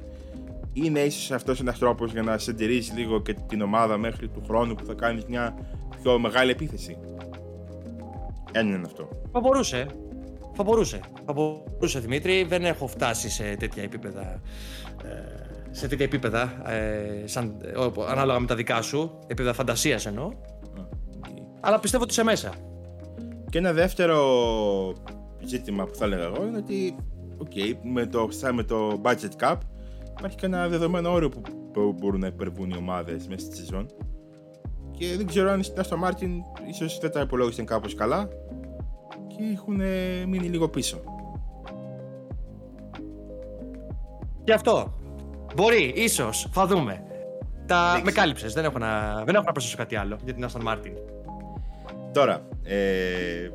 Είναι 0.74 1.00
ίσως 1.00 1.32
αυτός 1.32 1.60
ένας 1.60 1.80
τρόπος 1.80 2.12
για 2.12 2.22
να 2.22 2.38
συντηρήσει 2.38 2.94
λίγο 2.94 3.22
και 3.22 3.34
την 3.48 3.62
ομάδα 3.62 3.98
μέχρι 3.98 4.28
του 4.28 4.42
χρόνου 4.48 4.76
που 4.76 4.86
θα 4.86 4.94
κάνεις 4.94 5.26
μια 5.26 5.58
πιο 6.08 6.20
μεγάλη 6.20 6.52
επίθεση. 6.52 6.98
Ένα 8.52 8.76
είναι 8.76 8.86
αυτό. 8.86 9.10
Θα 9.32 9.40
μπορούσε. 9.40 9.88
Θα 10.54 10.64
μπορούσε. 10.64 11.00
Θα 11.26 11.34
μπορούσε, 11.34 12.00
Δημήτρη. 12.00 12.44
Δεν 12.44 12.66
έχω 12.66 12.88
φτάσει 12.88 13.30
σε 13.30 13.56
τέτοια 13.60 13.84
επίπεδα. 13.84 14.42
ε, 15.04 15.46
σε 15.72 15.88
τέτοια 15.88 16.06
επίπεδα, 16.06 16.70
ε, 16.72 17.28
σαν, 17.28 17.56
ε, 17.62 17.78
όπου- 17.78 18.04
ανάλογα 18.04 18.40
με 18.40 18.48
τα 18.48 18.56
δικά 18.56 18.82
σου, 18.82 19.20
επίπεδα 19.24 19.54
φαντασίας 19.54 20.06
εννοώ. 20.06 20.26
Α, 20.26 20.32
οκ. 21.18 21.26
Αλλά 21.60 21.80
πιστεύω 21.80 22.04
ότι 22.04 22.12
είσαι 22.12 22.24
μέσα. 22.24 22.52
Και 23.50 23.58
ένα 23.58 23.74
δεύτερο 23.74 24.18
ζήτημα 25.44 25.86
που 25.86 25.96
θα 25.96 26.06
έλεγα 26.06 26.24
εγώ 26.24 26.46
είναι 26.46 26.58
ότι 26.58 26.96
okay, 27.44 27.74
με, 27.84 28.06
το, 28.06 28.28
σαν 28.32 28.56
με 28.56 28.64
το 28.64 29.02
budget 29.04 29.44
cap 29.44 29.56
υπάρχει 30.18 30.38
και 30.38 30.46
ένα 30.46 30.68
δεδομένο 30.68 31.12
όριο 31.12 31.30
που, 31.30 31.42
που 31.74 31.96
μπορούν 32.00 32.20
να 32.20 32.28
υπερβούν 32.28 32.70
οι 32.70 32.78
ομάδες 32.78 33.28
μέσα 33.28 33.46
στη 33.46 33.56
σεζόν 33.56 33.88
και 34.98 35.16
δεν 35.18 35.26
ξέρω 35.26 35.50
αν 35.52 35.64
στην 35.64 35.84
Aston 35.84 36.08
Martin 36.08 36.30
ίσως 36.70 36.98
δεν 37.00 37.12
τα 37.12 37.20
υπολόγισαν 37.20 37.66
κάπως 37.66 37.96
καλά 37.96 38.28
και 39.28 39.44
έχουν 39.54 39.80
ε, 39.80 40.26
μείνει 40.26 40.48
λίγο 40.48 40.70
πίσω. 40.70 41.00
Και 44.44 44.54
αυτό. 44.54 44.94
Μπορεί, 45.56 45.94
ίσως. 45.96 46.48
Θα 46.52 46.66
δούμε. 46.68 47.04
Τα... 47.66 47.92
Δεν 47.94 48.04
Με 48.04 48.12
ξέρω. 48.12 48.22
κάλυψες. 48.22 48.54
Δεν, 48.54 48.66
έχω 48.66 48.78
να... 48.78 49.24
δεν 49.26 49.36
έχω 49.36 49.44
να 49.44 49.52
προσθέσω 49.52 49.78
κάτι 49.78 49.96
άλλο 49.96 50.18
για 50.24 50.34
την 50.34 50.46
Aston 50.46 50.68
Martin. 50.68 50.94
Τώρα, 52.14 52.48
ε, 52.64 53.50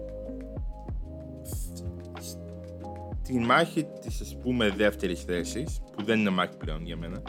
τη 3.23 3.39
μάχη 3.39 3.87
της 4.01 4.21
ας 4.21 4.37
πούμε 4.43 4.71
δεύτερης 4.71 5.23
θέσης, 5.23 5.81
που 5.97 6.05
δεν 6.05 6.21
είναι 6.21 6.31
μάχη 6.31 6.57
πλέον 6.57 6.85
για 6.85 6.97
μένα, 6.97 7.23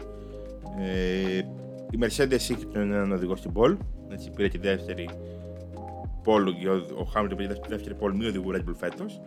ε, 0.79 1.37
η 1.89 1.97
Mercedes 1.99 2.39
είχε 2.39 2.65
τον 2.73 2.81
έναν 2.81 3.11
οδηγό 3.11 3.35
στην 3.35 3.51
Πολ, 3.51 3.77
έτσι 4.13 4.31
πήρε 4.31 4.47
τη 4.47 4.57
δεύτερη 4.57 5.09
πόλου 6.23 6.53
και 6.53 6.69
ο, 6.69 6.75
ο 6.75 7.11
Hamilton 7.15 7.33
πήρε 7.35 7.53
τη 7.53 7.67
δεύτερη 7.69 7.95
πόλου 7.95 8.15
μη 8.15 8.25
οδηγού 8.25 8.51
Red 8.51 8.69
Bull 8.69 8.75
φέτος, 8.77 9.21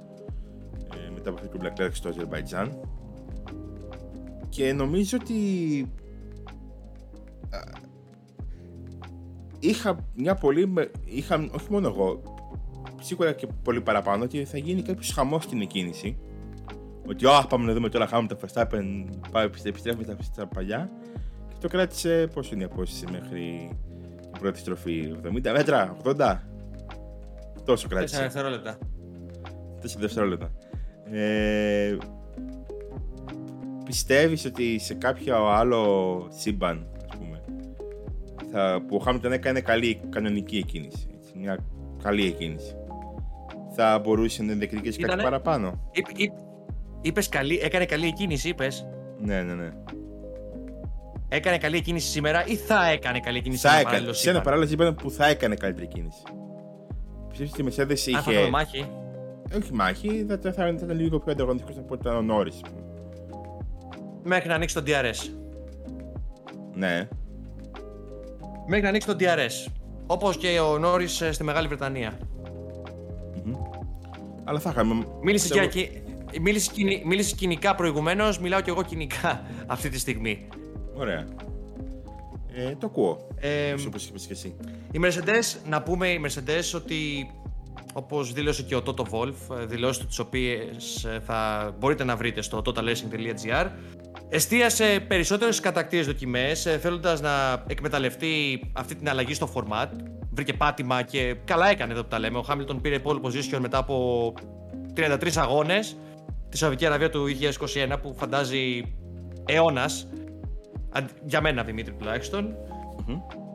ε, 0.95 1.11
μετά 1.15 1.31
από 1.31 1.41
αυτό 1.41 1.59
του 1.59 1.65
Leclerc 1.65 1.91
στο 1.93 2.09
Αζερβαϊτζάν. 2.09 2.81
Και 4.49 4.73
νομίζω 4.73 5.19
ότι 5.21 5.35
α, 7.51 7.59
είχα 9.59 10.09
μια 10.15 10.35
πολύ. 10.35 10.73
Είχα, 11.05 11.49
όχι 11.55 11.67
μόνο 11.71 11.89
εγώ, 11.89 12.23
σίγουρα 13.01 13.33
και 13.33 13.47
πολύ 13.63 13.81
παραπάνω, 13.81 14.25
ότι 14.25 14.45
θα 14.45 14.59
γίνει 14.59 14.83
κάποιος 14.83 15.13
χαμός 15.13 15.45
στην 15.45 15.61
εκκίνηση. 15.61 16.19
Ότι, 17.09 17.27
Ω, 17.27 17.47
πάμε 17.49 17.67
να 17.67 17.73
δούμε 17.73 17.89
τώρα 17.89 18.07
χάμε 18.07 18.29
τα 18.29 18.37
Verstappen, 18.37 19.05
πάμε, 19.31 19.51
επιστρέφουμε 19.65 20.03
στα, 20.05 20.17
στα 20.21 20.47
παλιά. 20.47 20.91
Και 21.49 21.55
το 21.61 21.69
κράτησε, 21.69 22.31
πόσο 22.35 22.55
είναι 22.55 22.63
η 22.63 22.67
απόσταση 22.73 23.05
μέχρι 23.11 23.71
την 23.93 23.96
πρώτη 24.39 24.59
στροφή, 24.59 25.15
70 25.23 25.53
μέτρα, 25.53 25.97
80. 26.05 26.37
Τόσο 27.65 27.89
κράτησε. 27.89 28.17
4 28.17 28.21
δευτερόλεπτα. 28.21 28.79
4 29.83 29.99
δευτερόλεπτα. 29.99 30.51
Ε, 31.11 31.97
πιστεύεις 33.85 34.45
ότι 34.45 34.79
σε 34.79 34.95
κάποιο 34.95 35.47
άλλο 35.49 36.27
σύμπαν, 36.31 36.87
ας 37.11 37.17
πούμε, 37.19 37.43
θα, 38.53 38.83
που 38.89 38.97
ο 38.97 38.99
Χάμιλτον 38.99 39.33
έκανε 39.33 39.61
καλή 39.61 40.01
κανονική 40.11 40.57
εκκίνηση, 40.57 41.09
έτσι, 41.17 41.33
μια 41.39 41.59
καλή 42.03 42.27
εκκίνηση, 42.27 42.75
θα 43.75 43.99
μπορούσε 43.99 44.43
να 44.43 44.53
διεκδικήσει 44.55 44.99
κάτι 44.99 45.03
Ήτανε- 45.13 45.23
παραπάνω; 45.23 45.89
Είπε, 45.93 46.11
είπε, 46.17 46.35
είπες 47.01 47.29
καλή, 47.29 47.59
έκανε 47.63 47.85
καλή 47.85 48.07
εκκίνηση, 48.07 48.49
είπες. 48.49 48.87
Ναι, 49.19 49.43
ναι, 49.43 49.55
ναι. 49.55 49.69
Έκανε 51.29 51.59
καλή 51.59 51.77
εκκίνηση 51.77 52.09
σήμερα 52.09 52.47
ή 52.47 52.57
θα 52.57 52.87
έκανε 52.87 53.21
καλή 53.21 53.39
εκκίνηση 53.39 53.61
Θα 53.63 53.69
σε 53.69 53.75
ένα 53.75 53.81
έκανε, 53.81 53.95
παράλληλο 53.95 54.13
σε 54.15 54.29
ένα 54.31 54.39
σύμπαν; 54.39 54.43
παράλληλο 54.43 54.69
σύμπαν 54.69 54.95
που 54.95 55.11
θα 55.11 55.27
έκανε 55.27 55.55
καλύτερη 55.55 55.87
κίνηση. 55.87 56.23
Πιστεύεις 57.29 57.53
ότι 57.53 57.63
η 57.63 57.85
Mercedes 58.11 58.17
Αν 58.17 58.23
θα 58.23 58.31
είχε... 58.31 58.39
δούμε 58.41 58.51
μάχη; 58.51 58.87
Όχι 59.57 59.73
μάχη, 59.73 60.27
θα, 60.29 60.39
θα, 60.43 60.53
θα 60.53 60.69
ήταν 60.69 60.91
λίγο 60.91 61.19
πιο 61.19 61.33
ανταγωνιστικός 61.33 61.77
από 61.79 61.95
ότι 61.95 62.03
ήταν 62.09 62.17
ο 62.17 62.23
Νόρις. 62.23 62.61
Μέχρι 64.23 64.49
να 64.49 64.55
ανοίξει 64.55 64.75
το 64.75 64.83
DRS. 64.87 65.31
Ναι. 66.75 67.09
Μέχρι 68.67 68.83
να 68.83 68.89
ανοίξει 68.89 69.09
το 69.09 69.17
DRS. 69.19 69.73
Όπως 70.07 70.37
και 70.37 70.59
ο 70.61 70.79
Νόρι 70.79 71.09
στη 71.09 71.45
Μεγάλη 71.45 71.67
Βρετανία. 71.67 72.19
Αλλά 74.45 74.59
θα 74.59 74.71
είχαμε... 74.71 75.07
Μίλησε, 75.23 75.49
πιστεύω- 75.49 75.73
για, 75.73 75.83
κι- 75.87 76.41
μίλησε, 76.41 76.71
κοινι- 76.73 77.05
μίλησε 77.05 77.35
κοινικά 77.35 77.75
προηγουμένως, 77.75 78.39
μιλάω 78.39 78.61
κι 78.61 78.71
εγώ 78.71 78.83
κοινικά 78.83 79.43
αυτή 79.67 79.89
τη 79.89 79.99
στιγμή. 79.99 80.49
Ωραία. 80.97 81.27
Ε, 82.55 82.77
το 82.77 82.87
ακούω. 82.87 83.29
Ε, 83.41 83.73
όπως 83.87 84.07
είπες 84.07 84.27
και 84.27 84.33
εσύ. 84.33 84.57
Οι 84.93 85.01
Mercedes, 85.03 85.61
να 85.69 85.83
πούμε 85.83 86.09
οι 86.09 86.21
Mercedes 86.27 86.75
ότι 86.75 87.31
όπως 87.93 88.33
δήλωσε 88.33 88.63
και 88.63 88.77
ο 88.77 88.83
Toto 88.87 89.03
Wolff, 89.11 89.59
ε, 89.61 89.65
δηλώσεις 89.67 89.99
του 89.99 90.07
τις 90.07 90.19
οποίες 90.19 91.05
ε, 91.05 91.21
θα 91.25 91.71
μπορείτε 91.79 92.05
να 92.05 92.17
βρείτε 92.17 92.43
στο 92.43 92.63
totalracing.gr 92.65 93.71
εστίασε 94.29 95.01
περισσότερο 95.09 95.51
στις 95.51 95.65
κατακτήρες 95.65 96.07
δοκιμές 96.07 96.67
ε, 96.67 96.79
θέλοντας 96.79 97.21
να 97.21 97.65
εκμεταλλευτεί 97.67 98.61
αυτή 98.73 98.95
την 98.95 99.09
αλλαγή 99.09 99.35
στο 99.35 99.49
format 99.55 99.89
βρήκε 100.31 100.53
πάτημα 100.53 101.03
και 101.03 101.37
καλά 101.45 101.69
έκανε 101.71 101.93
εδώ 101.93 102.03
που 102.03 102.09
τα 102.09 102.19
λέμε 102.19 102.39
ο 102.39 102.45
Hamilton 102.49 102.83
πήρε 102.83 102.99
pole 103.05 103.21
position 103.21 103.59
μετά 103.61 103.79
από 103.79 104.35
33 104.97 105.29
αγώνες 105.37 105.97
τη 106.49 106.57
Σαουδική 106.57 106.87
Αραβία 106.87 107.11
του 107.11 107.27
2021 107.93 107.97
που 108.03 108.15
φαντάζει 108.19 108.95
αιώνας 109.45 110.09
Αντ- 110.13 110.26
για 111.25 111.41
μένα 111.41 111.63
Δημήτρη 111.63 111.93
τουλάχιστον 111.93 112.55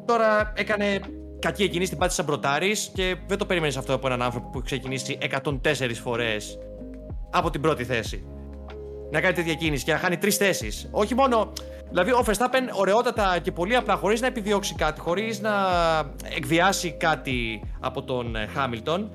Τώρα 0.06 0.52
έκανε 0.56 1.00
κακή 1.40 1.64
εκείνη, 1.64 1.88
την 1.88 1.98
πάτησε 1.98 2.16
σαν 2.16 2.26
μπροτάρης 2.26 2.92
και 2.94 3.16
δεν 3.28 3.38
το 3.38 3.46
περίμενες 3.46 3.78
αυτό 3.78 3.94
από 3.94 4.08
έναν 4.08 4.22
άνθρωπο 4.22 4.50
που 4.50 4.58
έχει 4.58 4.66
ξεκινήσει 4.66 5.18
104 5.44 5.92
φορές 6.04 6.58
από 7.32 7.50
την 7.50 7.62
πρώτη 7.62 7.84
θέση. 7.84 8.24
Να 9.12 9.22
κάνει 9.22 9.34
τέτοια 9.34 9.54
κίνηση 9.54 9.84
και 9.84 9.92
να 9.92 9.98
χάνει 9.98 10.18
τρεις 10.18 10.38
θέσεις. 10.38 10.90
Όχι 10.92 11.16
μόνο. 11.16 11.54
Δηλαδή, 11.90 12.12
ο 12.12 12.24
Verstappen 12.28 12.80
ωραιότατα 12.80 13.40
και 13.40 13.52
πολύ 13.52 13.76
απλά, 13.76 13.96
χωρίς 13.96 14.22
να 14.22 14.28
επιδιώξει 14.28 14.76
κάτι, 14.76 15.00
χωρίς 15.00 15.40
να 15.40 15.52
εκβιάσει 16.36 16.92
κάτι 16.92 17.64
από 17.80 18.04
τον 18.04 18.36
ε, 18.36 18.50
Hamilton, 18.56 19.08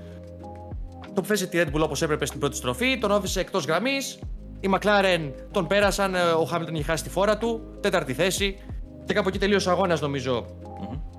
τοποθέτησε 1.15 1.47
τη 1.47 1.59
Red 1.61 1.77
Bull 1.77 1.83
όπως 1.83 2.03
έπρεπε 2.03 2.27
στην 2.27 2.41
πρώτη 2.41 2.57
στροφή, 2.57 2.99
τον 2.99 3.11
όφησε 3.11 3.41
εκτός 3.41 3.65
γραμμής. 3.65 4.19
Οι 4.61 4.69
McLaren 4.75 5.31
τον 5.51 5.67
πέρασαν, 5.67 6.15
ε, 6.15 6.21
ο 6.23 6.49
Hamilton 6.53 6.73
είχε 6.73 6.83
χάσει 6.83 7.03
τη 7.05 7.11
φόρα 7.11 7.39
του, 7.39 7.61
τέταρτη 7.81 8.13
θέση. 8.15 8.57
Και 9.05 9.15
κάπου 9.15 9.29
εκεί 9.29 9.39
τελείωσε 9.39 9.69
ο 9.69 9.73
αγώνας, 9.73 10.01
νομίζω. 10.01 10.47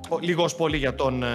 Ο- 0.10 0.20
Λίγος 0.20 0.46
ως 0.46 0.56
πολύ 0.56 0.78
για 0.78 0.96
τον 0.96 1.24
ε, 1.24 1.28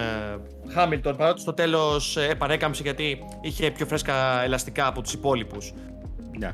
Hamilton, 0.77 1.15
παρότι 1.17 1.41
στο 1.41 1.53
τέλος 1.53 2.17
ε, 2.17 2.27
επανέκαμψε 2.31 2.83
γιατί 2.83 3.19
είχε 3.41 3.71
πιο 3.71 3.87
φρέσκα 3.87 4.43
ελαστικά 4.43 4.87
από 4.87 5.03
τους 5.03 5.13
υπόλοιπους. 5.13 5.73
Ναι. 6.39 6.53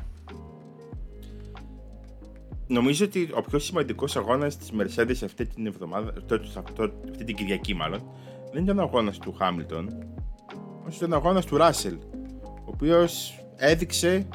Νομίζω 2.67 3.05
ότι 3.05 3.29
ο 3.35 3.41
πιο 3.41 3.59
σημαντικός 3.59 4.15
αγώνας 4.17 4.57
της 4.57 4.71
Mercedes 4.79 5.15
αυτή 5.25 5.45
την 5.45 5.65
εβδομάδα, 5.67 6.13
το, 6.27 6.39
αυτό, 6.57 6.91
αυτή 7.09 7.23
την 7.23 7.35
Κυριακή 7.35 7.73
μάλλον, 7.73 8.01
δεν 8.53 8.63
ήταν 8.63 8.79
ο 8.79 8.81
αγώνας 8.81 9.17
του 9.17 9.33
Χάμιλτον, 9.39 9.89
όσο 10.87 10.97
ήταν 10.97 11.11
ο 11.11 11.15
αγώνας 11.15 11.45
του 11.45 11.57
Ράσελ, 11.57 11.93
ο 12.43 12.63
οποίος 12.65 13.39
έδειξε 13.55 14.27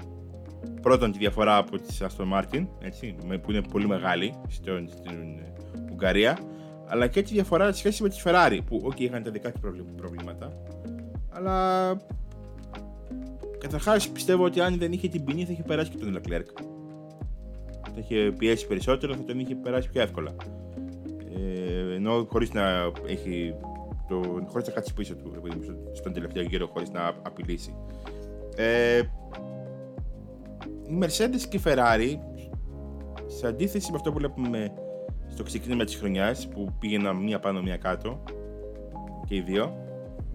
πρώτον 0.83 1.13
τη 1.13 1.19
διαφορά 1.19 1.57
από 1.57 1.79
τη 1.79 1.97
Aston 2.01 2.33
Martin, 2.41 2.67
έτσι, 2.83 3.15
με- 3.27 3.39
που 3.39 3.51
είναι 3.51 3.63
πολύ 3.63 3.87
μεγάλη 3.87 4.35
στον- 4.49 4.89
στην 4.89 5.13
ε, 5.39 5.53
Ουγγαρία, 5.93 6.39
αλλά 6.87 7.07
και 7.07 7.23
τη 7.23 7.33
διαφορά 7.33 7.67
σε 7.73 7.79
σχέση 7.79 8.03
με 8.03 8.09
τη 8.09 8.21
Ferrari, 8.25 8.59
που 8.67 8.89
okay, 8.93 9.01
είχαν 9.01 9.23
τα 9.23 9.31
δικά 9.31 9.53
του 9.53 9.61
προβλη- 9.61 9.85
προβλήματα, 9.97 10.53
αλλά 11.31 11.97
Καταρχάς, 13.59 14.09
πιστεύω 14.09 14.45
ότι 14.45 14.61
αν 14.61 14.79
δεν 14.79 14.93
είχε 14.93 15.09
την 15.09 15.25
ποινή 15.25 15.45
θα 15.45 15.53
είχε 15.53 15.63
περάσει 15.63 15.91
και 15.91 15.97
τον 15.97 16.19
Leclerc. 16.19 16.63
Θα 17.83 17.93
είχε 18.01 18.33
πιέσει 18.39 18.67
περισσότερο, 18.67 19.15
θα 19.15 19.23
τον 19.25 19.39
είχε 19.39 19.55
περάσει 19.55 19.89
πιο 19.91 20.01
εύκολα. 20.03 20.31
Ε, 21.37 21.95
ενώ 21.95 22.27
χωρίς 22.31 22.53
να 22.53 22.63
έχει. 23.07 23.55
Το, 24.09 24.21
χωρίς 24.47 24.67
να 24.67 24.73
κάτσει 24.73 24.95
πίσω 24.95 25.15
του, 25.15 25.31
ρε 25.35 25.41
παιδί 25.41 25.57
μου, 25.57 25.63
στον- 25.63 25.79
στον 25.93 26.13
τελευταίο 26.13 26.43
γύρο, 26.43 26.67
χωρίς 26.67 26.91
να 26.91 27.07
απειλήσει. 27.23 27.75
Ε, 28.57 29.01
η 30.87 30.99
Mercedes 31.03 31.41
και 31.49 31.57
η 31.57 31.61
Ferrari, 31.65 32.17
σε 33.27 33.47
αντίθεση 33.47 33.91
με 33.91 33.97
αυτό 33.97 34.13
που 34.13 34.19
βλέπουμε 34.19 34.73
στο 35.29 35.43
ξεκίνημα 35.43 35.85
της 35.85 35.95
χρονιάς, 35.97 36.49
που 36.49 36.75
πήγαιναν 36.79 37.17
μία 37.17 37.41
πάνω 37.41 37.63
μία 37.63 37.77
κάτω, 37.77 38.23
και 39.27 39.35
οι 39.35 39.41
δύο, 39.41 39.77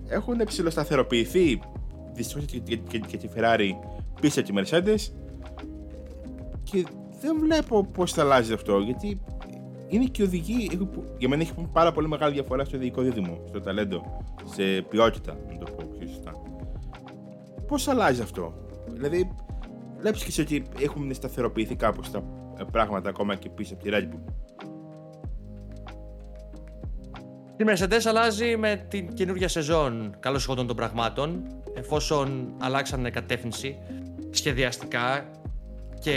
έχουν 0.07 0.43
ψηλοσταθεροποιηθεί 0.45 1.59
δυστυχώς 2.13 2.45
και, 2.45 2.59
και, 2.59 2.75
και, 2.75 2.99
και 2.99 3.17
τη 3.17 3.27
Ferrari 3.35 3.69
πίσω 4.21 4.39
από 4.39 4.51
τη 4.51 4.55
Mercedes 4.57 5.13
και 6.63 6.85
δεν 7.21 7.39
βλέπω 7.39 7.85
πώς 7.85 8.13
θα 8.13 8.21
αλλάζει 8.21 8.53
αυτό 8.53 8.79
γιατί 8.79 9.21
είναι 9.87 10.03
και 10.05 10.23
οδηγοί, 10.23 10.69
έχουν- 10.73 11.03
για 11.17 11.29
μένα 11.29 11.41
έχει 11.41 11.53
πάρα 11.71 11.91
πολύ 11.91 12.07
μεγάλη 12.07 12.33
διαφορά 12.33 12.65
στο 12.65 12.75
οδηγικό 12.75 13.01
δίδυμο, 13.01 13.37
στο 13.47 13.61
ταλέντο, 13.61 14.23
σε 14.45 14.81
ποιότητα, 14.81 15.37
να 15.51 15.57
το 15.57 15.71
πω 15.71 15.87
πιο 15.99 16.07
σωστά. 16.07 16.31
Πώς 17.67 17.87
αλλάζει 17.87 18.21
αυτό, 18.21 18.53
δηλαδή 18.87 19.28
βλέπεις 19.99 20.21
και 20.21 20.27
εσύ 20.29 20.41
ότι 20.41 20.65
έχουν 20.79 21.13
σταθεροποιηθεί 21.13 21.75
κάπως 21.75 22.11
τα 22.11 22.23
πράγματα 22.71 23.09
ακόμα 23.09 23.35
και 23.35 23.49
πίσω 23.49 23.73
από 23.73 23.83
τη 23.83 23.89
Red 23.93 24.03
Bull. 24.03 24.33
Η 27.57 27.63
Mercedes 27.67 28.01
αλλάζει 28.07 28.57
με 28.57 28.85
την 28.87 29.13
καινούργια 29.13 29.47
σεζόν 29.47 30.15
καλώς 30.19 30.43
εχόντων 30.43 30.67
των 30.67 30.75
πραγμάτων, 30.75 31.43
εφόσον 31.73 32.53
αλλάξαν 32.59 33.11
κατεύθυνση 33.11 33.77
σχεδιαστικά 34.29 35.29
και 35.99 36.13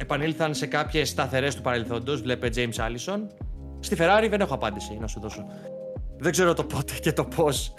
επανήλθαν 0.00 0.54
σε 0.54 0.66
κάποιες 0.66 1.08
σταθερές 1.08 1.54
του 1.54 1.62
παρελθόντος, 1.62 2.20
βλέπε 2.20 2.50
James 2.54 2.76
Allison. 2.76 3.20
Στη 3.80 3.96
Ferrari 3.98 4.26
δεν 4.30 4.40
έχω 4.40 4.54
απάντηση 4.54 4.96
να 5.00 5.06
σου 5.06 5.20
δώσω. 5.20 5.46
Δεν 6.18 6.32
ξέρω 6.32 6.54
το 6.54 6.64
πότε 6.64 6.92
και 7.00 7.12
το 7.12 7.24
πώς. 7.24 7.74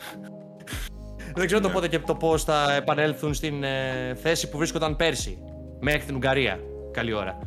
Δεν 1.36 1.46
ξέρω 1.46 1.62
το 1.62 1.68
Ναι. 1.68 1.74
πότε 1.74 1.88
και 1.88 2.00
το 2.00 2.16
πώς 2.16 2.44
θα 2.44 2.74
επανέλθουν 2.76 3.34
στην 3.34 3.64
ε, 3.64 4.16
θέση 4.16 4.50
που 4.50 4.58
βρίσκονταν 4.58 4.96
πέρσι, 4.96 5.38
μέχρι 5.80 6.02
την 6.06 6.16
Ουγγαρία. 6.16 6.60
Καλή 6.92 7.14
ώρα. 7.14 7.38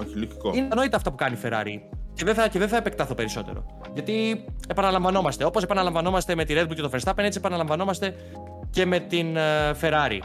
Όχι, 0.00 0.14
λογικό. 0.14 0.50
Είναι 0.54 0.68
ανόητα 0.70 0.96
αυτά 0.96 1.10
που 1.10 1.16
κάνει 1.16 1.36
η 1.36 1.38
Ferrari. 1.44 1.80
Και 2.14 2.24
δεν 2.24 2.34
θα, 2.34 2.48
και 2.48 2.58
δεν 2.58 2.68
θα 2.68 2.76
επεκτάθω 2.76 3.14
περισσότερο. 3.14 3.66
Γιατί 3.94 4.44
επαναλαμβανόμαστε. 4.68 5.44
Όπως 5.44 5.62
επαναλαμβανόμαστε 5.62 6.34
με 6.34 6.44
τη 6.44 6.54
Red 6.56 6.62
Bull 6.62 6.74
και 6.74 6.80
το 6.82 6.90
Verstappen, 6.92 7.18
έτσι 7.22 7.38
επαναλαμβανόμαστε 7.38 8.14
και 8.70 8.86
με 8.86 8.98
την 8.98 9.36
ε, 9.36 9.40
Ferrari. 9.80 10.18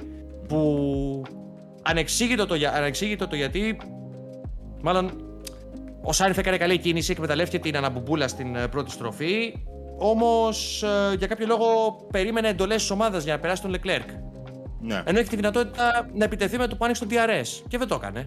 Που 0.48 1.22
ανεξήγητο 1.82 2.46
το, 2.46 2.56
για- 2.56 2.74
ανεξήγητο 2.74 3.28
το 3.28 3.36
γιατί. 3.36 3.78
Μάλλον 4.82 5.12
ο 6.02 6.14
Σάινθ 6.14 6.38
έκανε 6.38 6.58
καλή 6.58 6.78
κίνηση, 6.78 7.12
εκμεταλλεύτηκε 7.12 7.60
την 7.64 7.78
αναμπομπούλα 7.78 8.28
στην 8.28 8.56
ε, 8.56 8.68
πρώτη 8.68 8.92
στροφή. 8.92 9.54
Όμως 10.02 10.84
για 11.18 11.28
κάποιο 11.28 11.46
λόγο 11.48 11.66
περίμενε 12.12 12.48
εντολές 12.48 12.82
της 12.82 12.90
ομάδας 12.92 13.24
για 13.24 13.34
να 13.34 13.40
περάσει 13.40 13.62
τον 13.62 13.76
Leclerc. 13.76 14.06
Ναι. 14.82 15.02
Ενώ 15.06 15.20
έχει 15.20 15.30
τη 15.30 15.36
δυνατότητα 15.36 16.10
να 16.14 16.24
επιτεθεί 16.24 16.58
με 16.58 16.68
το 16.68 16.76
που 16.76 16.84
άνοιξε 16.86 17.06
τον 17.06 17.18
DRS. 17.18 17.64
Και 17.68 17.78
δεν 17.78 17.88
το 17.88 17.96
έκανε. 17.96 18.26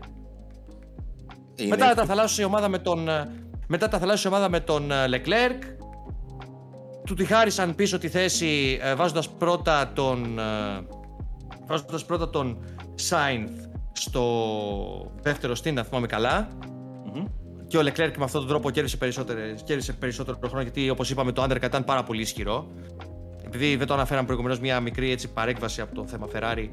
Είναι- 1.57 1.77
Μετά 1.77 1.95
τα 1.95 2.05
θαλάσσια 2.05 2.47
ομάδα 2.47 2.69
με 2.69 2.79
τον, 2.79 3.09
ε, 3.09 3.31
μετά 3.67 3.89
τα 3.89 3.99
θαλάσσια 3.99 4.31
ομάδα 4.31 4.49
με 4.49 4.61
τον 4.61 4.91
ε, 4.91 4.95
Leclerc. 5.09 5.59
Του 7.07 7.15
τη 7.15 7.25
χάρισαν 7.25 7.75
πίσω 7.75 7.99
τη 7.99 8.09
θέση 8.09 8.79
ε, 8.83 8.95
βάζοντας 8.95 9.29
πρώτα 9.29 9.93
τον 9.95 10.39
ε, 10.39 10.43
βάζοντας 11.67 12.05
πρώτα 12.05 12.31
τον 12.31 12.65
Sainz 13.11 13.49
στο 13.93 14.23
δεύτερο 15.23 15.55
στήν, 15.55 15.79
αν 15.79 15.85
θυμάμαι 15.85 16.07
καλά. 16.07 16.49
Μμμ. 17.05 17.25
Και 17.73 17.79
ο 17.79 17.81
Leclerc 17.81 18.13
με 18.19 18.25
αυτόν 18.25 18.41
τον 18.41 18.49
τρόπο 18.49 18.71
κέρδισε, 18.71 18.99
κέρδισε 19.65 19.93
περισσότερο 19.93 20.39
χρόνο 20.47 20.63
γιατί 20.63 20.91
όπως 20.91 21.11
είπαμε 21.11 21.33
το 21.33 21.43
undercut 21.43 21.63
ήταν 21.63 21.85
πάρα 21.85 22.03
πολύ 22.03 22.21
ισχυρό. 22.21 22.67
Επειδή 23.45 23.77
δεν 23.77 23.87
το 23.87 23.95
αναφέραμε 23.95 24.27
προηγουμένως 24.27 24.61
μια 24.61 24.81
μικρή 24.81 25.11
έτσι, 25.11 25.29
παρέκβαση 25.29 25.81
από 25.81 25.95
το 25.95 26.07
θέμα 26.07 26.27
Ferrari. 26.35 26.69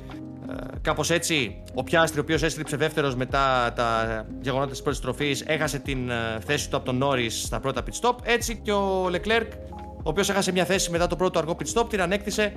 Ε, 0.50 0.78
Κάπως 0.82 1.10
έτσι, 1.10 1.64
ο 1.74 1.84
Πιάστρη, 1.84 2.20
ο 2.20 2.22
οποίος 2.22 2.44
έστριψε 2.44 2.78
δεύτερος 2.78 3.16
μετά 3.16 3.74
τα 3.76 4.26
γεγονότα 4.42 4.72
της 4.72 4.82
πρώτης 4.82 5.00
τροφής, 5.00 5.44
έχασε 5.46 5.80
την 5.80 6.10
ε, 6.10 6.40
θέση 6.46 6.70
του 6.70 6.76
από 6.76 6.86
τον 6.86 7.00
Norris 7.04 7.32
στα 7.32 7.60
πρώτα 7.60 7.84
pit 7.84 8.08
stop. 8.08 8.16
Έτσι 8.24 8.58
και 8.58 8.72
ο 8.72 9.06
Leclerc, 9.06 9.48
ο 9.84 10.10
οποίος 10.10 10.30
έχασε 10.30 10.52
μια 10.52 10.66
θέση 10.66 10.92
μετά 10.92 11.08
το 11.08 11.16
πρώτο 11.16 11.40
αργό 11.40 11.58
pit 11.60 11.80
stop, 11.80 11.90
την 11.90 12.02
ανέκτησε 12.02 12.54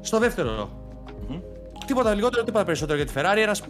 στο 0.00 0.18
δευτερο 0.18 0.70
Τίποτα 1.86 2.14
λιγότερο, 2.14 2.44
τίποτα 2.44 2.64
περισσότερο 2.64 2.96
για 2.96 3.06
τη 3.06 3.12
Ferrari. 3.16 3.38
Ένας 3.38 3.62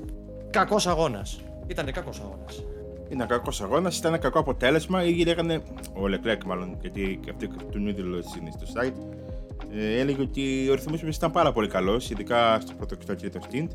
κακός 0.51 0.87
αγώνας. 0.87 1.41
Ήταν 1.67 1.93
κακός 1.93 2.21
αγώνας. 2.21 2.63
Είναι 3.13 3.27
κακός 3.27 3.61
αγώνας, 3.61 3.99
ήταν 3.99 4.13
ένα 4.13 4.23
κακό 4.23 4.39
αποτέλεσμα. 4.39 5.05
Ή 5.05 5.25
λέγανε. 5.25 5.63
Ο 5.95 6.03
Leclerc, 6.05 6.45
μάλλον, 6.47 6.77
γιατί 6.81 7.19
και 7.25 7.31
αυτή 7.31 7.49
του 7.49 7.85
Noodle 7.87 8.39
είναι 8.41 8.51
στο 8.51 8.67
site. 8.75 8.93
Ε, 9.75 10.01
έλεγε 10.01 10.23
ότι 10.23 10.69
ο 10.71 10.75
ρυθμός 10.75 11.17
ήταν 11.17 11.31
πάρα 11.31 11.53
πολύ 11.53 11.69
καλός, 11.69 12.11
ειδικά 12.11 12.61
στο 12.61 12.75
πρώτο 12.75 12.95
και 12.95 13.03
στο 13.03 13.15
τρίτο 13.15 13.41
stint. 13.51 13.67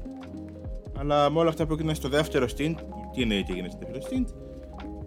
Αλλά 0.99 1.29
με 1.29 1.39
όλα 1.39 1.49
αυτά 1.49 1.65
που 1.65 1.73
έγιναν 1.73 1.95
στο 1.95 2.09
δεύτερο 2.09 2.45
stint, 2.45 2.75
τι 3.13 3.21
είναι 3.21 3.43
τι 3.45 3.51
έγινε 3.53 3.69
στο 3.69 3.79
δεύτερο 3.79 4.05
stint, 4.09 4.25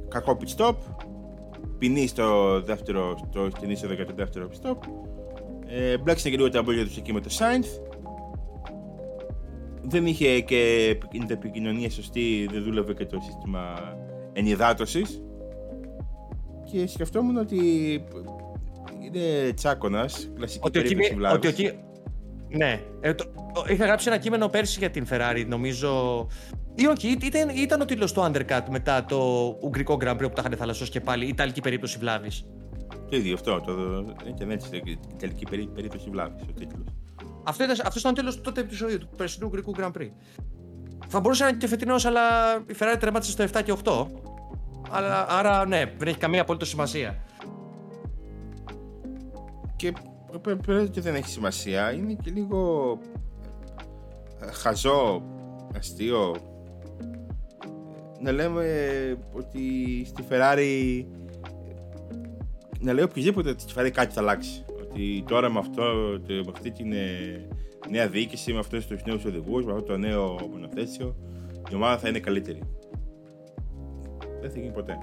κακό 0.08 0.38
pit 0.40 0.56
stop, 0.56 0.74
ποινή 1.78 2.06
στο 2.06 2.60
δεύτερο, 2.62 3.16
στο, 3.28 3.48
στην 3.56 3.70
είσοδο 3.70 3.94
για 3.94 4.06
το 4.06 4.12
δεύτερο 4.16 4.48
pit 4.50 4.66
stop, 4.66 4.76
ε, 5.66 5.98
μπλέξανε 5.98 6.30
και 6.30 6.42
λίγο 6.42 6.50
τα 6.50 6.62
μπόλια 6.62 6.84
τους 6.84 6.96
εκεί 6.96 7.12
με 7.12 7.20
το 7.20 7.28
Sainz, 7.38 7.80
δεν 9.82 10.06
είχε 10.06 10.40
και 10.40 10.96
την 11.10 11.26
επικοινωνία 11.28 11.90
σωστή, 11.90 12.48
δεν 12.52 12.62
δούλευε 12.62 12.94
και 12.94 13.06
το 13.06 13.18
σύστημα 13.22 13.74
ενυδάτωσης 14.40 15.22
και 16.72 16.86
σκεφτόμουν 16.86 17.36
ότι 17.36 17.58
είναι 19.00 19.52
τσάκωνας, 19.52 20.30
κλασική 20.36 20.66
ότι 20.66 20.80
περίπτωση 20.82 21.14
βλάβης. 21.14 21.50
Ότι 21.50 21.66
ο, 21.66 21.72
ναι, 22.48 22.80
ε, 23.00 23.14
το, 23.14 23.24
είχα 23.68 23.84
γράψει 23.84 24.08
ένα 24.08 24.18
κείμενο 24.18 24.48
πέρσι 24.48 24.78
για 24.78 24.90
την 24.90 25.06
Ferrari, 25.10 25.44
νομίζω. 25.46 26.26
Ή 26.74 26.86
όχι, 26.86 27.18
ήταν, 27.22 27.48
ήταν 27.48 27.80
ο 27.80 27.84
τίτλος 27.84 28.12
του 28.12 28.22
Undercut 28.22 28.62
μετά 28.70 29.04
το 29.04 29.18
Ουγγρικό 29.60 29.98
Grand 30.00 30.14
Prix 30.14 30.20
που 30.20 30.28
τα 30.28 30.42
είχαν 30.46 30.56
θαλασσώσει 30.58 30.90
και 30.90 31.00
πάλι, 31.00 31.24
η 31.24 31.28
Ιταλική 31.28 31.60
περίπτωση 31.60 31.98
βλάβης. 31.98 32.44
Το 33.10 33.16
ίδιο 33.16 33.34
αυτό, 33.34 33.60
το, 33.60 33.72
ήταν 34.28 34.50
έτσι, 34.50 34.76
η 34.84 34.98
Ιταλική 35.14 35.46
περίπτωση 35.74 36.10
βλάβης 36.10 36.42
ο 36.42 36.52
τίτλος. 36.52 36.84
Αυτό 37.44 37.64
ήταν, 37.64 37.76
αυτός 37.84 38.00
ήταν 38.00 38.12
ο 38.12 38.14
τέλο 38.14 38.34
του 38.34 38.40
τότε 38.40 38.60
επεισοδίου 38.60 38.98
του 38.98 39.08
περσινού 39.16 39.46
Ουγγρικού 39.46 39.74
Grand 39.76 39.92
Prix. 39.98 40.10
Θα 41.08 41.20
μπορούσε 41.20 41.42
να 41.42 41.48
είναι 41.48 41.58
και 41.58 41.66
φετινός, 41.66 42.04
αλλά 42.04 42.20
η 42.56 42.74
Ferrari 42.78 42.96
τερμάτισε 43.00 43.32
στο 43.32 43.44
7 43.44 43.62
και 43.64 43.74
8. 43.84 44.06
Αλλά, 44.90 45.26
άρα 45.28 45.66
ναι, 45.66 45.92
δεν 45.98 46.08
έχει 46.08 46.18
καμία 46.18 46.40
απολύτω 46.40 46.64
σημασία. 46.64 47.16
Και 49.76 49.92
πρέπει 50.42 50.88
και 50.88 51.00
δεν 51.00 51.14
έχει 51.14 51.28
σημασία. 51.28 51.92
Είναι 51.92 52.12
και 52.22 52.30
λίγο 52.30 52.98
ε, 54.40 54.50
χαζό, 54.52 55.22
αστείο 55.76 56.36
να 58.20 58.32
λέμε 58.32 58.64
ότι 59.32 59.62
στη 60.06 60.24
Ferrari 60.30 61.04
να 62.80 62.92
λέει 62.92 63.04
οποιοδήποτε 63.04 63.48
ότι 63.48 63.62
στη 63.62 63.72
Ferrari 63.76 63.90
κάτι 63.90 64.14
θα 64.14 64.20
αλλάξει. 64.20 64.64
Ότι 64.80 65.24
τώρα 65.26 65.50
με, 65.50 65.58
αυτό, 65.58 65.82
με 66.26 66.50
αυτή 66.52 66.70
την 66.70 66.92
ε, 66.92 67.46
νέα 67.88 68.08
διοίκηση, 68.08 68.52
με 68.52 68.58
αυτούς 68.58 68.86
τους 68.86 69.02
νέους 69.04 69.24
οδηγούς, 69.24 69.64
με 69.64 69.72
αυτό 69.72 69.84
το 69.84 69.96
νέο 69.96 70.48
μονοθέσιο, 70.52 71.16
η 71.70 71.74
ομάδα 71.74 71.98
θα 71.98 72.08
είναι 72.08 72.18
καλύτερη. 72.18 72.60
Δεν 74.40 74.50
θα 74.50 74.58
γίνει 74.58 74.72
ποτέ. 74.72 74.98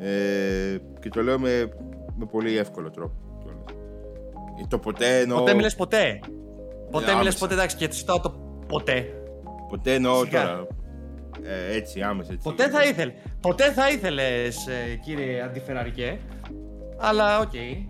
Ε, 0.00 0.78
και 1.00 1.08
το 1.08 1.22
λέω 1.22 1.38
με, 1.38 1.68
με 2.14 2.26
πολύ 2.30 2.56
εύκολο 2.56 2.90
τρόπο. 2.90 3.14
Το 4.68 4.78
ποτέ 4.78 5.20
εννοώ. 5.20 5.38
Ποτέ 5.38 5.54
μη 5.54 5.62
λες 5.62 5.74
ποτέ; 5.74 6.20
Ποτέ 6.90 7.10
ε, 7.10 7.14
μη 7.14 7.23
λες 7.23 7.36
ποτέ, 7.36 7.54
εντάξει, 7.54 7.76
και 7.76 7.88
ζητάω 7.90 8.20
το 8.20 8.30
ποτέ. 8.68 9.22
Ποτέ 9.68 9.94
εννοώ 9.94 10.26
τώρα. 10.26 10.66
Ε, 11.42 11.76
έτσι, 11.76 12.02
άμεσα 12.02 12.32
έτσι. 12.32 12.48
Ποτέ 12.48 12.68
θα 12.68 12.84
ήθελε. 12.84 13.12
Ποτέ 13.40 13.72
θα 13.72 13.90
ήθελες, 13.90 14.66
ε, 14.66 14.96
κύριε 15.04 15.42
Αντιφεραρικέ. 15.42 16.18
Αλλά 16.96 17.40
OK. 17.40 17.50
Okay. 17.52 17.86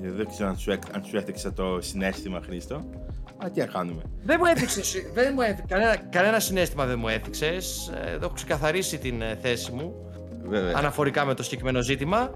Δεν 0.00 0.26
ξέρω 0.28 0.48
αν 0.48 0.56
σου, 0.56 0.72
αν 0.72 1.04
σου 1.04 1.16
έθιξα 1.16 1.52
το 1.52 1.78
συνέστημα, 1.80 2.40
Χρήστο. 2.40 2.84
Αλλά 3.44 3.52
τι 3.52 3.60
να 3.60 3.66
κάνουμε. 3.66 4.02
Δεν 4.22 4.36
μου 4.40 4.44
έθιξε. 4.44 5.10
δεν 5.14 5.32
μου 5.34 5.40
έθιξε 5.40 5.64
κανένα, 5.68 5.96
κανένα 5.96 6.40
συνέστημα 6.40 6.86
δεν 6.86 6.98
μου 6.98 7.08
έθιξε. 7.08 7.46
Ε, 7.46 8.14
έχω 8.22 8.32
ξεκαθαρίσει 8.34 8.98
την 8.98 9.22
ε, 9.22 9.38
θέση 9.42 9.72
μου. 9.72 9.94
Βέβαια. 10.44 10.72
Αναφορικά 10.76 11.24
με 11.24 11.34
το 11.34 11.42
συγκεκριμένο 11.42 11.80
ζήτημα. 11.82 12.30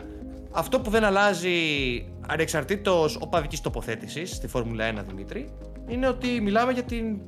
Αυτό 0.53 0.81
που 0.81 0.91
δεν 0.91 1.05
αλλάζει 1.05 1.51
ανεξαρτήτως 2.27 3.19
οπαδικής 3.21 3.61
τοποθέτησης 3.61 4.31
στη 4.31 4.49
Φόρμουλα 4.49 4.93
1, 4.93 5.05
Δημήτρη, 5.07 5.53
είναι 5.87 6.09
ότι 6.09 6.41
μιλάμε 6.41 6.73
για 6.73 6.83
την... 6.83 7.21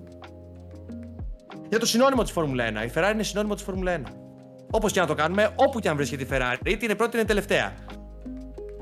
Για 1.69 1.79
το 1.79 1.87
συνώνυμο 1.87 2.23
της 2.23 2.33
Φόρμουλα 2.33 2.65
1. 2.69 2.87
Η 2.87 2.91
Ferrari 2.95 3.11
είναι 3.13 3.23
συνώνυμο 3.23 3.55
της 3.55 3.63
Φόρμουλα 3.63 3.99
1. 3.99 4.03
Όπως 4.71 4.93
και 4.93 5.01
να 5.01 5.07
το 5.07 5.15
κάνουμε, 5.15 5.51
όπου 5.57 5.81
και 5.81 5.89
αν 5.89 5.97
βρίσκεται 5.97 6.23
η 6.23 6.29
Ferrari, 6.31 6.67
είτε 6.67 6.85
είναι 6.85 6.95
πρώτη 6.95 7.17
είτε 7.17 7.19
είναι 7.19 7.27
τελευταία. 7.27 7.75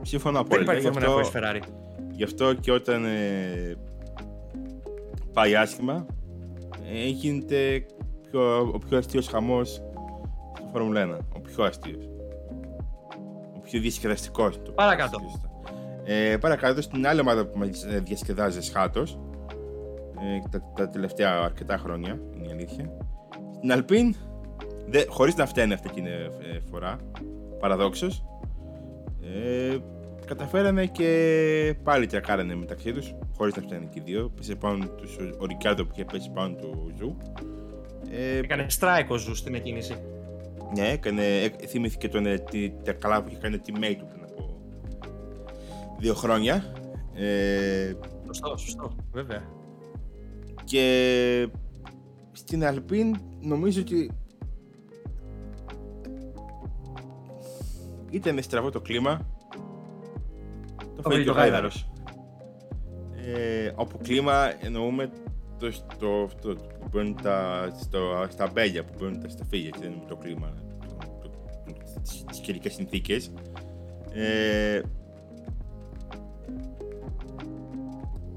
Συμφωνώ 0.03 0.41
απόλυτα. 0.41 0.73
Δεν 0.73 0.81
υπάρχει 0.81 1.05
Φόρμουλα 1.05 1.31
Ferrari. 1.33 1.61
Γι' 2.11 2.25
αυτό 2.25 2.53
και 2.53 2.73
όταν 2.73 3.05
ε, 3.05 3.77
πάει 5.33 5.55
άσχημα, 5.55 6.07
ε, 6.93 7.09
γίνεται 7.09 7.87
πιο, 8.31 8.59
ο 8.61 8.79
πιο 8.89 8.99
αστείος 8.99 9.29
χαμός 9.29 9.83
στη 10.55 10.69
Φόρμουλα 10.73 11.01
1. 11.01 11.19
Ο 11.37 11.41
πιο 11.41 11.65
αστείος 11.65 12.09
πιο 13.71 13.81
διασκεδαστικός. 13.81 14.61
Παρακάτω. 14.75 15.19
Ε, 16.05 16.37
παρακάτω, 16.41 16.83
στην 16.83 17.07
άλλη 17.07 17.21
ομάδα 17.21 17.47
που 17.47 17.59
μας 17.59 17.87
διασκεδάζει 18.03 18.61
σχάτω. 18.61 19.01
Ε, 20.21 20.49
τα, 20.51 20.63
τα, 20.75 20.89
τελευταία 20.89 21.39
αρκετά 21.39 21.77
χρόνια, 21.77 22.21
είναι 22.37 22.47
η 22.49 22.51
αλήθεια. 22.51 22.91
Στην 23.57 23.73
Αλπίν, 23.73 24.15
χωρίς 25.09 25.37
να 25.37 25.47
φταίνει 25.47 25.73
αυτή 25.73 25.91
την 25.91 26.07
ε, 26.07 26.31
φορά, 26.71 26.97
παραδόξως, 27.59 28.25
ε, 29.23 29.77
καταφέρανε 30.29 30.87
και 30.87 31.75
πάλι 31.83 32.07
τρακάρανε 32.07 32.55
μεταξύ 32.55 32.93
τους, 32.93 33.15
χωρίς 33.37 33.57
να 33.57 33.63
φταίνει 33.63 33.87
και 33.87 33.99
οι 33.99 34.03
δύο. 34.05 34.33
Πέσε 34.37 34.55
πάνω 34.55 34.87
τους 34.89 35.17
ο 35.39 35.47
Ρικάρντο 35.47 35.85
που 35.85 35.91
είχε 35.93 36.05
πέσει 36.05 36.31
πάνω 36.31 36.55
του 36.55 36.93
Ζου. 36.99 37.17
Ε, 38.11 38.39
Έκανε 38.39 38.67
strike 38.69 39.10
ο 39.10 39.17
Ζου 39.17 39.35
στην 39.35 39.55
εκκίνηση. 39.55 39.95
Ναι, 40.77 40.89
έκανε, 40.89 41.23
θυμήθηκε 41.67 42.09
τον, 42.09 42.27
ε, 42.27 42.39
τη, 42.39 42.71
τα 42.85 42.93
καλά 42.93 43.23
που 43.23 43.29
είχε 43.29 43.39
κάνει 43.39 43.59
τη 43.59 43.73
teammate 43.75 43.97
του 43.99 44.07
πριν 44.07 44.23
από 44.23 44.61
δύο 45.99 46.15
χρόνια. 46.15 46.73
Ε, 47.15 47.93
σωστό, 48.27 48.57
σωστό, 48.57 48.97
βέβαια. 49.13 49.43
Και 50.65 51.49
στην 52.33 52.65
Αλπίν 52.65 53.17
νομίζω 53.41 53.81
ότι 53.81 54.11
ήταν 58.11 58.43
στραβό 58.43 58.71
το 58.71 58.81
κλίμα. 58.81 59.38
Το 61.03 61.11
φέρει 61.11 61.23
και 61.23 61.31
ο 61.31 61.33
Γάιδαρος. 61.33 61.91
Ε, 63.35 63.73
όπου 63.75 63.99
κλίμα 64.03 64.65
εννοούμε 64.65 65.11
το, 65.59 65.71
το, 65.99 66.29
το, 66.41 66.55
που 66.55 66.89
μπαίνουν 66.91 67.17
τα, 67.23 67.69
στο, 67.81 68.27
στα 68.29 68.51
μπέλια, 68.53 68.85
που 68.85 68.93
μπαίνουν 68.99 69.21
τα 69.21 69.29
σταφύλια 69.29 69.71
και 69.71 69.79
δεν 69.81 69.91
είναι 69.91 70.05
το 70.09 70.17
κλίμα, 70.17 70.53
το, 70.89 71.29
το, 71.29 71.31
τις 72.27 72.39
καιρικές 72.41 72.75
συνθήκες. 72.75 73.33
Ε, 74.13 74.81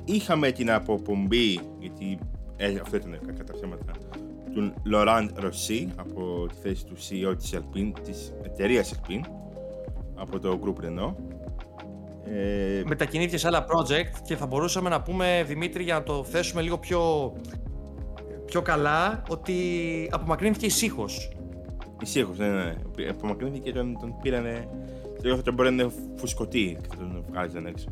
είχαμε 0.06 0.52
την 0.52 0.71
αποπομπή, 0.71 1.60
γιατί 1.80 2.19
ε, 2.58 2.80
αυτό 2.82 2.95
ήταν 2.95 3.19
κατά 3.38 3.54
ψέματα, 3.54 3.91
του 4.54 4.74
Λοράν 4.84 5.32
Ρωσί 5.36 5.89
από 5.95 6.47
τη 6.47 6.56
θέση 6.62 6.86
του 6.86 6.95
CEO 6.97 7.36
της, 7.38 7.54
Alpine, 7.56 7.91
της 8.04 8.34
εταιρείας 8.43 8.93
Alpine 8.95 9.26
από 10.15 10.39
το 10.39 10.60
Group 10.63 10.86
Renault 10.86 11.31
ε... 12.23 12.81
Μετακινήθηκες 12.86 13.39
σε 13.39 13.47
άλλα 13.47 13.65
project 13.65 14.21
και 14.23 14.36
θα 14.36 14.45
μπορούσαμε 14.45 14.89
να 14.89 15.01
πούμε, 15.01 15.43
Δημήτρη, 15.47 15.84
για 15.84 15.93
να 15.93 16.03
το 16.03 16.23
θέσουμε 16.23 16.62
λίγο 16.62 16.77
πιο, 16.77 17.34
πιο 18.45 18.62
καλά, 18.62 19.23
ότι 19.29 19.55
απομακρύνθηκε 20.12 20.65
ησύχω. 20.65 21.05
Ησύχω, 22.01 22.34
ναι, 22.38 22.47
ναι. 22.47 22.73
Απομακρύνθηκε 23.10 23.71
και 23.71 23.77
τον, 23.77 23.97
τον 23.99 24.15
πήρανε. 24.21 24.67
Λίγο 25.21 25.36
θα 25.36 25.41
τον 25.41 25.53
μπορεί 25.53 25.71
να 25.71 25.84
είναι 25.84 25.91
φουσκωτή 26.15 26.77
και 26.81 26.88
θα 26.89 26.95
τον 26.97 27.25
βγάλει 27.29 27.51
έξω. 27.67 27.88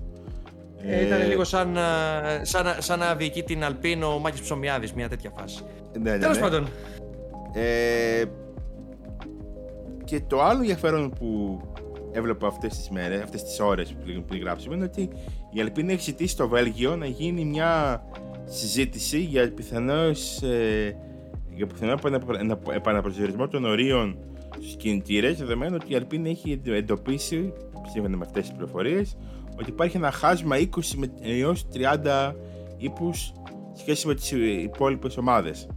Ε, 0.82 1.06
ήταν 1.06 1.28
λίγο 1.28 1.44
σαν, 1.44 1.78
σαν, 2.42 2.76
σαν 2.80 3.00
να 3.00 3.16
διοικεί 3.16 3.44
την 3.44 3.64
Αλπίνο 3.64 4.14
ο 4.14 4.20
Μάκης 4.20 4.42
Ψωμιάδης, 4.42 4.94
μια 4.94 5.10
τέτοια 5.10 5.32
φάση. 5.38 5.64
Ναι, 6.00 6.12
ναι, 6.12 6.18
Τέλος 6.18 6.36
ναι. 6.36 6.42
πάντων. 6.44 6.68
Ε, 7.54 8.24
και 10.04 10.22
το 10.28 10.42
άλλο 10.42 10.60
ενδιαφέρον 10.60 11.10
που 11.10 11.60
έβλεπα 12.12 12.48
αυτές 12.48 12.78
τις 12.78 12.90
μέρες, 12.90 13.22
αυτές 13.22 13.44
τις 13.44 13.60
ώρες 13.60 13.94
που 13.94 14.24
πριν 14.28 14.42
γράψουμε 14.42 14.76
είναι 14.76 14.86
ότι 14.86 15.10
η 15.52 15.62
Αλπίνα 15.62 15.92
έχει 15.92 16.02
ζητήσει 16.02 16.34
στο 16.34 16.48
Βέλγιο 16.48 16.96
να 16.96 17.06
γίνει 17.06 17.46
μια 17.46 18.04
συζήτηση 18.46 19.20
για 19.20 19.54
πιθανώς 19.54 20.42
ε, 20.42 20.96
για 21.56 21.68
πιθανό 21.68 22.00
επαναπροσδιορισμό 22.74 23.48
των 23.48 23.66
ορίων 23.66 24.18
στους 24.60 24.76
κινητήρες, 24.76 25.38
δεδομένου 25.38 25.78
ότι 25.82 25.94
η 25.94 26.02
Alpine 26.02 26.26
έχει 26.26 26.62
εντοπίσει, 26.66 27.54
σύμφωνα 27.92 28.18
με 28.18 28.26
αυτές 28.26 28.42
τις 28.42 28.52
πληροφορίες, 28.52 29.18
ότι 29.60 29.70
υπάρχει 29.70 29.98
ένα 29.98 30.12
χάσμα 30.12 30.56
20 30.58 30.68
έως 31.22 31.68
30 32.04 32.36
ύπους 32.78 33.32
σχέση 33.74 34.08
με 34.08 34.16
τις 34.16 34.32
υπόλοιπες 34.64 35.18
ομάδες. 35.18 35.68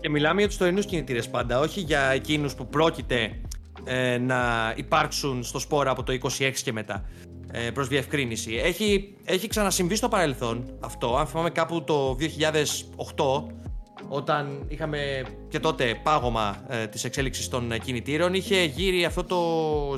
Και 0.00 0.08
μιλάμε 0.08 0.38
για 0.38 0.48
τους 0.48 0.56
τωρινούς 0.56 0.86
κινητήρες 0.86 1.28
πάντα, 1.28 1.58
όχι 1.58 1.80
για 1.80 2.00
εκείνους 2.00 2.54
που 2.54 2.66
πρόκειται 2.66 3.40
ε, 3.84 4.18
να 4.18 4.72
υπάρξουν 4.76 5.42
στο 5.42 5.58
σπόρο 5.58 5.90
από 5.90 6.02
το 6.02 6.12
26 6.38 6.50
και 6.64 6.72
μετά. 6.72 7.04
Ε, 7.52 7.70
προς 7.70 7.88
διευκρίνηση. 7.88 8.54
Έχει, 8.54 9.14
έχει 9.24 9.46
ξανασυμβεί 9.48 9.94
στο 9.96 10.08
παρελθόν 10.08 10.76
αυτό. 10.80 11.16
Αν 11.16 11.26
θυμάμαι 11.26 11.50
κάπου 11.50 11.84
το 11.84 12.16
2008, 12.20 13.52
όταν 14.08 14.64
είχαμε 14.68 15.22
και 15.48 15.58
τότε 15.60 16.00
πάγωμα 16.02 16.64
ε, 16.68 16.86
της 16.86 17.04
εξέλιξης 17.04 17.48
των 17.48 17.72
κινητήρων, 17.84 18.34
είχε 18.34 18.62
γύρει 18.64 19.04
αυτό 19.04 19.24
το 19.24 19.38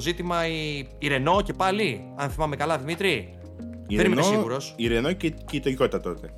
ζήτημα 0.00 0.46
η, 0.46 0.78
η 0.98 1.08
Renault 1.10 1.42
και 1.44 1.52
πάλι, 1.52 2.04
αν 2.16 2.30
θυμάμαι 2.30 2.56
καλά, 2.56 2.78
Δημήτρη. 2.78 3.38
Η 3.86 3.96
Δεν 3.96 4.06
είμαι 4.12 4.20
Renault- 4.22 4.24
σίγουρος. 4.24 4.74
Η 4.76 4.88
Renault 4.90 5.16
και, 5.16 5.30
και 5.30 5.60
το 5.60 5.70
Toyota 5.84 6.02
τότε. 6.02 6.32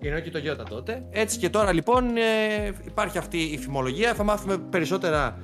Η 0.00 0.08
Renault 0.08 0.22
και 0.22 0.30
το 0.30 0.38
Toyota 0.44 0.66
τότε. 0.68 1.04
Έτσι 1.10 1.38
και 1.38 1.48
τώρα 1.50 1.72
λοιπόν 1.72 2.16
ε, 2.16 2.72
υπάρχει 2.86 3.18
αυτή 3.18 3.38
η 3.38 3.58
φημολογία. 3.58 4.14
Θα 4.14 4.22
μάθουμε 4.24 4.58
περισσότερα 4.58 5.38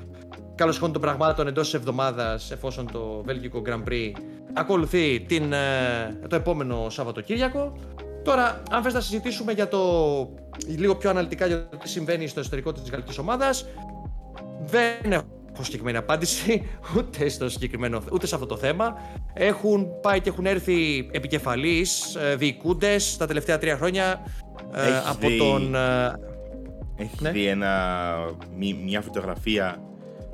καλώς 0.59 0.79
χών 0.79 0.92
των 0.92 1.01
πραγμάτων 1.01 1.47
εντός 1.47 1.64
της 1.64 1.75
εβδομάδας, 1.75 2.51
εφόσον 2.51 2.88
το 2.92 3.23
Βέλγικο 3.25 3.62
Grand 3.66 3.88
Prix 3.88 4.12
ακολουθεί 4.55 5.21
την, 5.21 5.53
ε, 5.53 6.18
το 6.29 6.37
επόμενο 6.37 6.87
Σαββατοκύριακο. 6.90 7.73
Τώρα, 8.25 8.62
αν 8.71 8.83
θες 8.83 8.92
να 8.92 9.01
συζητήσουμε 9.01 9.53
για 9.53 9.68
το 9.68 9.79
λίγο 10.77 10.97
πιο 10.97 11.11
αναλυτικά 11.11 11.47
για 11.47 11.68
το 11.68 11.77
τι 11.77 11.88
συμβαίνει 11.88 12.27
στο 12.27 12.40
εσωτερικό 12.40 12.73
της 12.73 12.90
γαλλικής 12.90 13.18
ομάδας, 13.18 13.66
δεν 14.64 15.12
έχω 15.12 15.62
συγκεκριμένη 15.62 15.97
απάντηση 15.97 16.66
ούτε, 16.97 17.29
στο 17.29 17.49
συγκεκριμένο, 17.49 18.03
ούτε 18.12 18.27
σε 18.27 18.35
αυτό 18.35 18.47
το 18.47 18.57
θέμα. 18.57 18.97
Έχουν 19.35 19.87
πάει 20.03 20.21
και 20.21 20.29
έχουν 20.29 20.47
έρθει 20.47 21.09
επικεφαλείς, 21.12 22.14
ε, 22.14 22.35
διοικούντες 22.37 23.16
τα 23.16 23.27
τελευταία 23.27 23.59
τρία 23.59 23.77
χρόνια 23.77 24.23
ε, 24.75 24.81
Έχεις 24.88 25.09
από 25.11 25.29
δει- 25.29 25.38
τον... 25.38 25.75
ε, 25.75 26.12
Έχεις 26.97 27.21
Ναι. 27.21 27.31
δει 27.31 27.47
ένα, 27.47 27.73
μη- 28.57 28.79
μια 28.85 29.01
φωτογραφία 29.01 29.83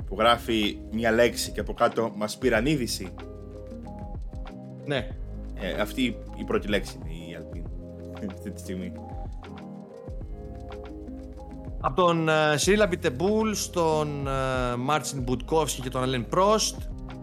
που 0.07 0.15
γράφει 0.19 0.77
μια 0.91 1.11
λέξη 1.11 1.51
και 1.51 1.59
από 1.59 1.73
κάτω 1.73 2.11
μας 2.15 2.37
πήραν 2.37 2.65
είδηση. 2.65 3.13
ναι, 4.85 5.07
Ε, 5.59 5.81
αυτή 5.81 6.03
η 6.37 6.43
πρώτη 6.43 6.67
λέξη 6.67 6.99
είναι 7.01 7.13
η 7.13 7.37
Alpine 7.39 7.65
αυτή 8.33 8.51
τη 8.51 8.59
στιγμή. 8.59 8.91
Από 11.79 12.01
τον 12.01 12.29
ε, 12.29 12.57
Σιρίλ 12.57 12.87
Αμπιτεμπούλ 12.87 13.51
στον 13.53 14.27
ε, 14.27 14.75
Μάρτσιν 14.75 15.21
Μπουτκόφσκι 15.21 15.81
και 15.81 15.89
τον 15.89 16.01
Αλέν 16.01 16.25
Πρόστ. 16.27 16.75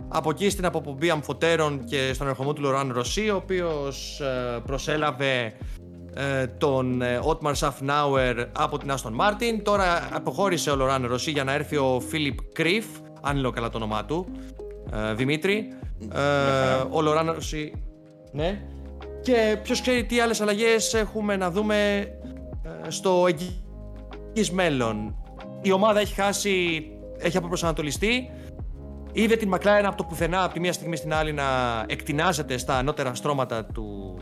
Από 0.08 0.30
εκεί 0.30 0.50
στην 0.50 0.64
αποπομπή 0.64 1.10
αμφωτέρων 1.10 1.84
και 1.84 2.12
στον 2.12 2.28
ερχομό 2.28 2.52
του 2.52 2.62
Λοράν 2.62 2.92
Ρωσί, 2.92 3.30
ο 3.30 3.36
οποίος 3.36 4.20
ε, 4.20 4.60
προσέλαβε 4.66 5.40
ε, 5.40 5.52
τον 6.58 7.02
ε, 7.02 7.20
Ότμαρ 7.22 7.54
Σαφνάουερ 7.54 8.36
από 8.52 8.78
την 8.78 8.90
Άστον 8.90 9.12
Μάρτιν. 9.12 9.62
Τώρα 9.64 10.08
αποχώρησε 10.12 10.70
ο 10.70 10.76
Λοράν 10.76 11.06
Ρωσί 11.06 11.30
για 11.30 11.44
να 11.44 11.52
έρθει 11.52 11.76
ο 11.76 12.02
Φίλιπ 12.08 12.38
Κρίφ, 12.52 12.86
αν 13.20 13.36
λέω 13.36 13.50
καλά 13.50 13.68
το 13.68 13.76
όνομά 13.76 14.04
του, 14.04 14.26
ε, 14.92 15.14
Δημήτρη. 15.14 15.68
Ε, 16.12 16.18
ο 16.90 17.00
Λοράν 17.00 17.30
Ρωσί, 17.30 17.72
ναι. 18.32 18.62
Και 19.22 19.58
ποιος 19.62 19.80
ξέρει 19.80 20.04
τι 20.04 20.20
άλλες 20.20 20.40
αλλαγές 20.40 20.94
έχουμε 20.94 21.36
να 21.36 21.50
δούμε 21.50 21.98
ε, 22.86 22.90
στο 22.90 23.26
εγγύης 23.26 24.50
μέλλον. 24.50 25.16
Η 25.62 25.72
ομάδα 25.72 26.00
έχει 26.00 26.14
χάσει, 26.14 26.86
έχει 27.18 27.36
αποπροσανατολιστεί. 27.36 28.30
Είδε 29.12 29.36
την 29.36 29.54
McLaren 29.54 29.84
από 29.84 29.96
το 29.96 30.04
πουθενά, 30.04 30.44
από 30.44 30.52
τη 30.54 30.60
μία 30.60 30.72
στιγμή 30.72 30.96
στην 30.96 31.14
άλλη, 31.14 31.32
να 31.32 31.44
εκτινάζεται 31.86 32.56
στα 32.58 32.76
ανώτερα 32.76 33.14
στρώματα 33.14 33.64
του, 33.64 34.16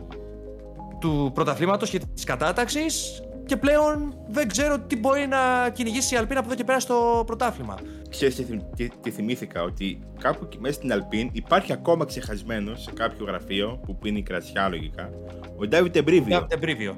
του 1.01 1.31
πρωταθλήματος 1.35 1.91
και 1.91 2.01
της 2.15 2.25
κατάταξης 2.25 3.23
και 3.47 3.57
πλέον 3.57 4.15
δεν 4.29 4.49
ξέρω 4.49 4.79
τι 4.79 4.97
μπορεί 4.97 5.27
να 5.27 5.71
κυνηγήσει 5.71 6.15
η 6.15 6.17
Αλπίνα 6.17 6.39
από 6.39 6.49
εδώ 6.49 6.57
και 6.57 6.65
πέρα 6.65 6.81
στο 6.81 7.23
πρωτάθλημα. 7.27 7.79
Ξέρεις 8.11 8.35
τι, 8.35 8.43
θυμ- 8.43 8.75
τι, 8.77 8.89
τι 9.01 9.11
θυμήθηκα, 9.11 9.63
ότι 9.63 10.01
κάπου 10.21 10.45
εκεί 10.45 10.59
μέσα 10.61 10.75
στην 10.75 10.91
Alpine 10.93 11.29
υπάρχει 11.33 11.73
ακόμα 11.73 12.05
ξεχασμένο 12.05 12.75
σε 12.75 12.91
κάποιο 12.95 13.27
γραφείο 13.27 13.81
που 13.87 13.99
πίνει 13.99 14.23
κρασιά 14.23 14.69
λογικά, 14.69 15.11
ο 15.57 15.67
Ντάβιτ 15.67 15.97
Εμπρίβιο. 15.97 16.27
Για 16.27 16.47
τεμπρίβιο. 16.47 16.97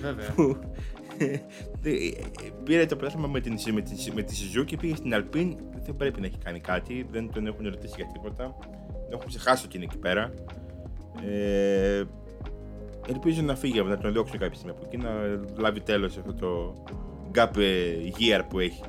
Βέβαια. 0.00 0.30
που 0.36 0.56
πήρε 2.64 2.86
το 2.86 2.96
πρωτάθλημα 2.96 3.28
με, 3.28 3.40
την, 3.40 3.52
με, 3.72 3.80
τη, 3.80 4.12
με 4.14 4.22
τη 4.22 4.34
Suzuki, 4.34 4.78
πήγε 4.80 4.96
στην 4.96 5.12
Alpine, 5.14 5.56
δεν 5.84 5.96
πρέπει 5.96 6.20
να 6.20 6.26
έχει 6.26 6.38
κάνει 6.44 6.60
κάτι, 6.60 7.06
δεν 7.10 7.30
τον 7.32 7.46
έχουν 7.46 7.64
ρωτήσει 7.64 7.94
για 7.96 8.06
τίποτα, 8.12 8.56
τον 8.90 9.12
έχουν 9.12 9.26
ξεχάσει 9.26 9.64
ότι 9.66 9.76
είναι 9.76 9.84
εκεί 9.84 9.98
πέρα. 9.98 10.32
Ε, 11.26 12.02
ελπίζω 13.08 13.42
να 13.42 13.54
φύγει, 13.56 13.82
να 13.82 13.98
τον 13.98 14.12
διώξουν 14.12 14.38
κάποια 14.38 14.54
στιγμή 14.54 14.76
από 14.78 14.86
εκεί, 14.86 14.96
να 14.96 15.10
λάβει 15.56 15.80
τέλος 15.80 16.16
αυτό 16.16 16.34
το 16.34 16.82
gap 17.34 17.56
ε, 17.56 17.62
year 18.18 18.42
που 18.48 18.58
έχει. 18.58 18.80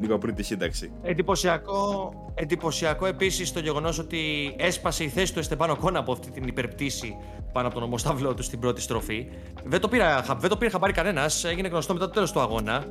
Λίγο 0.00 0.18
πριν 0.18 0.34
τη 0.34 0.42
σύνταξη. 0.42 0.92
Εντυπωσιακό, 1.02 2.12
εντυπωσιακό 2.34 3.06
επίσης 3.06 3.52
το 3.52 3.60
γεγονός 3.60 3.98
ότι 3.98 4.54
έσπασε 4.58 5.04
η 5.04 5.08
θέση 5.08 5.32
του 5.32 5.38
Εστεπάνο 5.38 5.76
Κόνα 5.76 5.98
από 5.98 6.12
αυτή 6.12 6.30
την 6.30 6.44
υπερπτήση 6.46 7.16
πάνω 7.52 7.66
από 7.66 7.74
τον 7.74 7.84
ομοστάβλο 7.84 8.34
του 8.34 8.42
στην 8.42 8.58
πρώτη 8.60 8.80
στροφή. 8.80 9.26
Δεν 9.64 9.80
το, 9.80 9.88
πήρα, 9.88 10.22
χα- 10.22 10.34
δεν 10.34 10.50
το 10.50 10.56
πήρε 10.56 10.70
χαμπάρι 10.70 10.92
κανένας, 10.92 11.44
έγινε 11.44 11.68
γνωστό 11.68 11.92
μετά 11.92 12.06
το 12.06 12.12
τέλος 12.12 12.32
του 12.32 12.40
αγώνα. 12.40 12.84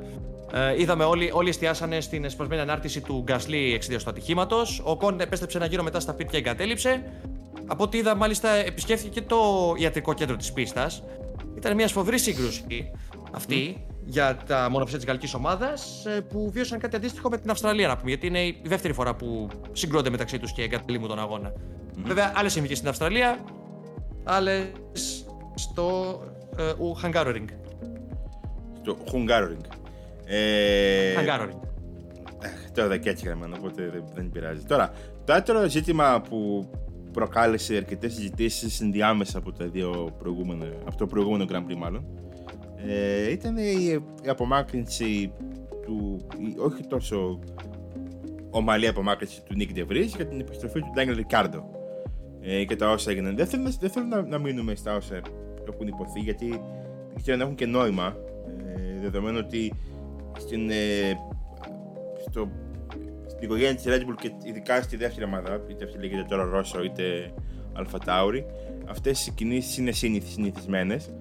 Ε, 0.53 0.81
είδαμε 0.81 1.03
όλοι, 1.03 1.29
όλοι 1.33 1.49
εστιάσανε 1.49 2.01
στην 2.01 2.23
εσπασμένη 2.25 2.61
ανάρτηση 2.61 3.01
του 3.01 3.21
Γκασλί 3.23 3.73
εξαιτίας 3.73 4.03
του 4.03 4.09
ατυχήματος. 4.09 4.81
Ο 4.85 4.97
Κόν 4.97 5.19
επέστρεψε 5.19 5.57
ένα 5.57 5.65
γύρο 5.65 5.83
μετά 5.83 5.99
στα 5.99 6.13
πίτια 6.13 6.39
και 6.41 6.49
εγκατέλειψε. 6.49 7.03
Από 7.71 7.83
ό,τι 7.83 7.97
είδα, 7.97 8.15
μάλιστα 8.15 8.49
επισκέφθηκε 8.49 9.19
και 9.19 9.21
το 9.21 9.73
ιατρικό 9.77 10.13
κέντρο 10.13 10.35
της 10.35 10.53
πίστας. 10.53 11.03
Ήταν 11.57 11.75
μια 11.75 11.87
σφοδρή 11.87 12.19
σύγκρουση 12.19 12.91
αυτή 13.31 13.85
για 14.05 14.37
τα 14.47 14.69
μονοψέ 14.69 14.95
της 14.95 15.05
γαλλικής 15.05 15.33
ομάδας 15.33 16.05
που 16.29 16.49
βίωσαν 16.51 16.79
κάτι 16.79 16.95
αντίστοιχο 16.95 17.29
με 17.29 17.37
την 17.37 17.49
Αυστραλία, 17.49 17.87
να 17.87 17.97
πούμε. 17.97 18.09
Γιατί 18.09 18.27
είναι 18.27 18.39
η 18.39 18.61
δεύτερη 18.63 18.93
φορά 18.93 19.15
που 19.15 19.47
συγκρούνται 19.71 20.09
μεταξύ 20.09 20.39
τους 20.39 20.51
και 20.51 20.61
εγκαταλείμουν 20.61 21.07
τον 21.07 21.19
αγώνα. 21.19 21.53
Βέβαια, 22.03 22.33
άλλες 22.35 22.51
συνθήκες 22.51 22.77
στην 22.77 22.89
Αυστραλία, 22.89 23.43
άλλες 24.23 24.71
στο 25.55 26.19
ε, 26.57 26.63
ου, 26.63 26.97
Hungaroring. 27.03 27.45
Το 28.83 28.97
Hungaroring. 29.11 29.65
Ε, 30.25 31.13
Hungaroring. 31.19 31.59
Αχ, 32.43 32.71
Τώρα 32.73 32.97
και 32.97 33.09
έτσι 33.09 33.25
γραμμένο, 33.25 33.55
οπότε 33.59 33.89
δεν, 33.89 34.03
δεν 34.13 34.29
πειράζει. 34.29 34.63
Τώρα, 34.63 34.91
το 35.25 35.33
δεύτερο 35.33 35.69
ζήτημα 35.69 36.21
που 36.29 36.69
προκάλεσε 37.11 37.75
αρκετές 37.75 38.13
συζητήσεις 38.13 38.81
ενδιάμεσα 38.81 39.37
από, 39.37 39.51
τα 39.51 39.65
δύο 39.65 40.15
προηγούμενα, 40.17 40.65
από 40.85 40.97
το 40.97 41.07
προηγούμενο 41.07 41.45
Grand 41.51 41.71
Prix, 41.71 41.75
μάλλον, 41.77 42.05
ε, 42.87 43.31
ήταν 43.31 43.57
η, 43.57 44.01
η 44.23 44.29
απομάκρυνση 44.29 45.31
του. 45.85 46.17
η- 46.37 46.55
όχι 46.59 46.83
τόσο 46.87 47.39
ομαλή 48.49 48.87
απομάκρυνση 48.87 49.43
του 49.43 49.55
Nick 49.59 49.77
DeVries 49.79 50.05
για 50.15 50.27
την 50.27 50.39
επιστροφή 50.39 50.79
του 50.79 50.91
Daniel 50.95 51.15
Ricciardo 51.19 51.63
ε, 52.41 52.63
και 52.65 52.75
τα 52.75 52.89
όσα 52.91 53.11
έγιναν. 53.11 53.35
Δεν 53.35 53.45
θέλω, 53.47 53.63
να- 53.63 53.73
δεν 53.79 53.89
θέλω 53.89 54.05
να, 54.05 54.21
να 54.21 54.37
μείνουμε 54.37 54.75
στα 54.75 54.95
όσα 54.95 55.15
έχουν 55.71 55.87
υποθεί, 55.87 56.19
γιατί 56.19 56.47
δεν 57.09 57.21
ξέρω 57.21 57.35
αν 57.35 57.41
έχουν 57.41 57.55
και 57.55 57.65
νόημα. 57.65 58.15
Ε, 58.75 58.99
δεδομένου 59.01 59.37
ότι 59.45 59.73
στην, 60.37 60.69
ε, 60.69 60.75
στο, 62.29 62.49
στην 63.39 63.51
οικογένεια 63.51 63.75
της 63.75 63.85
Red 63.87 64.09
Bull 64.09 64.15
και 64.21 64.31
ειδικά 64.43 64.81
στη 64.81 64.97
δεύτερη 64.97 65.25
ομάδα, 65.25 65.61
είτε 65.67 65.83
αυτή 65.83 65.97
λέγεται 65.97 66.25
τώρα 66.29 66.43
Ρώσο 66.43 66.83
είτε 66.83 67.33
Αλφα 67.73 67.97
Τάουρι, 67.97 68.45
αυτές 68.89 69.27
οι 69.27 69.31
κινήσεις 69.31 69.77
είναι 69.77 69.91
συνηθι- 69.91 70.31
συνηθισμένες. 70.31 71.13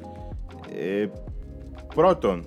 Ε, 0.79 1.07
πρώτον, 1.95 2.47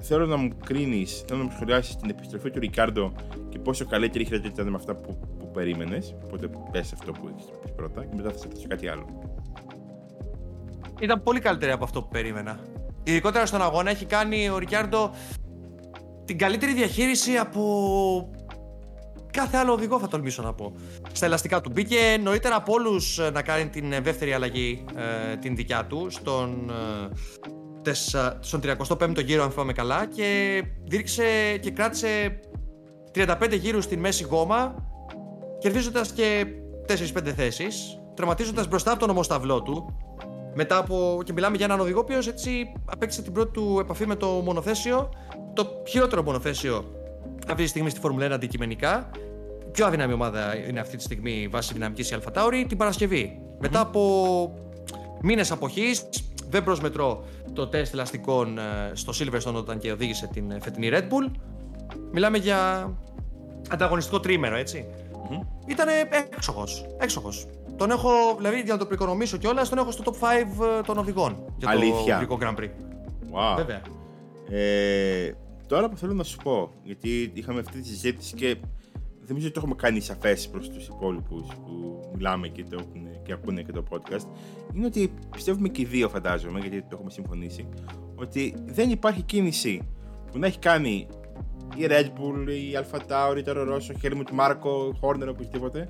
θέλω 0.00 0.26
να 0.26 0.36
μου 0.36 0.50
κρίνεις, 0.64 1.24
θέλω 1.26 1.38
να 1.38 1.44
μου 1.44 1.50
σχολιάσεις 1.54 1.96
την 1.96 2.10
επιστροφή 2.10 2.50
του 2.50 2.58
Ρικάρντο 2.58 3.12
και 3.48 3.58
πόσο 3.58 3.84
καλύτερη 3.86 4.24
χρειάζεται 4.24 4.48
ήταν 4.48 4.68
με 4.68 4.76
αυτά 4.76 4.94
που, 4.94 5.18
που 5.38 5.50
περίμενες. 5.50 6.14
Οπότε 6.24 6.50
πες 6.70 6.92
αυτό 6.92 7.12
που 7.12 7.28
έχεις 7.32 7.44
πει 7.44 7.72
πρώτα 7.76 8.04
και 8.04 8.14
μετά 8.16 8.30
θα 8.30 8.38
σε 8.38 8.44
ρωτήσω 8.44 8.66
κάτι 8.68 8.88
άλλο. 8.88 9.06
Ήταν 11.00 11.22
πολύ 11.22 11.40
καλύτερη 11.40 11.72
από 11.72 11.84
αυτό 11.84 12.02
που 12.02 12.08
περίμενα. 12.08 12.60
Ειδικότερα 13.04 13.46
στον 13.46 13.62
αγώνα 13.62 13.90
έχει 13.90 14.04
κάνει 14.04 14.48
ο 14.48 14.58
Ρικιάρντο 14.58 15.10
την 16.24 16.38
καλύτερη 16.38 16.72
διαχείριση 16.72 17.36
από 17.36 18.30
κάθε 19.32 19.56
άλλο 19.56 19.72
οδηγό, 19.72 19.98
θα 19.98 20.08
τολμήσω 20.08 20.42
να 20.42 20.52
πω. 20.52 20.72
Στα 21.12 21.26
ελαστικά 21.26 21.60
του 21.60 21.70
μπήκε 21.72 21.96
νωρίτερα 22.22 22.56
από 22.56 22.72
όλους 22.72 23.20
να 23.32 23.42
κάνει 23.42 23.68
την 23.68 23.92
ε, 23.92 24.00
δεύτερη 24.00 24.32
αλλαγή, 24.32 24.84
ε, 25.32 25.36
την 25.36 25.56
δικιά 25.56 25.84
του, 25.84 26.06
στον, 26.10 26.70
ε, 26.70 27.08
τεσσα- 27.82 28.36
στον 28.40 28.60
35ο 28.60 29.20
γύρο, 29.24 29.42
αν 29.42 29.50
θυμάμαι 29.50 29.72
καλά, 29.72 30.06
και 30.06 30.62
δίρξε 30.84 31.56
και 31.60 31.70
κράτησε 31.70 32.40
35 33.14 33.56
γύρους 33.56 33.84
στην 33.84 33.98
μέση 34.00 34.24
γόμα, 34.24 34.74
κερδίζοντας 35.58 36.12
και 36.12 36.46
4-5 36.86 37.32
θέσεις, 37.32 38.00
τερματίζοντας 38.14 38.68
μπροστά 38.68 38.90
από 38.90 39.00
τον 39.00 39.10
ομοσταυλό 39.10 39.62
του, 39.62 39.96
Μετά 40.54 40.76
από. 40.78 41.20
και 41.24 41.32
μιλάμε 41.32 41.56
για 41.56 41.64
έναν 41.64 41.80
οδηγό 41.80 42.04
ο 42.08 42.28
έτσι 42.28 42.72
απέκτησε 42.84 43.22
την 43.22 43.32
πρώτη 43.32 43.50
του 43.50 43.76
επαφή 43.80 44.06
με 44.06 44.14
το 44.14 44.26
μονοθέσιο. 44.26 45.08
Το 45.52 45.82
χειρότερο 45.88 46.22
μονοθέσιο 46.22 46.97
αυτή 47.50 47.62
τη 47.62 47.68
στιγμή 47.68 47.90
στη 47.90 48.00
Φόρμουλα 48.00 48.26
1 48.26 48.30
αντικειμενικά. 48.30 49.10
Η 49.66 49.70
πιο 49.70 49.86
αδύναμη 49.86 50.12
ομάδα 50.12 50.56
είναι 50.68 50.80
αυτή 50.80 50.96
τη 50.96 51.02
στιγμή 51.02 51.48
βάσει 51.50 51.72
δυναμικής 51.72 52.10
η 52.10 52.14
Αλφατάουρη 52.14 52.66
την 52.68 52.76
παρασκευη 52.76 53.40
Μετά 53.60 53.80
από 53.80 54.54
μήνες 55.22 55.50
αποχής, 55.50 56.08
δεν 56.50 56.64
προσμετρώ 56.64 57.24
το 57.52 57.66
τεστ 57.66 57.92
ελαστικών 57.92 58.58
ε, 58.58 58.62
στο 58.92 59.12
Silverstone 59.18 59.54
όταν 59.54 59.78
και 59.78 59.92
οδήγησε 59.92 60.26
την 60.32 60.50
ε, 60.50 60.58
φετινή 60.60 60.88
Red 60.92 61.02
Bull. 61.02 61.30
Μιλάμε 62.12 62.38
για 62.38 62.90
ανταγωνιστικό 63.68 64.20
τρίμερο, 64.20 64.56
έτσι. 64.56 64.86
Mm-hmm. 65.12 65.70
Ήτανε 65.70 65.92
έξοχος, 66.34 66.86
έξοχος. 66.98 67.46
Τον 67.76 67.90
έχω, 67.90 68.10
δηλαδή 68.36 68.60
για 68.60 68.72
να 68.72 68.78
το 68.78 68.86
προοικονομήσω 68.86 69.36
κιόλας, 69.36 69.68
τον 69.68 69.78
έχω 69.78 69.90
στο 69.90 70.02
top 70.06 70.14
5 70.14 70.78
ε, 70.78 70.82
των 70.82 70.98
οδηγών 70.98 71.44
για 71.56 71.70
Αλήθεια. 71.70 72.26
το 72.28 72.38
Grand 72.40 72.60
Prix. 72.60 72.70
Wow. 73.32 73.56
Βέβαια. 73.56 73.80
Ε, 74.50 75.32
τώρα 75.68 75.88
που 75.88 75.96
θέλω 75.96 76.12
να 76.12 76.22
σου 76.22 76.36
πω, 76.42 76.70
γιατί 76.82 77.30
είχαμε 77.34 77.60
αυτή 77.60 77.80
τη 77.80 77.88
συζήτηση 77.88 78.34
και 78.34 78.46
δεν 79.18 79.26
νομίζω 79.28 79.46
ότι 79.46 79.54
το 79.54 79.60
έχουμε 79.60 79.74
κάνει 79.74 80.00
σαφές 80.00 80.48
προς 80.48 80.68
τους 80.68 80.86
υπόλοιπους 80.86 81.54
που 81.54 82.00
μιλάμε 82.14 82.48
και, 82.48 82.64
το 82.64 82.76
έχουν, 82.80 83.22
και 83.22 83.32
ακούνε 83.32 83.62
και 83.62 83.72
το 83.72 83.84
podcast. 83.90 84.26
Είναι 84.74 84.86
ότι 84.86 85.12
πιστεύουμε 85.30 85.68
και 85.68 85.82
οι 85.82 85.84
δύο, 85.84 86.08
φαντάζομαι, 86.08 86.60
γιατί 86.60 86.80
το 86.80 86.88
έχουμε 86.92 87.10
συμφωνήσει, 87.10 87.68
ότι 88.14 88.54
δεν 88.64 88.90
υπάρχει 88.90 89.22
κίνηση 89.22 89.88
που 90.32 90.38
να 90.38 90.46
έχει 90.46 90.58
κάνει 90.58 91.06
η 91.76 91.86
Red 91.88 92.06
Bull, 92.06 92.48
η 92.48 92.74
Alpha 92.74 92.98
Tauri, 92.98 93.38
η 93.38 93.42
Toro 93.46 93.74
Rosso, 93.74 93.94
η 93.94 93.98
Helmut 94.02 94.40
Marko, 94.40 94.90
Horner, 95.00 95.28
οπωσδήποτε, 95.28 95.88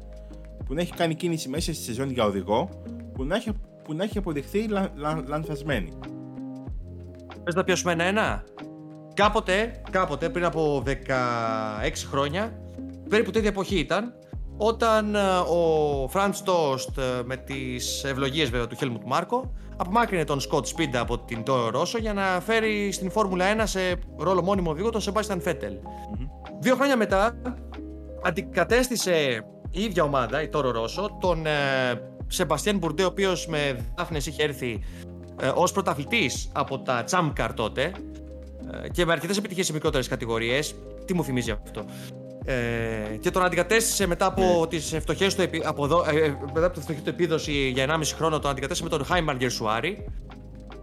που 0.64 0.74
να 0.74 0.80
έχει 0.80 0.92
κάνει 0.92 1.14
κίνηση 1.14 1.48
μέσα 1.48 1.74
στη 1.74 1.82
σεζόν 1.82 2.10
για 2.10 2.24
οδηγό, 2.24 2.68
που 3.14 3.24
να 3.24 3.36
έχει, 3.36 3.52
που 3.84 3.94
να 3.94 4.04
έχει 4.04 4.18
αποδειχθεί 4.18 4.68
λα, 4.68 4.92
λα, 4.94 5.22
λανθασμένη. 5.26 5.92
Πες 7.44 7.54
να 7.54 7.64
πιάσουμε 7.64 7.92
ένα-ένα; 7.92 8.44
Κάποτε, 9.18 9.80
κάποτε, 9.90 10.28
πριν 10.28 10.44
από 10.44 10.82
16 10.86 10.90
χρόνια, 12.10 12.52
περίπου 13.08 13.30
τέτοια 13.30 13.48
εποχή 13.48 13.78
ήταν, 13.78 14.12
όταν 14.56 15.14
ε, 15.14 15.18
ο 15.38 16.04
Franz 16.12 16.32
Toast 16.44 16.98
ε, 16.98 17.22
με 17.24 17.36
τις 17.36 18.04
ευλογίες 18.04 18.50
βέβαια 18.50 18.66
του 18.66 18.76
Helmut 18.80 19.18
Marko 19.18 19.48
απομάκρυνε 19.76 20.24
τον 20.24 20.40
Scott 20.40 20.62
Speed 20.62 20.94
από 20.94 21.18
την 21.18 21.42
Toro 21.46 21.72
Rosso 21.72 22.00
για 22.00 22.12
να 22.12 22.40
φέρει 22.40 22.92
στην 22.92 23.10
Φόρμουλα 23.10 23.44
1 23.56 23.62
σε 23.64 23.80
ρόλο 24.16 24.42
μόνιμο 24.42 24.70
οδηγό 24.70 24.90
τον 24.90 25.00
Sebastian 25.04 25.48
Vettel. 25.48 25.76
Δύο 26.60 26.74
χρόνια 26.74 26.96
μετά 26.96 27.42
αντικατέστησε 28.22 29.44
η 29.70 29.82
ίδια 29.82 30.02
ομάδα, 30.02 30.42
η 30.42 30.48
Toro 30.52 30.72
Rosso, 30.72 31.08
τον 31.20 31.46
ε, 31.46 31.50
Sebastian 32.36 32.78
Bourdais, 32.80 33.02
ο 33.02 33.06
οποίος 33.06 33.46
με 33.46 33.86
δάφνες 33.96 34.26
είχε 34.26 34.42
έρθει 34.42 34.82
ε, 35.40 35.50
ως 35.54 35.72
πρωταθλητής 35.72 36.50
από 36.54 36.78
τα 36.78 37.04
Champ 37.10 37.32
Car 37.40 37.50
τότε 37.54 37.82
ε, 37.82 37.90
και 38.92 39.04
με 39.04 39.12
αρκετές 39.12 39.36
επιτυχίες 39.36 39.66
σε 39.66 39.72
μικρότερες 39.72 40.08
κατηγορίες. 40.08 40.74
Τι 41.04 41.14
μου 41.14 41.24
θυμίζει 41.24 41.50
αυτό. 41.50 41.84
Ε, 42.44 43.16
και 43.20 43.30
τον 43.30 43.44
αντικατέστησε 43.44 44.06
μετά 44.06 44.26
από 44.26 44.42
ναι. 44.42 44.66
τις 44.66 44.96
φτωχές 45.00 45.34
του, 45.34 45.44
από 45.64 45.84
εδώ, 45.84 46.04
ε, 46.08 46.24
ε, 46.24 46.36
μετά 46.54 46.66
από 46.66 46.74
τη 46.74 46.80
φτωχή 46.80 47.00
του 47.00 47.08
επίδοση 47.08 47.52
για 47.52 47.86
1,5 47.86 48.00
χρόνο, 48.14 48.38
τον 48.38 48.50
αντικατέστησε 48.50 48.90
με 48.90 48.96
τον 48.96 49.06
Χάιμαρ 49.06 49.36
Γκερσουάρη. 49.36 50.04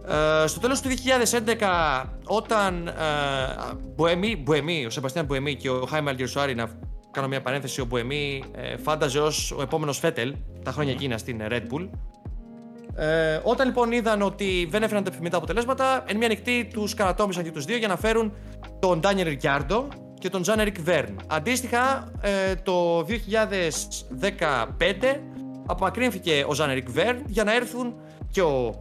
Ε, 0.08 0.46
στο 0.46 0.60
τέλος 0.60 0.80
του 0.80 0.88
2011, 0.88 2.04
όταν 2.24 2.86
ε, 2.86 2.92
Μπουεμί, 4.38 4.84
ο 4.86 4.90
Σεμπαστιάν 4.90 5.24
Μπουεμί 5.24 5.54
και 5.54 5.70
ο 5.70 5.86
Χάιμαρ 5.86 6.14
Γκερσουάρη, 6.14 6.54
να 6.54 6.68
κάνω 7.10 7.28
μια 7.28 7.42
παρένθεση, 7.42 7.80
ο 7.80 7.84
Μπουεμί 7.84 8.42
ε, 8.54 8.76
φάνταζε 8.76 9.20
ως 9.20 9.52
ο 9.52 9.62
επόμενος 9.62 9.98
Φέτελ 9.98 10.34
τα 10.64 10.70
χρόνια 10.70 10.92
εκείνα 10.92 11.18
στην 11.18 11.40
Red 11.48 11.62
Bull. 11.72 11.88
Ε, 12.96 13.40
όταν 13.42 13.66
λοιπόν 13.66 13.92
είδαν 13.92 14.22
ότι 14.22 14.68
δεν 14.70 14.82
έφεραν 14.82 15.02
τα 15.02 15.08
επιθυμητά 15.08 15.36
αποτελέσματα, 15.36 16.04
εν 16.06 16.16
μία 16.16 16.28
νυχτή 16.28 16.68
τους 16.72 16.94
καρατόμησαν 16.94 17.44
και 17.44 17.50
τους 17.50 17.64
δύο 17.64 17.76
για 17.76 17.88
να 17.88 17.96
φέρουν 17.96 18.32
τον 18.78 19.00
Ντάνιελ 19.00 19.28
Ρικιάρντο, 19.28 19.88
και 20.18 20.28
τον 20.28 20.42
Τζαν 20.42 20.58
Ερικ 20.58 20.80
Βέρν. 20.80 21.16
Αντίστοιχα, 21.26 22.12
ε, 22.20 22.54
το 22.54 23.02
2015 23.02 25.20
απομακρύνθηκε 25.66 26.44
ο 26.48 26.54
Ζαν 26.54 26.70
Ερικ 26.70 26.90
Βέρν 26.90 27.22
για 27.26 27.44
να 27.44 27.54
έρθουν 27.54 27.94
και 28.30 28.42
ο, 28.42 28.80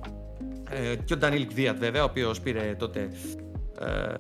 ε, 0.70 0.96
και 0.96 1.14
ο 1.14 1.18
Ντανίλ 1.18 1.48
Κδίατ 1.48 1.78
βέβαια, 1.78 2.02
ο 2.02 2.06
οποίος 2.06 2.40
πήρε 2.40 2.76
τότε... 2.78 3.10
Ε, 3.80 4.14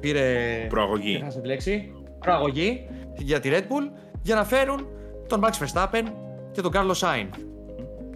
πήρε... 0.00 0.66
Προαγωγή. 0.68 1.24
τη 1.40 1.46
λέξη; 1.46 1.92
Προαγωγή 2.18 2.88
για 3.16 3.40
τη 3.40 3.50
Red 3.52 3.62
Bull 3.62 3.90
για 4.22 4.34
να 4.34 4.44
φέρουν 4.44 4.86
τον 5.26 5.44
Max 5.44 5.50
Verstappen 5.64 6.02
και 6.52 6.60
τον 6.60 6.72
Carlos 6.74 6.94
Sainz. 6.94 7.47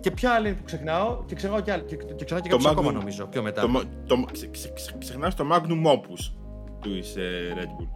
Και 0.02 0.10
ποια 0.10 0.30
άλλη 0.30 0.52
που 0.52 0.64
ξεχνάω, 0.64 1.24
και 1.26 1.34
ξεχνάω 1.34 1.60
και, 1.60 1.72
και, 1.72 1.96
και, 1.96 2.24
ξεχνάω 2.24 2.40
και 2.40 2.48
κάποιο 2.48 2.70
ακόμα 2.70 2.92
νομίζω 2.92 3.26
πιο 3.26 3.42
μετά. 3.42 3.60
Το, 3.60 3.82
το, 4.06 4.24
ξε, 4.32 4.48
ξε, 4.50 4.72
ξε, 4.74 4.94
ξεχνάς 4.98 5.34
το 5.34 5.44
Magnum 5.52 5.92
Opus 5.92 6.32
του 6.80 6.90
ε, 7.20 7.52
Red 7.54 7.80
Bull. 7.80 7.88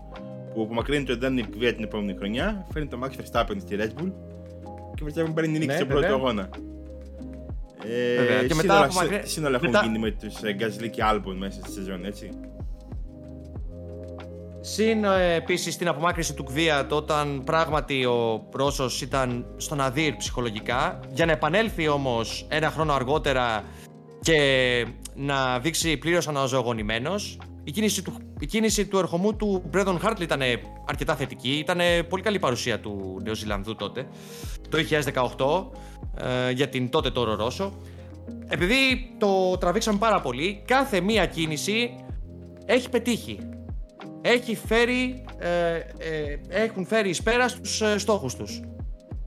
Που 0.55 0.63
απομακρύνει 0.63 1.05
τον 1.05 1.19
Daniel 1.23 1.57
Kvyat 1.57 1.73
την 1.75 1.85
επόμενη 1.85 2.15
χρονιά, 2.19 2.67
φέρνει 2.73 2.89
τον 2.89 3.05
Max 3.05 3.09
Verstappen 3.09 3.57
στη 3.59 3.77
Red 3.79 4.03
Bull 4.03 4.13
και 4.95 5.05
Verstappen 5.05 5.35
παίρνει 5.35 5.51
την 5.51 5.53
νίκη 5.53 5.67
ναι, 5.67 5.75
στον 5.75 5.89
πρώτο 5.89 6.15
αγώνα. 6.15 6.49
Ε, 7.85 8.47
και 8.47 8.55
μετά 8.55 8.85
απομακρύνει... 8.85 9.23
Τι 9.23 9.29
σύνολα 9.29 9.61
έχουν 9.63 9.75
γίνει 9.85 9.99
με 9.99 10.11
τους 10.11 10.43
ε, 10.43 10.57
Gasly 10.61 10.91
και 10.91 11.03
Albon 11.13 11.35
μέσα 11.39 11.61
στη 11.61 11.71
σεζόν, 11.73 12.05
έτσι. 12.05 12.31
Συν 14.69 15.05
ε, 15.05 15.35
επίσης 15.35 15.77
την 15.77 15.89
απομάκρυνση 15.89 16.35
του 16.35 16.45
Κβίατ 16.45 16.93
όταν 16.93 17.43
πράγματι 17.45 18.05
ο 18.05 18.49
Ρώσος 18.53 19.01
ήταν 19.01 19.47
στον 19.57 19.81
Αδύρ 19.81 20.17
ψυχολογικά. 20.17 21.01
Για 21.11 21.27
να 21.27 21.33
επανέλθει 21.33 21.89
όμως 21.89 22.47
ένα 22.49 22.71
χρόνο 22.71 22.93
αργότερα 22.93 23.65
και 24.21 24.87
να 25.15 25.59
δείξει 25.59 25.97
πλήρως 25.97 26.29
αναζωογονημένος. 26.29 27.39
Η 27.65 27.71
κίνηση 27.71 28.03
του, 28.03 28.13
η 28.41 28.47
κίνηση 28.47 28.87
του 28.87 28.99
ερχομού 28.99 29.37
του 29.37 29.63
Μπρέδον 29.71 29.99
Χάρτλ 30.01 30.23
ήταν 30.23 30.41
αρκετά 30.87 31.15
θετική. 31.15 31.51
Ήταν 31.51 31.79
πολύ 32.09 32.23
καλή 32.23 32.39
παρουσία 32.39 32.81
του 32.81 33.21
Νεοζηλανδού 33.25 33.75
τότε, 33.75 34.07
το 34.69 34.79
2018, 34.79 36.49
ε, 36.49 36.51
για 36.51 36.69
την 36.69 36.91
τότε 36.91 37.11
Τόρο 37.11 37.35
Ρώσο. 37.35 37.73
Επειδή 38.49 39.11
το 39.19 39.59
τραβήξαμε 39.59 39.99
πάρα 39.99 40.21
πολύ, 40.21 40.63
κάθε 40.67 41.01
μία 41.01 41.27
κίνηση 41.27 41.91
έχει 42.67 42.89
πετύχει. 42.89 43.39
Έχει 44.29 44.57
φέρει, 44.57 45.25
ε, 45.39 45.75
ε, 45.77 45.83
έχουν 46.49 46.87
φέρει 46.87 47.09
εις 47.09 47.23
πέρας 47.23 47.51
στους 47.51 47.81
ε, 47.81 47.99
στόχους 47.99 48.35
τους. 48.35 48.61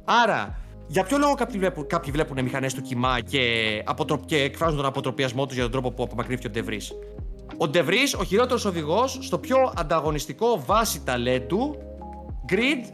Άρα, 0.06 0.60
για 0.88 1.04
ποιο 1.04 1.18
λόγο 1.18 1.34
κάποιοι 1.34 1.60
βλέπουν, 1.60 1.88
κάποιοι 1.88 2.12
βλέπουν 2.12 2.43
μηχανές 2.43 2.74
του 2.74 2.82
κοιμά 2.82 3.20
και, 3.20 3.39
και 4.26 4.38
εκφράζουν 4.38 4.78
τον 4.78 4.86
αποτροπιασμό 4.86 5.45
τους 5.45 5.54
για 5.54 5.64
τον 5.64 5.72
τρόπο 5.72 5.91
που 5.91 6.04
απομακρύνθηκε 6.04 6.47
ο 6.47 6.50
Ντεβρής. 6.50 6.91
Ο 7.58 7.68
Ντεβρή, 7.68 8.00
ο 8.20 8.24
χειρότερος 8.24 8.66
οδηγός 8.66 9.18
στο 9.22 9.39
πιο 9.39 9.74
ανταγωνιστικό 9.76 10.64
βάση 10.66 11.04
ταλέντου 11.04 11.78
grid 12.50 12.93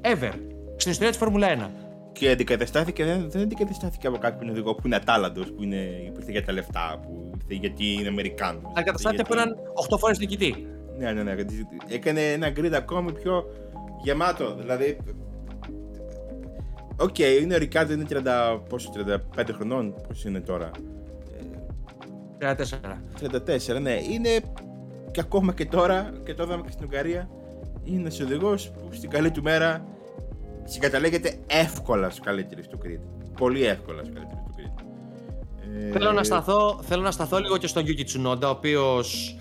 ever 0.00 0.32
στην 0.76 0.90
ιστορία 0.90 1.10
της 1.10 1.18
Φόρμουλα 1.18 1.48
1. 1.56 1.70
Και 2.12 2.30
αντικαταστάθηκε, 2.30 3.04
δεν, 3.04 3.30
δεν 3.30 3.42
αντικαταστάθηκε 3.42 4.06
από 4.06 4.18
κάποιον 4.18 4.50
οδηγό 4.50 4.74
που 4.74 4.86
είναι 4.86 4.96
ατάλλαντος, 4.96 5.52
που 5.52 5.62
είναι, 5.62 5.76
ήρθε 6.16 6.30
για 6.30 6.44
τα 6.44 6.52
λεφτά, 6.52 7.00
που 7.02 7.30
ήρθε 7.34 7.54
γιατί 7.54 7.92
είναι 7.92 8.08
Αμερικάνος. 8.08 8.72
Αντικαταστάθηκε 8.76 9.22
από 9.22 9.34
έναν 9.34 9.56
8 9.92 9.98
φορές 9.98 10.18
νικητή. 10.18 10.66
Ναι, 10.98 11.12
ναι, 11.12 11.22
ναι. 11.22 11.34
Έκανε 11.88 12.32
ένα 12.32 12.52
grid 12.56 12.72
ακόμη 12.72 13.12
πιο 13.12 13.44
γεμάτο. 14.02 14.54
Δηλαδή. 14.54 14.98
OK, 16.96 17.14
okay, 17.18 17.40
είναι 17.40 17.54
ο 17.54 17.58
Ρικάρντο, 17.58 17.92
είναι 17.92 18.06
30, 18.10 18.60
πόσο, 18.68 18.92
35 19.36 19.44
χρονών, 19.52 19.94
πώς 20.08 20.24
είναι 20.24 20.40
τώρα; 20.40 20.70
34. 22.38 22.54
34, 23.76 23.80
ναι. 23.80 23.98
Είναι 24.10 24.40
και 25.10 25.20
ακόμα 25.20 25.52
και 25.52 25.66
τώρα, 25.66 26.12
και 26.24 26.34
το 26.34 26.42
είδαμε 26.42 26.62
και 26.62 26.70
στην 26.70 26.84
Ουγγαρία, 26.84 27.28
είναι 27.84 28.08
ένας 28.14 28.24
οδηγός 28.24 28.70
που 28.70 28.88
στην 28.92 29.10
καλή 29.10 29.30
του 29.30 29.42
μέρα 29.42 29.84
συγκαταλέγεται 30.64 31.38
εύκολα 31.46 32.10
στους 32.10 32.24
καλύτερους 32.24 32.68
του 32.68 32.78
grid. 32.78 33.06
Πολύ 33.36 33.64
εύκολα 33.64 33.98
στους 34.04 34.14
καλύτερους 34.14 34.42
του 34.44 34.52
grid. 34.56 34.72
Θέλω, 35.92 36.12
να 36.12 36.24
σταθώ, 36.24 36.80
θέλω 36.82 37.02
να 37.02 37.10
σταθώ 37.10 37.38
λίγο 37.38 37.56
και 37.56 37.66
στον 37.66 37.84
Yuki 37.86 38.04
Tsunoda, 38.04 38.42
ο 38.42 38.48
οποίος 38.48 39.36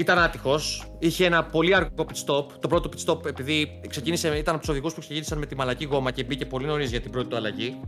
ήταν 0.00 0.18
άτυχος. 0.18 0.92
Είχε 0.98 1.24
ένα 1.24 1.44
πολύ 1.44 1.74
αργό 1.74 1.90
pit 1.96 2.26
stop. 2.26 2.46
Το 2.60 2.68
πρώτο 2.68 2.88
pit 2.92 3.10
stop, 3.10 3.26
επειδή 3.26 3.80
ξεκίνησε, 3.88 4.28
ήταν 4.28 4.54
από 4.54 4.58
τους 4.58 4.68
οδηγούς 4.68 4.94
που 4.94 5.00
ξεκίνησαν 5.00 5.38
με 5.38 5.46
τη 5.46 5.54
μαλακή 5.54 5.84
γόμα 5.84 6.10
και 6.10 6.24
μπήκε 6.24 6.46
πολύ 6.46 6.66
νωρίς 6.66 6.90
για 6.90 7.00
την 7.00 7.10
πρώτη 7.10 7.28
του 7.28 7.36
αλλαγή. 7.36 7.80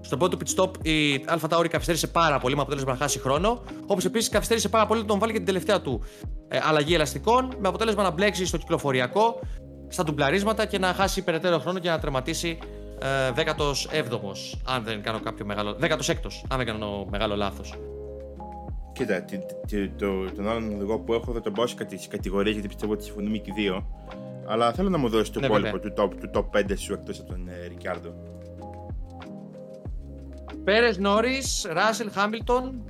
Στο 0.00 0.16
πρώτο 0.16 0.38
pit 0.40 0.54
stop 0.56 0.86
η 0.86 1.24
Αλφα 1.26 1.48
Tauri 1.50 1.68
καθυστέρησε 1.68 2.06
πάρα 2.06 2.38
πολύ 2.38 2.54
με 2.54 2.60
αποτέλεσμα 2.60 2.92
να 2.92 2.98
χάσει 2.98 3.18
χρόνο. 3.18 3.62
Όπως 3.86 4.04
επίσης 4.04 4.28
καθυστέρησε 4.28 4.68
πάρα 4.68 4.86
πολύ 4.86 5.00
να 5.00 5.06
τον 5.06 5.18
βάλει 5.18 5.32
και 5.32 5.38
την 5.38 5.46
τελευταία 5.46 5.80
του 5.80 6.02
ε, 6.48 6.58
αλλαγή 6.62 6.94
ελαστικών 6.94 7.56
με 7.58 7.68
αποτέλεσμα 7.68 8.02
να 8.02 8.10
μπλέξει 8.10 8.46
στο 8.46 8.56
κυκλοφοριακό, 8.56 9.40
στα 9.88 10.04
τουμπλαρίσματα 10.04 10.66
και 10.66 10.78
να 10.78 10.92
χάσει 10.92 11.24
περαιτέρω 11.24 11.58
χρόνο 11.58 11.78
και 11.78 11.88
να 11.88 11.98
τερματίσει 11.98 12.58
ε, 13.36 13.42
17ο, 13.44 14.22
αν 14.64 14.84
δεν 14.84 15.02
κάνω 15.02 15.20
κάποιο 15.20 15.44
μεγάλο. 15.44 15.76
16ο, 15.80 16.14
αν 16.48 16.56
δεν 16.56 16.66
κάνω 16.66 17.06
μεγάλο 17.10 17.36
λάθος. 17.36 17.74
Κοίτα, 18.98 19.24
το, 19.96 20.30
τον 20.30 20.48
άλλον 20.48 20.74
οδηγό 20.74 20.98
που 20.98 21.12
έχω 21.12 21.32
θα 21.32 21.40
τον 21.40 21.52
πάω 21.52 21.66
σε 21.66 21.74
κατηγορίε 22.08 22.52
γιατί 22.52 22.68
πιστεύω 22.68 22.92
ότι 22.92 23.04
συμφωνούμε 23.04 23.36
και 23.36 23.50
οι 23.50 23.62
δύο. 23.62 23.86
Αλλά 24.46 24.72
θέλω 24.72 24.88
να 24.88 24.98
μου 24.98 25.08
δώσεις 25.08 25.30
το 25.30 25.40
ναι, 25.40 25.46
υπόλοιπο 25.46 25.78
του 25.78 25.92
top, 25.96 26.10
του 26.20 26.30
top 26.34 26.58
5 26.58 26.72
σου 26.76 26.92
εκτός 26.92 27.20
από 27.20 27.28
τον 27.28 27.48
ε, 27.48 27.66
Ρικάρδο. 27.66 28.14
Πέρες 30.64 30.98
Νόρις, 30.98 31.66
Ράσελ 31.70 32.10
Χάμιλτον. 32.10 32.84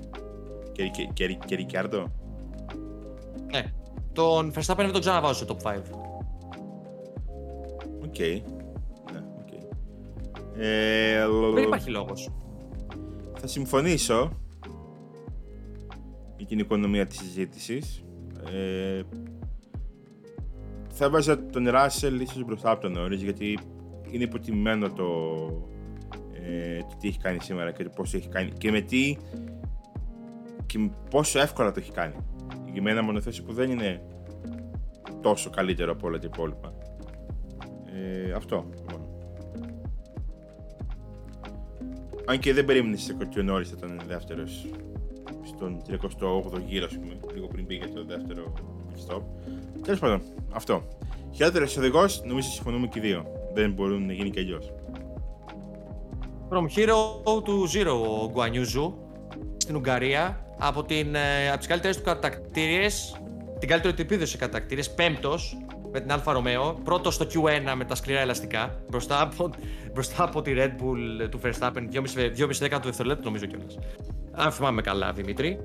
Και, 0.73 0.89
και, 0.89 1.09
και, 1.13 1.39
και 1.47 1.55
Ρικιάρντο. 1.55 2.13
Ναι. 3.53 3.73
Τον 4.13 4.53
Verstappen 4.53 4.77
δεν 4.77 4.93
τον 4.93 5.01
ξαναβάζω 5.01 5.45
στο 5.45 5.57
top 5.63 5.69
5. 5.69 5.77
Οκ. 8.05 8.19
Ναι, 9.13 9.23
οκ. 9.39 9.53
Ε, 10.57 11.27
Δεν 11.55 11.63
υπάρχει 11.63 11.91
λόγος. 11.91 12.29
Θα 13.41 13.47
συμφωνήσω 13.47 14.31
για 16.39 16.47
την 16.47 16.59
οικονομία 16.59 17.07
της 17.07 17.19
συζήτησης. 17.19 18.05
Ε, 18.53 19.03
θα 20.89 21.11
βάζα 21.11 21.47
τον 21.47 21.69
Ράσελ 21.69 22.21
ίσως 22.21 22.45
μπροστά 22.45 22.71
από 22.71 22.81
τον 22.81 22.93
Νόρις 22.93 23.23
γιατί 23.23 23.59
είναι 24.11 24.25
υποτιμημένο 24.25 24.91
το, 24.91 25.05
ε, 26.33 26.79
το 26.79 26.97
τι 27.01 27.09
έχει 27.09 27.19
κάνει 27.19 27.41
σήμερα 27.41 27.73
και 27.73 27.85
το 27.85 27.91
πόσο 27.97 28.17
έχει 28.17 28.29
κάνει 28.29 28.51
και 28.51 28.71
με 28.71 28.81
τι 28.81 29.17
και 30.67 30.79
με 30.79 30.91
πόσο 31.11 31.41
εύκολα 31.41 31.73
το 31.73 31.81
έχει 31.81 31.93
κάνει. 31.93 32.15
Για 32.73 32.83
μένα 32.83 33.03
μονοθέσιο 33.03 33.45
που 33.45 33.53
δεν 33.53 33.71
είναι 33.71 34.03
τόσο 35.21 35.51
καλύτερο 35.51 35.93
από 35.93 36.07
όλα 36.07 36.19
τα 36.19 36.29
υπόλοιπα. 36.33 36.73
Ε, 37.95 38.33
αυτό 38.33 38.69
μόνο. 38.91 39.07
Αν 42.25 42.39
και 42.39 42.53
δεν 42.53 42.65
περίμενες 42.65 43.17
ότι 43.21 43.41
ο 43.41 43.43
Νόρις 43.43 43.69
θα 43.69 43.75
ήταν 43.79 44.01
δεύτερος 44.07 44.67
στον 45.49 45.83
38ο 45.89 46.61
γύρο, 46.67 46.85
ας 46.85 46.95
πούμε, 46.95 47.17
λίγο 47.35 47.47
πριν 47.47 47.67
πήγε 47.67 47.87
το 47.87 48.05
δεύτερο 48.05 48.53
stop. 49.07 49.23
Τέλος 49.83 50.01
πάντων, 50.01 50.23
αυτό. 50.53 50.83
Χειρότερο 51.35 51.67
οδηγό, 51.79 52.05
νομίζω 52.25 52.49
συμφωνούμε 52.49 52.87
και 52.87 52.99
οι 52.99 53.03
δύο. 53.03 53.27
Δεν 53.55 53.73
μπορούν 53.73 54.07
να 54.07 54.13
γίνει 54.13 54.31
και 54.31 54.41
αλλιώς. 54.41 54.73
From 56.51 56.67
hero 56.77 56.97
to 57.25 57.53
zero 57.75 57.95
ο 58.23 58.31
Γκουανγιού 58.31 58.80
Ζου 58.80 58.95
στην 59.57 59.77
Ουγγαρία 59.77 60.47
από, 60.59 60.83
την, 60.83 61.15
ε, 61.15 61.49
από 61.49 61.59
τις 61.59 61.67
καλύτερες 61.67 61.97
του 61.97 62.03
κατατακτήριες 62.03 63.21
την 63.59 63.69
καλύτερη 63.69 63.95
του 63.95 64.03
επίδοση 64.03 64.31
σε 64.31 64.37
κατατακτήριες 64.37 64.95
πέμπτος 64.95 65.57
με 65.93 66.01
την 66.01 66.13
Alfa 66.13 66.33
Romeo 66.33 66.81
πρώτος 66.85 67.15
στο 67.15 67.27
Q1 67.35 67.75
με 67.77 67.85
τα 67.85 67.95
σκληρά 67.95 68.21
ελαστικά 68.21 68.83
μπροστά 68.89 69.21
από, 69.23 69.51
μπροστά 69.93 70.23
από 70.23 70.43
τη 70.43 70.53
Red 70.57 70.83
Bull 70.83 71.29
του 71.31 71.41
Verstappen 71.45 71.95
2,5 71.95 72.81
δευτερόλεπτο 72.83 73.25
νομίζω 73.25 73.47
κιόλας 73.47 73.79
αν 74.33 74.53
θυμάμαι 74.53 74.83
καλά 74.83 75.13
Δημήτρη 75.13 75.59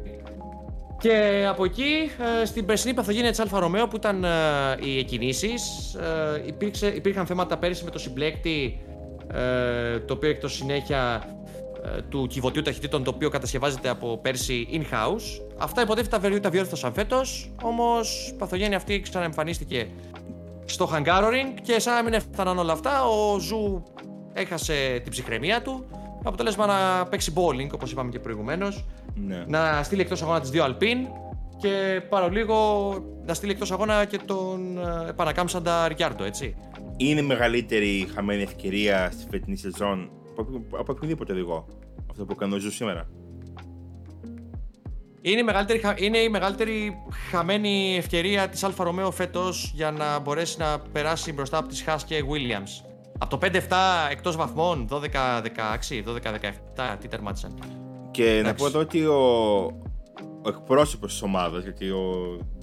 και 0.99 1.45
από 1.49 1.63
εκεί 1.63 2.09
ε, 2.41 2.45
στην 2.45 2.65
περσινή 2.65 2.93
παθογένεια 2.93 3.29
της 3.29 3.39
Alfa 3.39 3.59
Romeo 3.59 3.87
που 3.87 3.95
ήταν 3.95 4.23
ε, 4.23 4.29
οι 4.79 4.97
εκκινήσεις 4.97 5.61
υπήρξε, 6.45 6.87
υπήρχαν 6.87 7.25
θέματα 7.25 7.57
πέρυσι 7.57 7.83
με 7.83 7.89
το 7.89 7.99
συμπλέκτη 7.99 8.79
το 10.05 10.13
οποίο 10.13 10.29
εκτός 10.29 10.53
συνέχεια 10.53 11.23
ε, 11.85 12.01
του 12.01 12.27
κιβωτίου 12.27 12.61
ταχυτήτων 12.61 13.03
το 13.03 13.11
οποίο 13.15 13.29
κατασκευάζεται 13.29 13.89
από 13.89 14.17
πέρσι 14.21 14.67
in-house. 14.71 15.41
Αυτά 15.57 15.81
υποτίθεται 15.81 16.39
τα 16.39 16.49
διόρθωσαν 16.49 16.93
φέτος, 16.93 17.51
όμως 17.61 18.29
η 18.29 18.33
παθογένεια 18.33 18.77
αυτή 18.77 18.99
ξαναεμφανίστηκε 18.99 19.87
στο 20.65 20.89
Hungaroring 20.93 21.59
και 21.61 21.79
σαν 21.79 21.95
να 21.95 22.03
μην 22.03 22.13
έφταναν 22.13 22.57
όλα 22.57 22.73
αυτά, 22.73 23.05
ο 23.05 23.39
Ζου 23.39 23.83
έχασε 24.33 24.99
την 25.03 25.11
ψυχραιμία 25.11 25.61
του. 25.61 25.85
Αποτέλεσμα 26.23 26.65
να 26.65 27.05
παίξει 27.05 27.33
bowling, 27.35 27.69
όπως 27.73 27.91
είπαμε 27.91 28.09
και 28.09 28.19
προηγουμένως. 28.19 28.85
Ναι. 29.15 29.43
Να 29.47 29.83
στείλει 29.83 30.01
εκτός 30.01 30.21
αγώνα 30.21 30.39
τις 30.39 30.49
δύο 30.49 30.65
Alpine 30.65 31.07
και 31.57 32.01
λίγο 32.31 32.93
να 33.25 33.33
στείλει 33.33 33.51
εκτός 33.51 33.71
αγώνα 33.71 34.05
και 34.05 34.19
τον 34.25 34.77
ε, 34.77 35.09
επανακάμψαντα 35.09 35.87
Ρικιάρντο, 35.87 36.23
έτσι. 36.23 36.55
Είναι 36.97 37.19
η 37.19 37.23
μεγαλύτερη 37.23 38.07
χαμένη 38.13 38.41
ευκαιρία 38.41 39.11
στη 39.11 39.25
φετινή 39.29 39.57
σεζόν 39.57 40.11
από 40.79 40.91
οποιοδήποτε 40.91 41.31
οδηγό. 41.31 41.67
Αυτό 42.09 42.25
που 42.25 42.35
κάνω 42.35 42.57
ζω 42.57 42.71
σήμερα. 42.71 43.07
Είναι 45.25 45.39
η, 45.39 45.43
μεγαλύτερη, 45.43 45.81
είναι 45.95 46.17
η 46.17 46.29
μεγαλύτερη 46.29 46.97
χαμένη 47.29 47.95
ευκαιρία 47.97 48.49
της 48.49 48.63
Alfa 48.63 48.83
Romeo 48.83 49.11
φέτος 49.11 49.71
για 49.73 49.91
να 49.91 50.19
μπορέσει 50.19 50.57
να 50.59 50.79
περάσει 50.79 51.33
μπροστά 51.33 51.57
από 51.57 51.67
τις 51.67 51.83
Haas 51.87 51.97
και 52.05 52.23
Williams. 52.31 52.85
Από 53.17 53.37
το 53.37 53.47
5-7 53.47 53.57
εκτός 54.11 54.35
βαθμών, 54.35 54.87
12-16, 54.91 54.99
12-17, 56.05 56.97
τι 56.99 57.07
τερμάτισαν. 57.07 57.57
Και 58.11 58.41
να 58.43 58.53
πω 58.53 58.65
εδώ 58.65 58.79
ότι 58.79 59.05
ο, 59.05 59.15
ο 60.41 60.47
εκπρόσωπος 60.47 61.11
της 61.11 61.21
ομάδας, 61.21 61.63
γιατί 61.63 61.89
ο, 61.89 62.37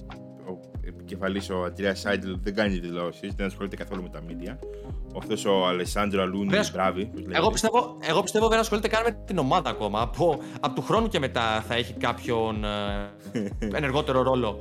επικεφαλής 1.11 1.49
ο 1.49 1.63
Αντρέας 1.63 1.99
Σάιντλ 1.99 2.31
δεν 2.43 2.55
κάνει 2.55 2.79
δηλώσεις, 2.79 3.33
δεν 3.35 3.45
ασχολείται 3.45 3.75
καθόλου 3.75 4.01
με 4.01 4.09
τα 4.09 4.19
media. 4.27 4.57
Αυτό 5.17 5.51
ο 5.51 5.67
Αλεσάνδρο 5.67 6.21
Αλούνι, 6.21 6.57
μπράβη. 6.71 7.11
Εγώ 7.31 7.49
πιστεύω, 7.49 7.97
εγώ 8.01 8.21
πιστεύω 8.21 8.47
δεν 8.47 8.59
ασχολείται 8.59 8.87
καν 8.87 9.03
με 9.03 9.17
την 9.25 9.37
ομάδα 9.37 9.69
ακόμα. 9.69 10.01
Από, 10.01 10.39
από 10.59 10.75
του 10.75 10.81
χρόνου 10.81 11.07
και 11.07 11.19
μετά 11.19 11.63
θα 11.67 11.75
έχει 11.75 11.93
κάποιον 11.93 12.63
ε, 12.63 13.69
ενεργότερο 13.77 14.21
ρόλο. 14.21 14.59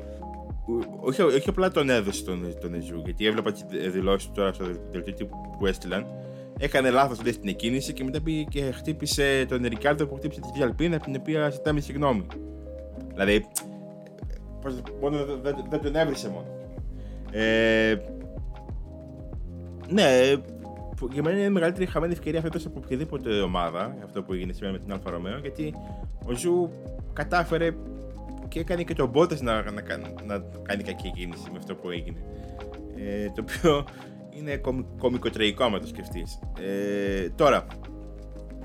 Όχι, 1.01 1.22
όχι 1.22 1.48
απλά 1.48 1.70
τον 1.70 1.90
έδωσε 1.90 2.24
τον, 2.24 2.59
τον 2.61 2.74
Ζου, 2.74 3.03
γιατί 3.05 3.26
έβλεπα 3.26 3.53
τις 3.53 3.64
δηλώσεις 3.90 4.26
του 4.26 4.32
τώρα 4.34 4.53
στο 4.53 4.64
δελτίο 4.90 5.28
που 5.59 5.66
έστειλαν. 5.66 6.07
Έκανε 6.59 6.90
λάθος 6.90 7.16
στην 7.16 7.48
εκκίνηση 7.48 7.92
και 7.92 8.05
μετά 8.05 8.20
πήγε 8.20 8.42
και 8.42 8.62
χτύπησε 8.62 9.46
τον 9.48 9.62
Ρικάρντο 9.62 10.07
που 10.07 10.14
χτύπησε 10.14 10.40
την 10.55 10.62
Alpine, 10.62 10.97
από 10.96 11.05
την 11.05 11.16
οποία 11.18 11.51
ζητάμε 11.51 11.80
συγγνώμη. 11.80 12.26
Δηλαδή, 13.12 13.46
μόνο 15.00 15.24
δεν, 15.42 15.56
δεν 15.70 15.80
τον 15.82 15.96
έβρισε 15.96 16.28
μόνο. 16.28 16.46
Ε, 17.30 17.96
ναι, 19.88 20.34
για 21.12 21.22
μένα 21.22 21.36
είναι 21.36 21.46
η 21.46 21.50
μεγαλύτερη 21.50 21.86
χαμένη 21.86 22.12
ευκαιρία 22.12 22.40
φέτος 22.40 22.66
από 22.66 22.80
οποιαδήποτε 22.84 23.40
ομάδα, 23.40 23.96
αυτό 24.04 24.22
που 24.22 24.32
έγινε 24.32 24.52
σήμερα 24.52 24.72
με 24.72 24.78
την 24.78 24.92
Alfa 24.93 25.11
Romeo, 25.11 25.38
γιατί 25.38 25.74
ο 26.26 26.32
Ζου 26.32 26.70
κατάφερε 27.12 27.70
και 28.48 28.61
έκανε 28.61 28.82
και 28.82 28.94
τον 28.94 29.08
Μπότας 29.09 29.41
να, 29.40 29.62
να, 29.62 29.72
να, 30.26 30.44
κάνει 30.62 30.82
κακή 30.82 31.11
κίνηση 31.11 31.50
με 31.50 31.58
αυτό 31.58 31.74
που 31.74 31.90
έγινε. 31.90 32.18
Ε, 32.96 33.30
το 33.30 33.44
οποίο 33.48 33.84
είναι 34.30 34.56
κωμ, 34.57 34.82
κωμικοτραγικό 34.99 35.64
άμα 35.64 35.78
το 35.78 35.86
σκεφτείς. 35.86 36.38
Ε, 36.61 37.28
τώρα, 37.30 37.66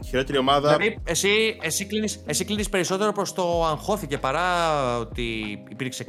χειρότερη 0.06 0.38
ομάδα. 0.38 0.78
Δηλαδή, 0.78 1.00
εσύ, 1.04 1.58
εσύ, 1.62 1.86
κλίνεις, 1.86 2.24
εσύ 2.26 2.46
κλίνεις 2.46 2.70
περισσότερο 2.70 3.12
προς 3.12 3.34
το 3.34 3.66
αγχώθηκε 3.66 4.18
παρά 4.18 4.48
ότι 4.98 5.60
υπήρξε, 5.70 6.06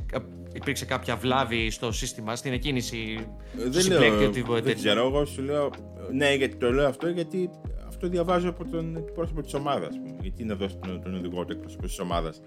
υπήρξε 0.52 0.84
κάποια 0.84 1.16
βλάβη 1.16 1.70
στο 1.70 1.92
σύστημα, 1.92 2.36
στην 2.36 2.52
εκκίνηση. 2.52 3.26
Ε, 3.58 3.68
δεν 3.68 3.86
λέω, 3.86 4.28
ότι 4.28 4.60
δεν 4.60 4.74
ξέρω, 4.74 5.06
εγώ 5.06 5.24
σου 5.24 5.42
λέω, 5.42 5.70
ναι, 6.12 6.34
γιατί 6.34 6.56
το 6.56 6.72
λέω 6.72 6.88
αυτό, 6.88 7.08
γιατί 7.08 7.50
αυτό 7.86 8.08
διαβάζω 8.08 8.48
από 8.48 8.64
τον 8.64 9.04
εκπρόσωπο 9.14 9.42
της 9.42 9.54
ομάδας. 9.54 9.94
Γιατί 10.20 10.44
να 10.44 10.54
δώσει 10.54 10.76
τον, 10.76 11.02
τον 11.02 11.14
οδηγό 11.14 11.44
του 11.44 11.52
εκπρόσωπο 11.52 11.86
της 11.86 11.98
ομάδας. 11.98 12.40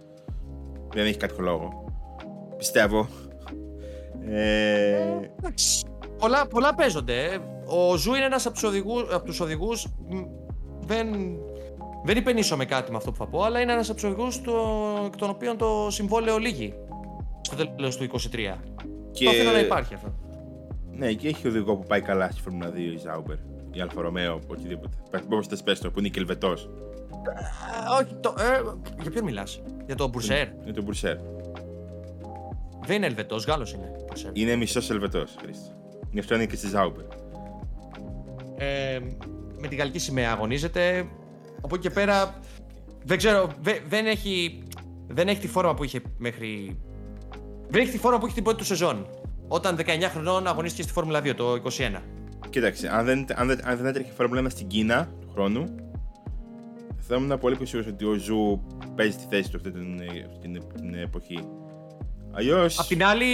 Δεν 0.93 1.05
έχει 1.05 1.17
κάποιο 1.17 1.43
λόγο. 1.43 1.93
Πιστεύω. 2.57 3.07
Ε... 4.29 4.97
Εντάξει. 5.37 5.85
Πολλά, 6.17 6.47
πολλά 6.47 6.75
παίζονται. 6.75 7.39
Ο 7.65 7.95
Ζου 7.95 8.13
είναι 8.13 8.25
ένας 8.25 8.45
από 8.45 9.25
τους 9.25 9.39
οδηγούς 9.39 9.87
δεν, 10.89 11.07
δεν 12.03 12.17
υπαινίσσομαι 12.17 12.65
κάτι 12.65 12.91
με 12.91 12.97
αυτό 12.97 13.11
που 13.11 13.17
θα 13.17 13.27
πω, 13.27 13.43
αλλά 13.43 13.59
είναι 13.61 13.71
ένας 13.71 13.89
από 13.89 13.99
τους 13.99 14.09
οδηγούς 14.09 14.37
εκ 15.05 15.15
των 15.15 15.29
οποίων 15.29 15.57
το 15.57 15.87
συμβόλαιο 15.89 16.37
λήγει 16.38 16.74
στο 17.41 17.67
τέλος 17.67 17.97
του 17.97 18.03
23. 18.03 18.07
Και... 19.11 19.23
Το 19.23 19.29
αφήνω 19.29 19.51
να 19.51 19.59
υπάρχει 19.59 19.93
αυτό. 19.93 20.13
Ναι, 20.91 21.13
και 21.13 21.27
έχει 21.27 21.47
οδηγό 21.47 21.75
που 21.75 21.87
πάει 21.87 22.01
καλά 22.01 22.31
στη 22.31 22.41
Φόρμουλα 22.41 22.69
2, 22.69 22.77
η 22.77 22.97
Ζάουμπερ, 22.97 23.35
η 23.71 23.81
Alfa 23.82 24.01
Romeo, 24.01 24.39
οτιδήποτε. 24.47 24.97
Πώς 25.29 25.47
θες 25.47 25.63
πες 25.63 25.79
το, 25.79 25.91
που 25.91 25.99
είναι 25.99 26.07
και 26.07 26.19
Ελβετό. 26.19 26.49
όχι, 28.01 28.13
το, 28.19 28.35
ε, 28.39 28.61
για 29.01 29.11
ποιον 29.11 29.23
μιλάς, 29.23 29.61
Για 29.85 29.95
τον 29.95 30.09
Πουρσέρ; 30.09 30.47
Για 30.63 30.73
τον 30.73 30.83
Πουρσέρ. 30.84 31.17
Δεν 32.85 32.95
είναι 32.95 33.05
Ελβετός, 33.05 33.45
Γάλλος 33.45 33.73
είναι. 33.73 33.91
Πουρσέρ. 34.07 34.32
Είναι 34.33 34.55
μισός 34.55 34.89
Ελβετός, 34.89 35.35
Χρήστη. 35.41 35.71
Γι' 36.11 36.19
αυτό 36.19 36.35
είναι 36.35 36.45
και 36.45 36.55
στη 36.55 36.67
Ζάουμπερ. 36.67 37.05
Ε, 38.57 38.99
με 39.60 39.68
τη 39.68 39.76
γαλλική 39.76 39.99
σημαία 39.99 40.32
αγωνίζεται. 40.32 41.07
Από 41.62 41.76
εκεί 41.76 41.88
και 41.88 41.93
πέρα 41.93 42.39
δεν 43.05 43.18
ξέρω, 43.18 43.49
δεν 43.88 44.05
έχει, 44.05 44.64
δεν 45.07 45.28
έχει 45.28 45.39
τη 45.39 45.47
φόρμα 45.47 45.74
που 45.74 45.84
είχε 45.84 46.01
μέχρι. 46.18 46.80
Δεν 47.70 47.82
έχει 47.82 47.91
τη 47.91 47.97
φόρμα 47.97 48.18
που 48.18 48.26
είχε 48.26 48.36
την 48.36 48.43
πρώτη 48.43 48.57
του 48.57 48.66
σεζόν. 48.66 49.07
Όταν 49.47 49.78
19 49.80 49.86
χρονών 50.12 50.47
αγωνίστηκε 50.47 50.84
στη 50.84 50.91
Φόρμουλα 50.91 51.20
2 51.20 51.36
το 51.36 51.53
21. 51.53 52.01
Κοίταξε, 52.49 52.88
αν 52.88 53.05
δεν, 53.05 53.26
αν 53.36 53.47
δεν, 53.47 53.60
αν 53.68 53.78
δεν 53.78 53.86
έτρεχε 53.86 54.10
η 54.10 54.14
Φόρμουλα 54.16 54.41
1 54.41 54.45
στην 54.49 54.68
Κίνα 54.68 55.10
του 55.22 55.30
χρόνου, 55.34 55.76
θα 56.99 57.16
ήμουν 57.16 57.39
πολύ 57.39 57.55
πιο 57.55 57.84
ότι 57.88 58.05
ο 58.05 58.14
Ζου 58.14 58.62
παίζει 58.95 59.18
τη 59.18 59.24
θέση 59.30 59.51
του 59.51 59.57
αυτή 59.57 59.72
την, 59.72 59.97
την, 60.41 60.62
την 60.76 60.93
εποχή. 60.93 61.39
Αλλιώς. 62.32 62.70
Απ' 62.78 62.88
την 62.88 63.03
άλλη, 63.03 63.26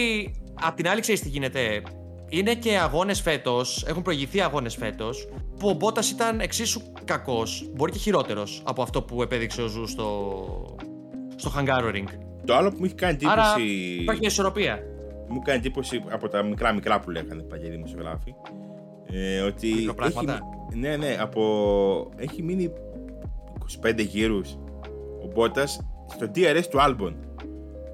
απ' 0.54 0.76
την 0.76 0.88
άλλη 0.88 1.02
ξέρεις 1.02 1.22
τι 1.22 1.30
γίνεται 1.30 1.82
είναι 2.30 2.56
και 2.56 2.78
αγώνες 2.78 3.22
φέτος, 3.22 3.84
έχουν 3.88 4.02
προηγηθεί 4.02 4.42
αγώνες 4.42 4.76
φέτος, 4.76 5.28
που 5.60 5.70
ο 5.70 5.74
Μπότας 5.74 6.12
ήταν 6.12 6.40
εξίσου 6.40 6.82
κακός, 7.06 7.70
μπορεί 7.74 7.92
και 7.92 7.98
χειρότερος 7.98 8.62
από 8.66 8.82
αυτό 8.82 9.02
που 9.02 9.22
επέδειξε 9.22 9.62
ο 9.62 9.68
Ζου 9.68 9.88
στο, 9.88 10.76
στο 11.36 11.52
Hungaroring. 11.58 12.08
Το 12.46 12.56
άλλο 12.56 12.70
που 12.70 12.76
μου 12.80 12.86
έχει 12.86 12.96
κάνει 12.96 13.14
εντύπωση. 13.14 13.40
Άρα 13.40 13.54
υπάρχει 14.00 14.20
μια 14.20 14.30
ισορροπία. 14.30 14.80
Μου 15.28 15.42
κάνει 15.42 15.58
εντύπωση 15.58 16.04
από 16.10 16.28
τα 16.28 16.44
μικρά 16.44 16.74
μικρά 16.74 17.00
που 17.00 17.10
λέγανε 17.10 17.42
παλιά 17.42 17.70
δημοσιογράφοι. 17.70 18.34
Ε, 19.06 19.40
ότι. 19.40 19.70
Έχει, 20.02 20.26
ναι, 20.74 20.98
ναι, 20.98 21.18
από. 21.20 22.12
Έχει 22.16 22.44
μείνει 22.44 22.72
25 23.84 24.06
γύρους 24.06 24.58
ο 25.24 25.28
Μπότας 25.34 25.80
στο 26.08 26.32
DRS 26.36 26.64
του 26.70 26.78
Albon. 26.82 27.14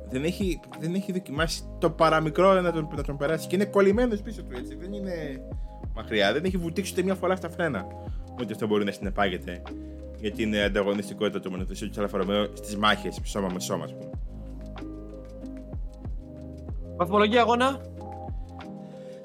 Δεν 0.10 0.24
έχει, 0.24 0.60
δεν 0.80 0.94
έχει 0.94 1.12
δοκιμάσει 1.12 1.64
το 1.80 1.90
παραμικρό 1.90 2.62
να 2.62 2.72
τον, 2.72 2.88
να 2.96 3.04
τον 3.04 3.18
περάσει 3.18 3.48
και 3.48 3.56
είναι 3.56 3.66
κολλημένος 3.66 4.22
πίσω 4.22 4.44
του 4.44 4.58
έτσι. 4.58 4.76
Δεν 4.76 4.94
είναι 4.94 5.42
μακριά. 5.96 6.34
Δεν 6.34 6.46
έχει 6.46 6.58
βουτήξει 6.58 6.92
ούτε 6.92 7.04
μια 7.04 7.16
φορά 7.16 7.36
στα 7.36 7.50
φρένα. 7.50 7.86
Ότι 8.40 8.54
αυτό 8.54 8.68
μπορεί 8.68 8.84
να 8.84 8.92
συνεπάγεται 8.92 9.62
για 10.20 10.32
την 10.32 10.56
ανταγωνιστικότητα 10.56 11.40
του 11.40 11.50
μονοθεσίου 11.52 11.90
του 11.90 12.02
Αλφα 12.02 12.48
στις 12.54 12.78
μάχες 12.78 13.20
σώμα 13.24 13.50
με 13.54 13.60
σώμα, 13.60 13.84
ας 13.84 13.94
πούμε. 13.94 14.10
Βαθμολογία 16.96 17.42
αγώνα. 17.42 17.82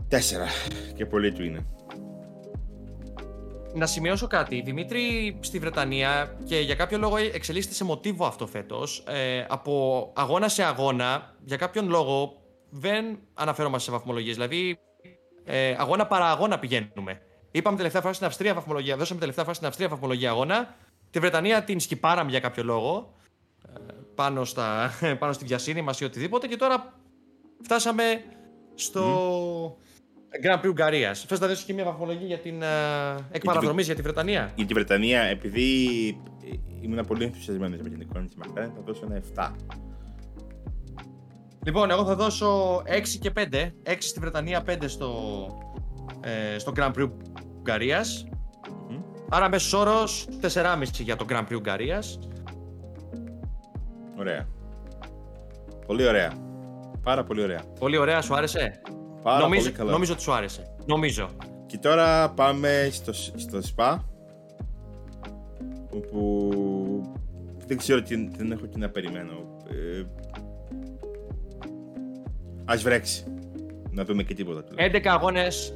Τέσσερα. 0.09 0.47
Και 0.95 1.07
πολύ 1.07 1.33
του 1.33 1.43
είναι. 1.43 1.67
Να 3.75 3.87
σημειώσω 3.87 4.27
κάτι. 4.27 4.63
Δημήτρη 4.65 5.37
στη 5.41 5.59
Βρετανία 5.59 6.37
και 6.45 6.59
για 6.61 6.75
κάποιο 6.75 6.99
λόγο 6.99 7.17
εξελίσσεται 7.17 7.75
σε 7.75 7.85
μοτίβο 7.85 8.27
αυτό 8.27 8.47
φέτος. 8.47 9.05
Ε, 9.09 9.45
από 9.49 10.13
αγώνα 10.15 10.49
σε 10.49 10.63
αγώνα, 10.63 11.35
για 11.45 11.57
κάποιον 11.57 11.89
λόγο 11.89 12.37
δεν 12.71 13.19
αναφέρομαι 13.35 13.79
σε 13.79 13.91
βαθμολογίες. 13.91 14.35
Δηλαδή, 14.35 14.79
ε, 15.47 15.75
αγώνα 15.79 16.07
παρά 16.07 16.31
αγώνα 16.31 16.59
πηγαίνουμε. 16.59 17.21
Είπαμε 17.51 17.77
τελευταία 17.77 18.01
φορά 18.01 18.13
στην 18.13 18.27
Αυστρία 18.27 18.55
βαθμολογία, 18.55 18.97
δώσαμε 18.97 19.21
τελευταία 19.21 19.45
φορά 19.45 19.57
στην 19.57 19.67
Αυστρία 19.67 19.89
βαθμολογία 19.89 20.31
αγώνα. 20.31 20.75
Τη 21.11 21.19
Βρετανία 21.19 21.63
την 21.63 21.81
σκυπάραμε 21.81 22.31
για 22.31 22.41
κάποιο 22.41 22.65
λόγο. 22.65 23.15
Ε, 23.63 23.93
πάνω, 24.15 24.45
στα, 24.45 24.91
πάνω 25.21 25.33
στη 25.33 25.45
βιασύνη 25.45 25.83
μας 25.83 26.01
ή 26.01 26.05
οτιδήποτε. 26.05 26.47
Και 26.47 26.57
τώρα 26.57 26.93
φτάσαμε 27.63 28.25
στο. 28.75 29.79
Grand 30.43 30.61
Prix 30.61 30.69
Ουγγαρίας. 30.69 31.25
Θες 31.29 31.41
να 31.41 31.47
δώσει 31.47 31.65
και 31.65 31.73
μια 31.73 31.85
βαθμολογία 31.85 32.27
για 32.27 32.39
την 32.39 32.63
uh, 32.63 33.81
για 33.83 33.95
τη 33.95 34.03
Βρετανία; 34.03 34.53
Για 34.55 34.67
τη 34.67 34.75
Βρετανία, 34.75 35.21
επειδή 35.21 35.73
ήμουν 36.81 37.07
πολύ 37.07 37.25
ενθουσιασμένος 37.25 37.81
με 37.81 37.89
την 37.89 38.01
εικόνα 38.01 38.25
της 38.25 38.35
Μακλάρεν, 38.35 38.73
θα 38.75 38.81
δώσω 38.81 39.07
ένα 39.11 39.23
7. 39.35 39.53
Λοιπόν, 41.67 41.91
εγώ 41.91 42.05
θα 42.05 42.15
δώσω 42.15 42.83
6 42.87 43.19
και 43.21 43.33
5. 43.37 43.41
6 43.83 43.97
στη 43.99 44.21
Βρετανία, 44.21 44.63
5 44.67 44.89
στο, 44.89 45.11
ε, 46.21 46.59
στο 46.59 46.73
Grand 46.77 46.93
Prix 46.93 47.09
Ουγγαρίας. 47.59 48.27
Mm-hmm. 48.31 49.03
Άρα 49.29 49.49
μέσος 49.49 49.73
όρος 49.73 50.29
4,5 50.41 51.03
για 51.03 51.17
το 51.17 51.25
Grand 51.29 51.45
Prix 51.49 51.55
Ουγγαρίας. 51.57 52.19
Ωραία. 54.19 54.49
Πολύ 55.87 56.07
ωραία. 56.07 56.33
Πάρα 57.03 57.25
πολύ 57.25 57.43
ωραία. 57.43 57.63
Πολύ 57.79 57.97
ωραία, 57.97 58.23
σου 58.23 58.35
άρεσε; 58.35 58.81
Πάρα 59.23 59.41
νομίζω, 59.41 59.63
πολύ 59.63 59.75
καλά. 59.77 59.91
Νομίζω 59.91 60.13
ότι 60.13 60.23
σου 60.23 60.33
άρεσε. 60.33 60.77
Νομίζω. 60.87 61.29
Και 61.67 61.79
τώρα 61.79 62.31
πάμε 62.31 62.89
στο, 62.93 63.13
στο 63.13 63.63
ΣΠΑ 63.63 64.05
όπου 65.95 66.51
δεν 67.67 67.77
ξέρω 67.77 68.03
τι 68.03 68.29
δεν 68.29 68.53
έχω 68.53 68.67
τι 68.67 68.79
να 68.79 68.89
περιμένω. 68.89 69.33
Ε, 69.71 70.05
ας 72.67 72.83
βρέξει. 72.83 73.25
Να 73.91 74.05
δούμε 74.05 74.23
και 74.23 74.35
τίποτα. 74.35 74.63
11 74.77 75.01
αγώνες, 75.05 75.75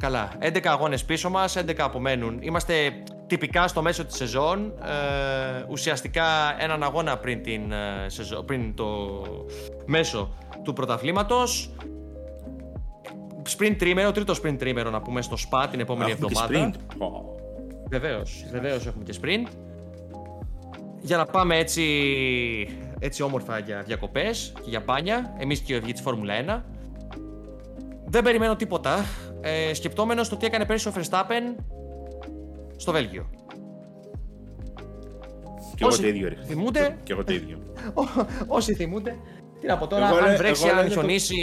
καλά, 0.00 0.32
11 0.38 0.70
αγώνες 0.70 1.04
πίσω 1.04 1.30
μας, 1.30 1.56
11 1.56 1.84
απομένουν. 1.84 2.38
Είμαστε 2.40 2.74
τυπικά 3.26 3.68
στο 3.68 3.82
μέσο 3.82 4.04
της 4.04 4.16
σεζόν, 4.16 4.72
ε, 4.82 5.64
ουσιαστικά 5.68 6.24
έναν 6.58 6.82
αγώνα 6.82 7.18
πριν, 7.18 7.42
την, 7.42 7.72
ε, 7.72 8.06
σεζόν, 8.06 8.44
πριν 8.44 8.74
το 8.74 8.86
μέσο 9.86 10.34
του 10.62 10.72
πρωταθλήματος 10.72 11.70
sprint 13.58 13.74
τρίμερο, 13.78 14.12
τρίτο 14.12 14.34
sprint 14.42 14.56
τρίμερο 14.58 14.90
να 14.90 15.00
πούμε 15.00 15.22
στο 15.22 15.36
SPA 15.36 15.66
την 15.70 15.80
επόμενη 15.80 16.10
έχουμε 16.10 16.26
εβδομάδα. 16.26 16.70
Και 16.70 16.72
sprint. 16.72 17.04
Βεβαίως, 17.88 18.44
βεβαίως 18.50 18.86
έχουμε 18.86 19.04
και 19.04 19.14
sprint. 19.22 19.48
Για 21.00 21.16
να 21.16 21.24
πάμε 21.24 21.58
έτσι, 21.58 21.82
έτσι 22.98 23.22
όμορφα 23.22 23.58
για 23.58 23.82
διακοπές 23.82 24.52
και 24.56 24.70
για 24.70 24.80
μπάνια, 24.80 25.34
εμείς 25.38 25.60
και 25.60 25.72
οι 25.72 25.76
οδηγοί 25.76 25.92
της 25.92 26.00
Φόρμουλα 26.00 26.34
1. 26.34 26.62
Δεν 28.06 28.22
περιμένω 28.22 28.56
τίποτα. 28.56 29.04
Ε, 29.40 29.74
Σκεπτόμενος 29.74 30.28
το 30.28 30.36
τι 30.36 30.46
έκανε 30.46 30.66
πέρυσι 30.66 30.88
ο 30.88 30.92
Verstappen 30.96 31.62
στο 32.76 32.92
Βέλγιο. 32.92 33.30
Και 35.76 35.84
εγώ 35.84 35.96
το 35.96 36.06
ίδιο 36.06 36.32
Θυμούνται. 36.44 36.98
Και 37.02 37.12
εγώ 37.12 37.24
το 37.24 37.32
ίδιο. 37.32 37.58
Όσοι 38.46 38.74
θυμούνται, 38.74 39.16
τι 39.60 39.66
να 39.66 39.78
πω 39.78 39.86
τώρα, 39.86 40.08
εγώ 40.08 40.16
αν 40.16 40.36
βρέξει, 40.36 40.68
αν 40.68 40.90
χιονίσει. 40.90 41.34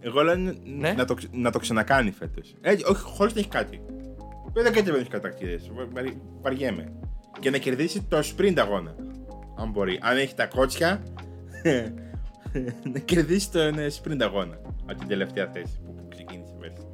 Εγώ 0.00 0.22
λέω 0.22 0.36
ναι; 0.64 0.92
να, 0.92 1.04
το, 1.04 1.14
να 1.30 1.50
το 1.50 1.58
ξανακάνει 1.58 2.10
φέτος. 2.10 2.54
όχι, 2.88 3.02
χωρίς 3.02 3.34
να 3.34 3.40
έχει 3.40 3.48
κάτι. 3.48 3.80
Δεν 4.52 4.64
κάτι 4.64 4.82
δεν 4.82 4.94
έχει 4.94 5.08
κατακτήρε. 5.08 5.56
Βαριέμαι. 6.40 6.92
Και 7.40 7.50
να 7.50 7.58
κερδίσει 7.58 8.02
το 8.02 8.18
sprint 8.18 8.54
αγώνα. 8.58 8.94
Αν 9.62 9.70
μπορεί. 9.70 9.98
Αν 10.02 10.16
έχει 10.16 10.34
τα 10.34 10.46
κότσια, 10.46 11.02
να 12.92 12.98
κερδίσει 12.98 13.50
το 13.50 13.60
sprint 14.02 14.20
αγώνα. 14.20 14.58
Από 14.86 14.98
την 14.98 15.08
τελευταία 15.08 15.50
θέση 15.52 15.80
που, 15.84 16.08
ξεκίνησε 16.08 16.54
πέρσι. 16.60 16.86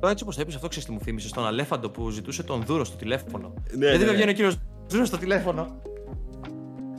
Τώρα 0.00 0.12
έτσι 0.12 0.22
όπως 0.24 0.36
το 0.36 0.42
είπε 0.42 0.54
αυτό, 0.54 0.68
ξέρεις 0.68 0.88
τι 0.88 0.94
μου 0.94 1.00
θύμισε 1.00 1.28
στον 1.28 1.46
Αλέφαντο 1.46 1.90
που 1.90 2.10
ζητούσε 2.10 2.42
τον 2.42 2.62
Δούρο 2.64 2.84
στο 2.84 2.96
τηλέφωνο. 2.96 3.52
Ναι, 3.70 3.86
Γιατί 3.86 3.98
ναι, 3.98 4.04
δεν 4.04 4.06
ναι. 4.06 4.12
βγαίνει 4.12 4.30
ο 4.30 4.34
κύριος 4.34 4.58
Δούρος 4.88 5.08
στο 5.08 5.18
τηλέφωνο; 5.18 5.80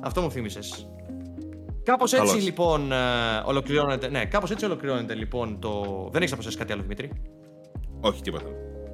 Αυτό 0.02 0.22
μου 0.22 0.32
θύμισες. 0.32 0.90
Κάπως 1.84 2.14
έτσι 2.14 2.28
Καλώς. 2.28 2.44
λοιπόν 2.44 2.92
ε, 2.92 2.96
ολοκληρώνεται. 3.46 4.10
Ναι, 4.10 4.26
κάπως 4.26 4.52
έτσι 4.52 4.66
ολοκληρώνεται 4.66 5.14
λοιπόν 5.14 5.60
το. 5.60 5.70
Δεν 6.12 6.22
έχεις 6.22 6.30
να 6.30 6.38
προσθέσεις 6.38 6.60
κάτι 6.60 6.72
άλλο, 6.74 6.82
Δημήτρη; 6.82 7.12
Όχι, 8.02 8.22
τίποτα. 8.22 8.50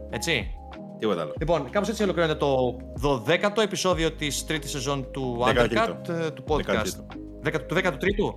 Έτσι; 0.09 0.53
Τίποτα 1.01 1.21
άλλο. 1.21 1.33
Λοιπόν, 1.39 1.69
κάπως 1.69 1.89
έτσι 1.89 2.03
ολοκληρώνεται 2.03 2.39
το 2.39 2.77
12ο 3.01 3.61
επεισόδιο 3.63 4.11
της 4.11 4.45
τρίτης 4.45 4.71
σεζόν 4.71 5.11
του 5.11 5.45
Undercut, 5.47 6.09
ε, 6.09 6.31
του 6.31 6.43
podcast. 6.47 6.95
10, 7.43 7.65
του 7.67 7.75
13ου. 7.75 8.35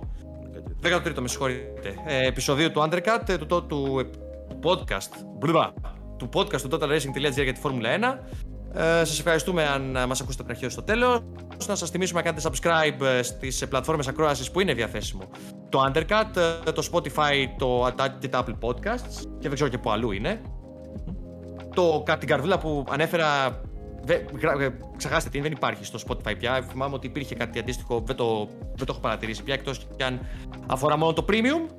13ο, 0.81 1.19
με 1.19 1.27
συγχωρείτε. 1.27 1.95
Ε, 2.05 2.27
επεισοδίου 2.27 2.71
του 2.71 2.81
Undercut, 2.81 3.29
ε, 3.29 3.37
του, 3.37 3.45
του, 3.45 3.65
του, 3.65 4.09
του 4.49 4.59
podcast. 4.63 5.25
Μπλουμπα, 5.37 5.73
του 6.17 6.29
podcast 6.33 6.61
του 6.61 6.69
totalracing.gr 6.71 7.43
για 7.43 7.53
τη 7.53 7.59
Φόρμουλα 7.59 7.89
1. 7.89 8.19
Ε, 8.73 9.05
σας 9.05 9.19
ευχαριστούμε 9.19 9.67
αν 9.67 9.95
ε, 9.95 10.05
μας 10.05 10.21
ακούσετε 10.21 10.43
από 10.43 10.51
την 10.51 10.51
αρχή 10.51 10.65
ως 10.65 10.75
το 10.75 10.83
τέλος. 10.83 11.19
Να 11.67 11.75
σας 11.75 11.89
θυμίσουμε 11.89 12.21
να 12.21 12.31
κάνετε 12.31 12.49
subscribe 12.49 13.05
ε, 13.05 13.21
στις 13.21 13.61
ε, 13.61 13.65
πλατφόρμες 13.65 14.07
ακρόασης 14.07 14.51
που 14.51 14.59
είναι 14.59 14.73
διαθέσιμο. 14.73 15.23
Το 15.69 15.91
Undercut, 15.91 16.37
ε, 16.65 16.71
το 16.71 16.89
Spotify, 16.91 17.47
το 17.57 17.93
και 18.19 18.27
τα 18.27 18.43
Apple 18.45 18.67
Podcasts 18.69 19.21
και 19.39 19.47
δεν 19.47 19.53
ξέρω 19.53 19.69
και 19.69 19.77
που 19.77 19.91
αλλού 19.91 20.11
είναι. 20.11 20.41
Το 21.75 22.01
κάτι 22.05 22.19
την 22.19 22.27
καρδούλα 22.27 22.57
που 22.59 22.85
ανέφερα 22.89 23.61
Δε, 24.07 24.19
γρα- 24.39 24.61
ε, 24.61 24.77
ξεχάστε 24.97 25.29
την, 25.29 25.41
δεν 25.41 25.51
υπάρχει 25.51 25.85
στο 25.85 25.99
Spotify 26.07 26.33
πια. 26.37 26.61
Θυμάμαι 26.69 26.95
ότι 26.95 27.07
υπήρχε 27.07 27.35
κάτι 27.35 27.59
αντίστοιχο, 27.59 28.03
δεν 28.05 28.15
το, 28.15 28.47
δεν 28.75 28.85
το 28.85 28.89
έχω 28.89 28.99
παρατηρήσει 28.99 29.43
πια 29.43 29.53
εκτός 29.53 29.87
κι 29.95 30.03
αν 30.03 30.19
αφορά 30.67 30.97
μόνο 30.97 31.13
το 31.13 31.25
premium. 31.29 31.69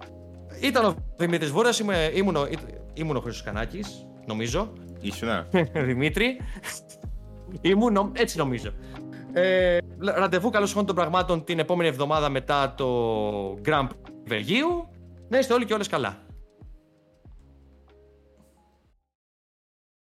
Ήταν 0.62 0.84
ο 0.84 0.94
Δημήτρης 1.16 1.50
Βόρα, 1.50 1.70
ήμουν, 2.14 2.36
ο- 2.36 2.46
ήμουν 2.94 3.16
ο 3.16 3.20
Χρήστος 3.20 3.42
Κανάκη, 3.42 3.80
νομίζω. 4.26 4.72
Ήσουνα. 5.00 5.46
Δημήτρη. 5.88 6.36
Ήμουν, 7.60 7.92
νο- 7.92 8.10
έτσι 8.14 8.38
νομίζω. 8.38 8.70
Ε, 9.32 9.78
ραντεβού 9.98 10.50
καλώς 10.50 10.68
χρόνων 10.70 10.86
των 10.86 10.94
πραγμάτων 10.96 11.44
την 11.44 11.58
επόμενη 11.58 11.88
εβδομάδα 11.88 12.28
μετά 12.28 12.74
το 12.76 12.88
Grand 13.64 13.84
Prix 13.86 14.10
Βελγίου. 14.26 14.88
Να 15.28 15.38
είστε 15.38 15.54
όλοι 15.54 15.64
και 15.64 15.74
όλες 15.74 15.88
καλά. 15.88 16.16